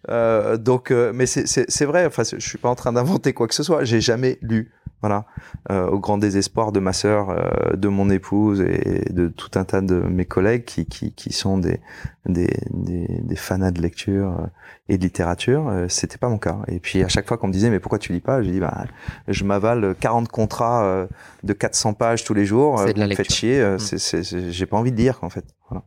[0.08, 2.06] Euh, donc, mais c'est- c'est vrai.
[2.06, 3.84] Enfin, je suis pas en train d'inventer quoi que ce soit.
[3.84, 4.70] J'ai jamais lu
[5.02, 5.24] Voilà,
[5.70, 9.64] euh, au grand désespoir de ma sœur, euh, de mon épouse et de tout un
[9.64, 11.80] tas de mes collègues qui, qui, qui sont des,
[12.26, 14.46] des, des, des fanats de lecture euh,
[14.90, 16.58] et de littérature, euh, c'était pas mon cas.
[16.68, 18.60] Et puis à chaque fois qu'on me disait mais pourquoi tu lis pas, j'ai dit
[18.60, 18.84] bah
[19.26, 21.06] je m'avale 40 contrats euh,
[21.44, 23.78] de 400 pages tous les jours, C'est de la vous me faites chier, euh, Mm.
[23.78, 25.46] c'est- j'ai pas envie de lire en fait.
[25.70, 25.82] Voilà.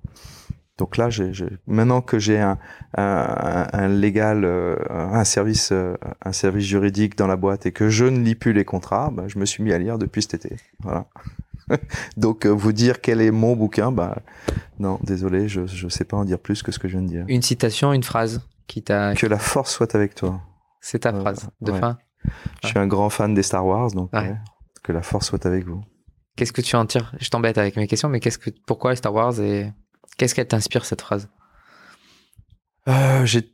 [0.84, 1.08] Donc là,
[1.66, 2.58] maintenant que j'ai un,
[2.98, 5.96] un, un légal, euh, un service, euh,
[6.26, 9.24] un service juridique dans la boîte et que je ne lis plus les contrats, bah,
[9.28, 10.58] je me suis mis à lire depuis cet été.
[10.82, 11.06] Voilà.
[12.18, 14.18] Donc euh, vous dire quel est mon bouquin, bah
[14.78, 17.08] non, désolé, je je sais pas en dire plus que ce que je viens de
[17.08, 17.24] dire.
[17.30, 19.14] Une citation, une phrase qui t'a.
[19.16, 20.42] Que la force soit avec toi.
[20.82, 21.80] C'est ta phrase de ouais.
[21.80, 21.98] fin.
[22.62, 24.20] Je suis un grand fan des Star Wars, donc Ouais.
[24.20, 24.36] ouais,
[24.84, 25.82] que la force soit avec vous.
[26.36, 27.14] Qu'est-ce que tu en tires?
[27.22, 29.72] Je t'embête avec mes questions, mais qu'est-ce que, pourquoi Star Wars et
[30.18, 31.30] qu'est-ce qu'elle t'inspire cette phrase?
[32.88, 33.50] Euh, j'ai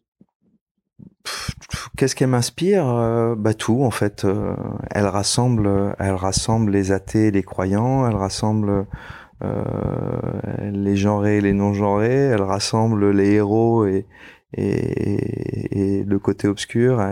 [1.98, 2.88] Qu'est-ce qu'elle m'inspire?
[2.88, 4.26] Euh, Bah tout en fait.
[4.26, 4.56] Euh,
[4.91, 8.07] elle rassemble, elle rassemble les athées, et les croyants.
[8.07, 8.88] Elle rassemble
[9.44, 9.64] euh,
[10.72, 12.30] les genrés, et les non genrés.
[12.34, 14.06] Elle rassemble les héros et
[14.53, 17.06] et, et le côté obscur.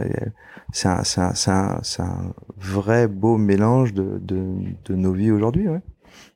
[0.71, 4.55] C'est un, un, un, un vrai beau mélange de, de,
[4.85, 5.81] de nos vies aujourd'hui, ouais.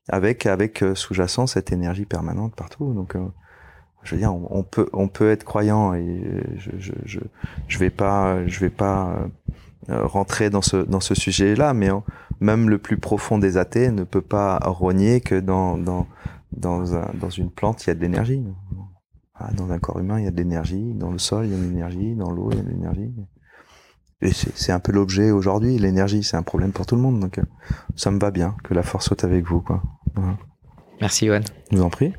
[0.09, 2.93] Avec avec euh, sous-jacent cette énergie permanente partout.
[2.93, 3.25] Donc euh,
[4.03, 7.19] je veux dire, on, peut on peut être croyant et je je je,
[7.67, 9.15] je vais pas je vais pas
[9.89, 11.89] euh, rentrer dans ce dans ce sujet-là, mais
[12.39, 16.07] même le plus profond des athées ne peut pas rogner que dans dans
[16.51, 18.43] dans un, dans une plante il y a de l'énergie.
[19.35, 21.55] Ah, dans un corps humain il y a de l'énergie, dans le sol il y
[21.55, 23.11] a de l'énergie, dans l'eau il y a de l'énergie.
[24.21, 25.77] Et c'est un peu l'objet aujourd'hui.
[25.77, 27.43] L'énergie c'est un problème pour tout le monde, donc euh,
[27.95, 29.81] ça me va bien que la force soit avec vous, quoi.
[30.15, 30.37] Voilà.
[30.99, 31.41] Merci, Johan.
[31.71, 32.13] Je vous en prie.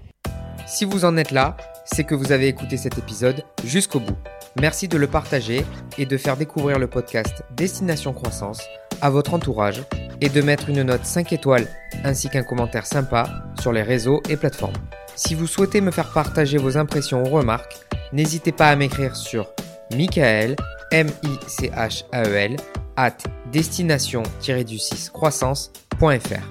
[0.67, 4.17] Si vous en êtes là, c'est que vous avez écouté cet épisode jusqu'au bout.
[4.61, 5.65] Merci de le partager
[5.99, 8.63] et de faire découvrir le podcast Destination Croissance
[9.01, 9.83] à votre entourage
[10.21, 11.67] et de mettre une note 5 étoiles
[12.05, 13.25] ainsi qu'un commentaire sympa
[13.61, 14.77] sur les réseaux et plateformes.
[15.15, 17.77] Si vous souhaitez me faire partager vos impressions ou remarques,
[18.13, 19.49] n'hésitez pas à m'écrire sur
[19.97, 20.57] Michael,
[20.93, 22.57] M-I-C-H-A-E-L,
[22.97, 23.17] at
[23.53, 26.43] destination-du-6 croissance.fr.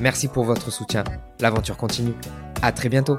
[0.00, 1.04] Merci pour votre soutien.
[1.40, 2.14] L'aventure continue.
[2.62, 3.18] À très bientôt.